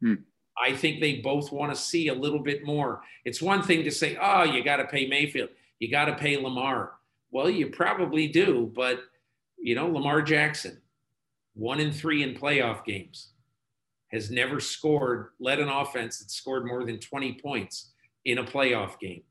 Hmm. 0.00 0.14
I 0.62 0.74
think 0.74 1.00
they 1.00 1.16
both 1.16 1.50
want 1.50 1.74
to 1.74 1.80
see 1.80 2.08
a 2.08 2.14
little 2.14 2.38
bit 2.38 2.64
more. 2.64 3.02
It's 3.24 3.42
one 3.42 3.62
thing 3.62 3.84
to 3.84 3.90
say, 3.90 4.16
oh, 4.20 4.44
you 4.44 4.62
got 4.62 4.76
to 4.76 4.84
pay 4.84 5.06
Mayfield, 5.06 5.50
you 5.78 5.90
got 5.90 6.06
to 6.06 6.14
pay 6.14 6.36
Lamar. 6.36 6.92
Well, 7.30 7.50
you 7.50 7.68
probably 7.68 8.28
do, 8.28 8.70
but 8.74 9.00
you 9.58 9.74
know, 9.74 9.88
Lamar 9.88 10.22
Jackson, 10.22 10.80
one 11.54 11.80
in 11.80 11.90
three 11.90 12.22
in 12.22 12.34
playoff 12.34 12.84
games, 12.84 13.30
has 14.14 14.30
never 14.30 14.60
scored, 14.60 15.30
led 15.40 15.58
an 15.58 15.68
offense 15.68 16.18
that 16.18 16.30
scored 16.30 16.64
more 16.64 16.84
than 16.84 16.98
20 16.98 17.34
points 17.42 17.90
in 18.24 18.38
a 18.38 18.44
playoff 18.44 18.98
game. 19.00 19.22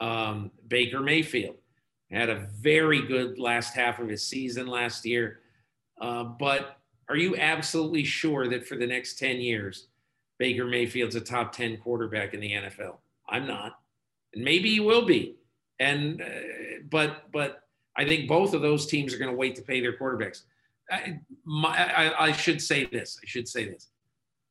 Um, 0.00 0.52
Baker 0.68 1.00
Mayfield 1.00 1.56
had 2.10 2.30
a 2.30 2.46
very 2.60 3.02
good 3.06 3.38
last 3.38 3.74
half 3.74 3.98
of 3.98 4.08
his 4.08 4.22
season 4.22 4.66
last 4.66 5.04
year. 5.04 5.40
Uh, 6.00 6.24
but 6.24 6.78
are 7.08 7.16
you 7.16 7.36
absolutely 7.36 8.04
sure 8.04 8.48
that 8.48 8.66
for 8.66 8.76
the 8.76 8.86
next 8.86 9.18
10 9.18 9.40
years, 9.40 9.88
Baker 10.38 10.66
Mayfield's 10.66 11.16
a 11.16 11.20
top 11.20 11.52
10 11.52 11.78
quarterback 11.78 12.32
in 12.32 12.40
the 12.40 12.52
NFL? 12.52 12.98
I'm 13.28 13.46
not. 13.46 13.78
And 14.34 14.44
maybe 14.44 14.70
he 14.70 14.80
will 14.80 15.04
be. 15.04 15.36
And, 15.80 16.22
uh, 16.22 16.26
but, 16.88 17.30
but 17.32 17.62
I 17.96 18.06
think 18.06 18.28
both 18.28 18.54
of 18.54 18.62
those 18.62 18.86
teams 18.86 19.12
are 19.12 19.18
going 19.18 19.30
to 19.30 19.36
wait 19.36 19.56
to 19.56 19.62
pay 19.62 19.80
their 19.80 19.96
quarterbacks. 19.96 20.42
I, 20.90 21.18
my, 21.44 21.70
I, 21.70 22.26
I, 22.26 22.32
should 22.32 22.60
say 22.60 22.86
this. 22.86 23.18
I 23.22 23.26
should 23.26 23.48
say 23.48 23.68
this. 23.68 23.88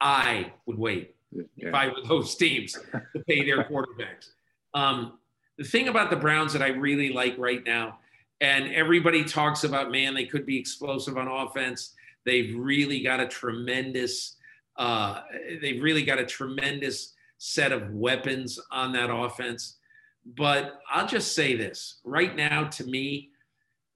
I 0.02 0.52
would 0.66 0.80
wait 0.80 1.16
yeah. 1.32 1.44
if 1.58 1.74
I 1.74 1.88
were 1.88 2.02
those 2.08 2.36
teams 2.36 2.74
to 2.74 3.20
pay 3.28 3.46
their 3.46 3.64
quarterbacks. 3.70 4.32
Um, 4.74 5.20
the 5.58 5.64
thing 5.64 5.88
about 5.88 6.10
the 6.10 6.16
Browns 6.16 6.54
that 6.54 6.62
I 6.62 6.70
really 6.70 7.14
like 7.14 7.38
right 7.38 7.64
now, 7.66 8.00
and 8.42 8.74
everybody 8.74 9.24
talks 9.24 9.64
about, 9.64 9.92
man, 9.92 10.16
they 10.16 10.26
could 10.26 10.46
be 10.46 10.58
explosive 10.58 11.18
on 11.18 11.28
offense. 11.28 11.94
They've 12.26 12.56
really 12.58 13.02
got 13.02 13.20
a 13.20 13.28
tremendous, 13.28 14.38
uh, 14.78 15.22
they've 15.62 15.82
really 15.82 16.04
got 16.04 16.18
a 16.18 16.26
tremendous 16.26 17.14
set 17.38 17.72
of 17.72 17.92
weapons 17.92 18.60
on 18.72 18.92
that 18.94 19.12
offense. 19.14 19.78
But 20.26 20.80
I'll 20.92 21.08
just 21.08 21.36
say 21.36 21.56
this 21.56 22.00
right 22.04 22.36
now, 22.36 22.66
to 22.66 22.84
me, 22.86 23.30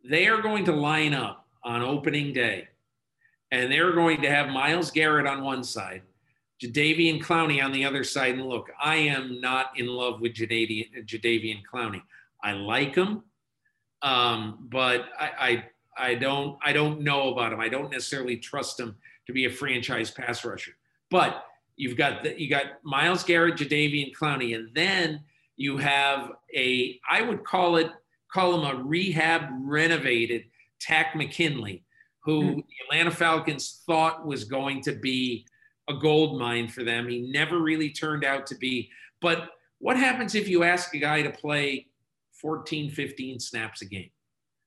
they 0.03 0.27
are 0.27 0.41
going 0.41 0.65
to 0.65 0.71
line 0.71 1.15
up 1.15 1.47
on 1.63 1.81
opening 1.81 2.31
day 2.33 2.67
and 3.55 3.71
they're 3.71 3.93
going 3.93 4.21
to 4.21 4.29
have 4.29 4.49
Myles 4.49 4.91
Garrett 4.91 5.25
on 5.25 5.41
one 5.41 5.63
side, 5.63 6.01
Jadeveon 6.61 7.23
Clowney 7.23 7.63
on 7.63 7.71
the 7.71 7.85
other 7.85 8.03
side. 8.03 8.33
And 8.33 8.45
look, 8.45 8.69
I 8.81 8.95
am 8.95 9.39
not 9.39 9.67
in 9.77 9.87
love 9.87 10.19
with 10.19 10.33
Jadeveon, 10.33 11.05
Jadeveon 11.05 11.61
Clowney. 11.71 12.01
I 12.43 12.51
like 12.51 12.95
him, 12.95 13.23
um, 14.01 14.67
but 14.69 15.05
I, 15.17 15.63
I, 15.97 16.09
I 16.09 16.15
don't 16.15 16.59
I 16.63 16.73
don't 16.73 17.01
know 17.01 17.31
about 17.31 17.53
him. 17.53 17.61
I 17.61 17.69
don't 17.69 17.89
necessarily 17.91 18.35
trust 18.35 18.77
him 18.79 18.97
to 19.27 19.33
be 19.33 19.45
a 19.45 19.49
franchise 19.49 20.11
pass 20.11 20.43
rusher. 20.43 20.73
But 21.09 21.45
you've 21.77 21.97
got 21.97 22.23
the, 22.23 22.39
you 22.39 22.49
got 22.49 22.65
Myles 22.83 23.23
Garrett, 23.23 23.55
Jadeveon 23.55 24.13
Clowney, 24.13 24.55
and 24.55 24.69
then 24.75 25.21
you 25.55 25.77
have 25.77 26.33
a 26.53 26.99
I 27.09 27.21
would 27.21 27.45
call 27.45 27.77
it 27.77 27.89
call 28.31 28.59
him 28.59 28.77
a 28.77 28.83
rehab 28.83 29.43
renovated 29.61 30.43
Takk 30.81 31.15
McKinley 31.15 31.84
who 32.25 32.41
mm. 32.41 32.55
the 32.55 32.75
Atlanta 32.85 33.11
Falcons 33.11 33.83
thought 33.85 34.25
was 34.25 34.43
going 34.43 34.81
to 34.81 34.91
be 34.93 35.45
a 35.87 35.93
gold 35.93 36.39
mine 36.39 36.67
for 36.67 36.83
them. 36.83 37.07
He 37.07 37.31
never 37.31 37.59
really 37.59 37.91
turned 37.91 38.25
out 38.25 38.47
to 38.47 38.55
be. 38.55 38.89
But 39.21 39.49
what 39.77 39.95
happens 39.95 40.33
if 40.33 40.49
you 40.49 40.63
ask 40.63 40.93
a 40.95 40.97
guy 40.97 41.21
to 41.21 41.29
play 41.29 41.87
14, 42.41 42.89
15 42.89 43.39
snaps 43.39 43.83
a 43.83 43.85
game? 43.85 44.09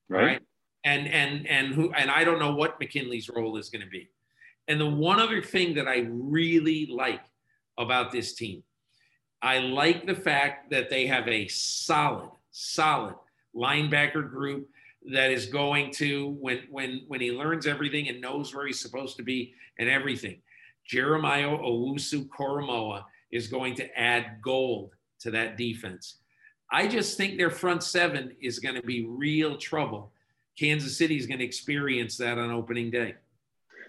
Right. 0.09 0.25
right? 0.25 0.43
And 0.85 1.09
and 1.09 1.47
and 1.49 1.75
who 1.75 1.93
and 1.93 2.09
I 2.11 2.23
don't 2.23 2.39
know 2.39 2.55
what 2.55 2.79
McKinley's 2.79 3.29
role 3.29 3.57
is 3.57 3.69
going 3.69 3.85
to 3.85 3.91
be. 3.91 4.09
And 4.69 4.81
the 4.81 4.89
one 4.89 5.19
other 5.19 5.43
thing 5.43 5.75
that 5.75 5.89
I 5.89 6.07
really 6.09 6.87
like 6.87 7.25
about 7.77 8.13
this 8.13 8.35
team, 8.35 8.63
I 9.43 9.59
like 9.59 10.07
the 10.07 10.15
fact 10.15 10.71
that 10.71 10.89
they 10.89 11.07
have 11.07 11.27
a 11.27 11.49
solid, 11.49 12.31
solid 12.53 13.17
linebacker 13.57 14.31
group 14.31 14.69
that 15.13 15.31
is 15.31 15.47
going 15.47 15.91
to 15.93 16.37
when 16.41 16.61
when 16.71 17.03
when 17.09 17.21
he 17.21 17.33
learns 17.33 17.67
everything 17.67 18.09
and 18.09 18.21
knows 18.21 18.55
where 18.55 18.67
he's 18.67 18.81
supposed 18.81 19.17
to 19.17 19.23
be 19.23 19.55
and 19.79 19.89
everything. 19.89 20.41
Jeremiah 20.85 21.49
Owusu 21.49 22.29
Koramoah 22.29 23.05
is 23.31 23.49
going 23.49 23.75
to 23.77 23.99
add 23.99 24.41
gold 24.43 24.95
to 25.21 25.31
that 25.33 25.57
defense. 25.57 26.17
I 26.71 26.87
just 26.87 27.17
think 27.17 27.37
their 27.37 27.51
front 27.51 27.83
seven 27.83 28.33
is 28.41 28.59
going 28.59 28.75
to 28.75 28.83
be 28.83 29.07
real 29.07 29.57
trouble. 29.57 30.13
Kansas 30.59 30.97
City 30.97 31.17
is 31.17 31.27
going 31.27 31.39
to 31.39 31.45
experience 31.45 32.17
that 32.19 32.39
on 32.39 32.51
opening 32.51 32.91
day. 32.91 33.15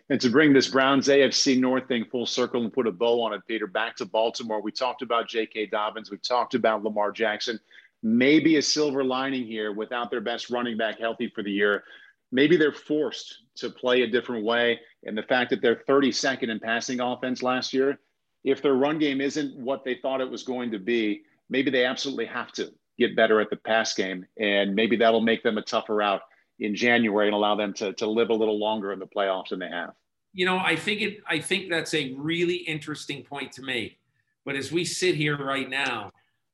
And 0.09 0.19
to 0.21 0.29
bring 0.29 0.53
this 0.53 0.67
Browns 0.67 1.07
AFC 1.07 1.59
North 1.59 1.87
thing 1.87 2.05
full 2.05 2.25
circle 2.25 2.63
and 2.63 2.73
put 2.73 2.87
a 2.87 2.91
bow 2.91 3.21
on 3.21 3.33
it, 3.33 3.41
Peter, 3.47 3.67
back 3.67 3.95
to 3.97 4.05
Baltimore. 4.05 4.61
We 4.61 4.71
talked 4.71 5.01
about 5.01 5.27
J.K. 5.27 5.67
Dobbins. 5.67 6.09
We 6.09 6.17
talked 6.17 6.55
about 6.55 6.83
Lamar 6.83 7.11
Jackson 7.11 7.59
maybe 8.01 8.57
a 8.57 8.61
silver 8.61 9.03
lining 9.03 9.45
here 9.45 9.71
without 9.71 10.09
their 10.09 10.21
best 10.21 10.49
running 10.49 10.77
back 10.77 10.99
healthy 10.99 11.31
for 11.33 11.43
the 11.43 11.51
year. 11.51 11.83
Maybe 12.31 12.57
they're 12.57 12.71
forced 12.71 13.43
to 13.55 13.69
play 13.69 14.03
a 14.03 14.07
different 14.07 14.45
way. 14.45 14.79
And 15.03 15.17
the 15.17 15.23
fact 15.23 15.49
that 15.49 15.61
they're 15.61 15.83
32nd 15.87 16.49
in 16.49 16.59
passing 16.59 16.99
offense 16.99 17.41
last 17.41 17.73
year, 17.73 17.99
if 18.43 18.61
their 18.61 18.75
run 18.75 18.99
game 18.99 19.19
isn't 19.19 19.57
what 19.57 19.83
they 19.83 19.95
thought 19.95 20.21
it 20.21 20.29
was 20.29 20.43
going 20.43 20.71
to 20.71 20.79
be, 20.79 21.23
maybe 21.49 21.71
they 21.71 21.85
absolutely 21.85 22.25
have 22.25 22.51
to 22.53 22.71
get 22.97 23.15
better 23.15 23.41
at 23.41 23.49
the 23.49 23.55
pass 23.55 23.93
game. 23.93 24.25
And 24.39 24.75
maybe 24.75 24.95
that'll 24.95 25.21
make 25.21 25.43
them 25.43 25.57
a 25.57 25.61
tougher 25.61 26.01
out 26.01 26.21
in 26.59 26.75
January 26.75 27.27
and 27.27 27.35
allow 27.35 27.55
them 27.55 27.73
to, 27.75 27.93
to 27.93 28.07
live 28.07 28.29
a 28.29 28.33
little 28.33 28.59
longer 28.59 28.91
in 28.91 28.99
the 28.99 29.07
playoffs 29.07 29.49
than 29.49 29.59
they 29.59 29.69
have. 29.69 29.93
You 30.33 30.45
know, 30.45 30.59
I 30.59 30.75
think 30.75 31.01
it 31.01 31.23
I 31.27 31.39
think 31.39 31.71
that's 31.71 31.93
a 31.95 32.13
really 32.13 32.57
interesting 32.57 33.23
point 33.23 33.51
to 33.53 33.63
make. 33.63 33.97
But 34.45 34.55
as 34.55 34.71
we 34.71 34.85
sit 34.85 35.15
here 35.15 35.37
right 35.37 35.69
now, 35.69 36.11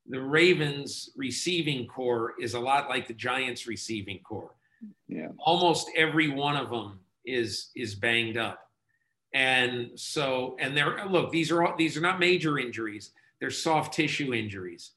the 0.08 0.22
Ravens 0.22 1.10
receiving 1.16 1.88
corps 1.88 2.34
is 2.39 2.53
a 2.53 2.60
lot 2.60 2.89
like 2.89 3.08
the 3.08 3.14
Giants 3.14 3.68
receiving 3.68 4.20
corps. 4.20 4.56
Yeah. 5.08 5.30
Almost 5.39 5.89
every 5.95 6.30
one 6.30 6.56
of 6.56 6.70
them 6.70 6.99
is 7.26 7.72
is 7.76 7.95
banged 7.95 8.38
up. 8.38 8.70
And 9.34 9.91
so 9.95 10.56
and 10.60 10.78
they're 10.78 11.06
look, 11.08 11.32
these 11.32 11.51
are 11.51 11.64
all 11.66 11.76
these 11.76 11.97
are 11.97 12.01
not 12.01 12.20
major 12.20 12.60
injuries. 12.60 13.12
They're 13.39 13.49
soft 13.49 13.93
tissue 13.93 14.34
injuries. 14.34 14.91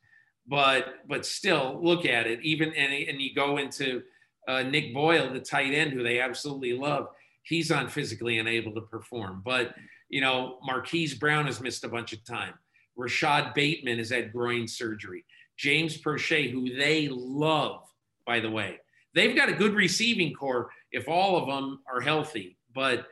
But 0.47 1.07
but 1.07 1.25
still 1.25 1.79
look 1.83 2.05
at 2.05 2.27
it 2.27 2.41
even 2.43 2.73
and, 2.75 2.93
and 3.09 3.21
you 3.21 3.35
go 3.35 3.59
into 3.59 4.03
uh, 4.47 4.63
Nick 4.63 4.95
Boyle, 4.95 5.31
the 5.33 5.41
tight 5.41 5.75
end 5.75 5.93
who 5.93 6.03
they 6.03 6.21
absolutely 6.21 6.73
love. 6.73 7.09
He's 7.43 7.71
on 7.71 7.89
physically 7.89 8.39
unable 8.39 8.73
to 8.75 8.83
perform. 8.83 9.43
But 9.45 9.75
you 10.11 10.21
know, 10.21 10.59
Marquise 10.63 11.15
Brown 11.15 11.47
has 11.47 11.61
missed 11.61 11.85
a 11.85 11.89
bunch 11.89 12.13
of 12.13 12.25
time. 12.25 12.55
Rashod 12.99 13.55
Bateman 13.55 13.99
has 13.99 14.11
had 14.11 14.33
groin 14.33 14.69
surgery. 14.69 15.25
James 15.57 15.97
Proche, 15.97 16.51
who 16.51 16.77
they 16.77 17.09
love, 17.11 17.83
by 18.27 18.41
the 18.41 18.51
way. 18.51 18.79
They've 19.15 19.35
got 19.35 19.49
a 19.49 19.55
good 19.55 19.75
receiving 19.75 20.35
corps 20.35 20.69
if 20.93 21.09
all 21.09 21.37
of 21.37 21.47
them 21.47 21.81
are 21.91 22.01
healthy. 22.01 22.59
But, 22.75 23.07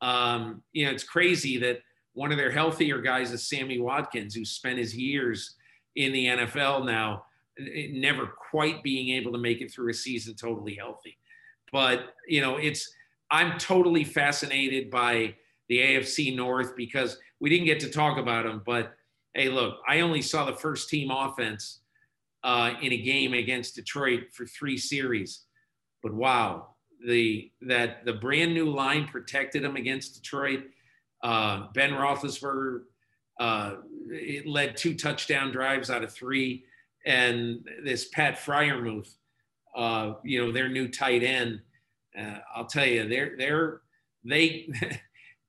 um, 0.00 0.62
you 0.72 0.86
know, 0.86 0.92
it's 0.92 1.04
crazy 1.04 1.58
that 1.58 1.80
one 2.14 2.32
of 2.32 2.38
their 2.38 2.50
healthier 2.50 3.00
guys 3.00 3.32
is 3.32 3.48
Sammy 3.48 3.80
Watkins, 3.80 4.34
who 4.34 4.44
spent 4.44 4.78
his 4.78 4.96
years 4.96 5.56
in 5.96 6.12
the 6.12 6.26
NFL 6.26 6.86
now, 6.86 7.24
never 7.58 8.26
quite 8.26 8.82
being 8.82 9.16
able 9.16 9.32
to 9.32 9.38
make 9.38 9.60
it 9.60 9.70
through 9.70 9.90
a 9.90 9.94
season 9.94 10.34
totally 10.34 10.74
healthy. 10.74 11.18
But, 11.70 12.14
you 12.26 12.40
know, 12.40 12.56
it's, 12.56 12.92
I'm 13.30 13.58
totally 13.58 14.04
fascinated 14.04 14.90
by 14.90 15.34
the 15.68 15.78
AFC 15.78 16.34
North 16.34 16.76
because 16.76 17.18
we 17.40 17.50
didn't 17.50 17.66
get 17.66 17.80
to 17.80 17.90
talk 17.90 18.18
about 18.18 18.44
them, 18.44 18.62
but 18.64 18.94
hey, 19.34 19.48
look, 19.48 19.78
I 19.88 20.00
only 20.00 20.22
saw 20.22 20.44
the 20.44 20.56
first 20.56 20.88
team 20.88 21.10
offense 21.10 21.80
uh, 22.44 22.74
in 22.80 22.92
a 22.92 22.98
game 22.98 23.34
against 23.34 23.76
Detroit 23.76 24.24
for 24.32 24.46
three 24.46 24.76
series, 24.76 25.44
but 26.02 26.12
wow, 26.12 26.68
the 27.06 27.50
that 27.62 28.04
the 28.04 28.12
brand 28.12 28.54
new 28.54 28.70
line 28.70 29.06
protected 29.06 29.64
them 29.64 29.76
against 29.76 30.14
Detroit. 30.14 30.64
Uh, 31.22 31.68
ben 31.72 31.90
Roethlisberger 31.90 32.82
uh, 33.40 33.76
it 34.08 34.46
led 34.46 34.76
two 34.76 34.94
touchdown 34.94 35.50
drives 35.50 35.90
out 35.90 36.04
of 36.04 36.12
three, 36.12 36.64
and 37.06 37.66
this 37.84 38.08
Pat 38.08 38.38
Freiermuth, 38.38 39.14
uh, 39.76 40.14
you 40.22 40.44
know, 40.44 40.52
their 40.52 40.68
new 40.68 40.88
tight 40.88 41.22
end. 41.22 41.60
Uh, 42.18 42.38
I'll 42.54 42.66
tell 42.66 42.86
you, 42.86 43.08
they're 43.08 43.34
they're 43.36 43.80
they 44.24 44.68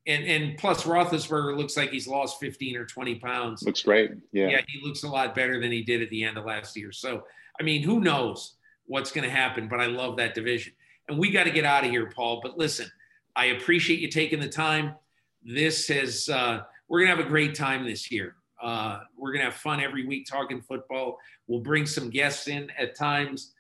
and 0.06 0.26
and 0.26 0.58
plus 0.58 0.84
Roethlisberger 0.84 1.58
looks 1.58 1.78
like 1.78 1.92
he's 1.92 2.08
lost 2.08 2.40
15 2.40 2.76
or 2.76 2.86
20 2.86 3.16
pounds. 3.16 3.64
Looks 3.64 3.84
great. 3.84 4.12
Yeah. 4.32 4.50
Yeah, 4.50 4.62
he 4.68 4.86
looks 4.86 5.04
a 5.04 5.08
lot 5.08 5.34
better 5.34 5.60
than 5.60 5.72
he 5.72 5.82
did 5.82 6.02
at 6.02 6.10
the 6.10 6.24
end 6.24 6.38
of 6.38 6.46
last 6.46 6.76
year. 6.76 6.92
So, 6.92 7.24
I 7.60 7.64
mean, 7.64 7.84
who 7.84 8.00
knows 8.00 8.56
what's 8.86 9.12
going 9.12 9.24
to 9.24 9.34
happen, 9.34 9.68
but 9.68 9.80
I 9.80 9.86
love 9.86 10.18
that 10.18 10.34
division. 10.34 10.74
And 11.08 11.18
we 11.18 11.32
got 11.32 11.46
to 11.46 11.52
get 11.52 11.66
out 11.66 11.86
of 11.86 11.92
here, 11.92 12.12
Paul. 12.14 12.40
But 12.42 12.58
listen, 12.58 12.88
I 13.36 13.46
appreciate 13.46 14.00
you 14.00 14.10
taking 14.10 14.40
the 14.40 14.50
time. 14.50 14.96
This 15.44 15.88
has, 15.88 16.30
uh, 16.30 16.62
we're 16.88 17.00
going 17.00 17.12
to 17.12 17.16
have 17.18 17.26
a 17.26 17.30
great 17.30 17.56
time 17.56 17.86
this 17.86 18.12
year. 18.12 18.36
Uh, 18.62 19.00
we're 19.18 19.32
going 19.32 19.44
to 19.44 19.52
have 19.52 19.56
fun 19.56 19.82
every 19.82 20.06
week 20.06 20.26
talking 20.30 20.62
football. 20.62 21.18
We'll 21.48 21.60
bring 21.60 21.86
some 21.86 22.10
guests 22.10 22.48
in 22.48 22.72
at 22.78 22.96
times. 22.96 23.54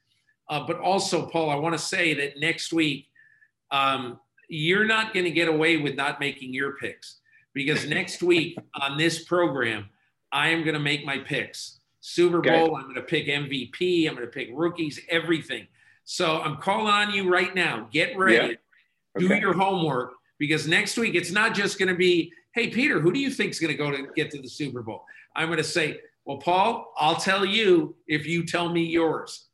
Uh, 0.50 0.66
but 0.66 0.80
also, 0.80 1.26
Paul, 1.26 1.50
I 1.50 1.56
want 1.56 1.74
to 1.74 1.80
say 1.80 2.14
that 2.14 2.40
next 2.40 2.72
week, 2.72 3.08
um, 3.72 4.20
you're 4.50 4.86
not 4.86 5.14
going 5.14 5.26
to 5.26 5.32
get 5.32 5.48
away 5.48 5.78
with 5.78 5.96
not 5.96 6.20
making 6.20 6.54
your 6.54 6.74
picks 6.74 7.20
because 7.54 7.86
next 7.88 8.24
week 8.24 8.58
on 8.80 8.98
this 8.98 9.24
program, 9.24 9.90
I 10.32 10.50
am 10.50 10.64
going 10.64 10.74
to 10.74 10.80
make 10.80 11.06
my 11.06 11.20
picks. 11.20 11.80
Super 12.02 12.42
Bowl, 12.42 12.54
okay. 12.54 12.76
I'm 12.76 12.84
going 12.84 12.96
to 12.96 13.02
pick 13.02 13.28
MVP, 13.28 14.10
I'm 14.10 14.16
going 14.16 14.28
to 14.28 14.32
pick 14.32 14.50
rookies, 14.52 15.00
everything. 15.10 15.68
So 16.04 16.42
I'm 16.42 16.58
calling 16.58 16.92
on 16.92 17.14
you 17.14 17.32
right 17.32 17.56
now. 17.56 17.88
Get 17.92 18.18
ready. 18.18 18.36
Yeah. 18.36 19.24
Okay. 19.26 19.28
Do 19.28 19.36
your 19.36 19.54
homework 19.54 20.14
because 20.38 20.68
next 20.68 20.98
week 20.98 21.16
it's 21.16 21.32
not 21.32 21.54
just 21.54 21.80
going 21.80 21.90
to 21.90 21.96
be, 21.96 22.32
hey, 22.54 22.70
Peter, 22.70 23.00
who 23.00 23.14
do 23.14 23.20
you 23.20 23.30
think 23.30 23.52
is 23.52 23.60
going 23.60 23.72
to 23.72 23.78
go 23.78 23.92
to 23.92 24.08
get 24.16 24.32
to 24.32 24.42
the 24.42 24.50
Super 24.50 24.82
Bowl? 24.82 25.06
I'm 25.36 25.48
going 25.48 25.58
to 25.58 25.64
say, 25.64 26.00
well, 26.26 26.38
Paul, 26.38 26.94
I'll 26.98 27.16
tell 27.16 27.46
you 27.46 27.96
if 28.08 28.26
you 28.26 28.46
tell 28.46 28.70
me 28.70 28.84
yours. 28.84 29.46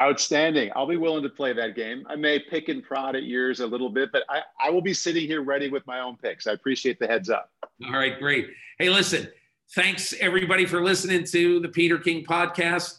Outstanding. 0.00 0.70
I'll 0.76 0.86
be 0.86 0.98
willing 0.98 1.22
to 1.22 1.28
play 1.30 1.54
that 1.54 1.74
game. 1.74 2.06
I 2.06 2.16
may 2.16 2.38
pick 2.38 2.68
and 2.68 2.82
prod 2.82 3.16
at 3.16 3.24
yours 3.24 3.60
a 3.60 3.66
little 3.66 3.88
bit, 3.88 4.10
but 4.12 4.24
I, 4.28 4.42
I 4.60 4.70
will 4.70 4.82
be 4.82 4.92
sitting 4.92 5.26
here 5.26 5.42
ready 5.42 5.70
with 5.70 5.86
my 5.86 6.00
own 6.00 6.16
picks. 6.16 6.46
I 6.46 6.52
appreciate 6.52 6.98
the 6.98 7.06
heads 7.06 7.30
up. 7.30 7.50
All 7.86 7.92
right, 7.92 8.18
great. 8.18 8.48
Hey, 8.78 8.90
listen, 8.90 9.28
thanks 9.74 10.12
everybody 10.20 10.66
for 10.66 10.82
listening 10.82 11.24
to 11.24 11.60
the 11.60 11.68
Peter 11.68 11.98
King 11.98 12.24
podcast. 12.24 12.98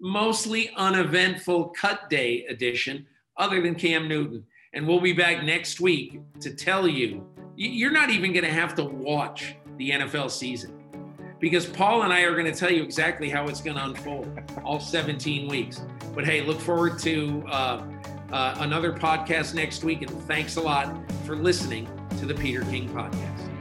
Mostly 0.00 0.70
uneventful 0.76 1.70
cut 1.70 2.08
day 2.08 2.44
edition, 2.46 3.06
other 3.36 3.60
than 3.60 3.74
Cam 3.74 4.06
Newton. 4.06 4.44
And 4.72 4.86
we'll 4.86 5.00
be 5.00 5.12
back 5.12 5.42
next 5.42 5.80
week 5.80 6.20
to 6.40 6.54
tell 6.54 6.86
you 6.86 7.26
you're 7.56 7.90
not 7.90 8.10
even 8.10 8.32
going 8.32 8.44
to 8.44 8.52
have 8.52 8.74
to 8.76 8.84
watch 8.84 9.56
the 9.78 9.90
NFL 9.90 10.30
season 10.30 10.78
because 11.38 11.66
Paul 11.66 12.02
and 12.02 12.12
I 12.12 12.22
are 12.22 12.32
going 12.32 12.50
to 12.50 12.58
tell 12.58 12.70
you 12.70 12.82
exactly 12.82 13.28
how 13.28 13.46
it's 13.48 13.60
going 13.60 13.76
to 13.76 13.84
unfold 13.84 14.38
all 14.64 14.80
17 14.80 15.48
weeks. 15.48 15.82
But 16.14 16.24
hey, 16.24 16.42
look 16.42 16.60
forward 16.60 16.98
to 17.00 17.44
uh, 17.48 17.84
uh, 18.32 18.54
another 18.58 18.92
podcast 18.92 19.54
next 19.54 19.84
week. 19.84 20.02
And 20.02 20.10
thanks 20.24 20.56
a 20.56 20.60
lot 20.60 20.94
for 21.24 21.36
listening 21.36 21.88
to 22.18 22.26
the 22.26 22.34
Peter 22.34 22.62
King 22.62 22.88
Podcast. 22.88 23.55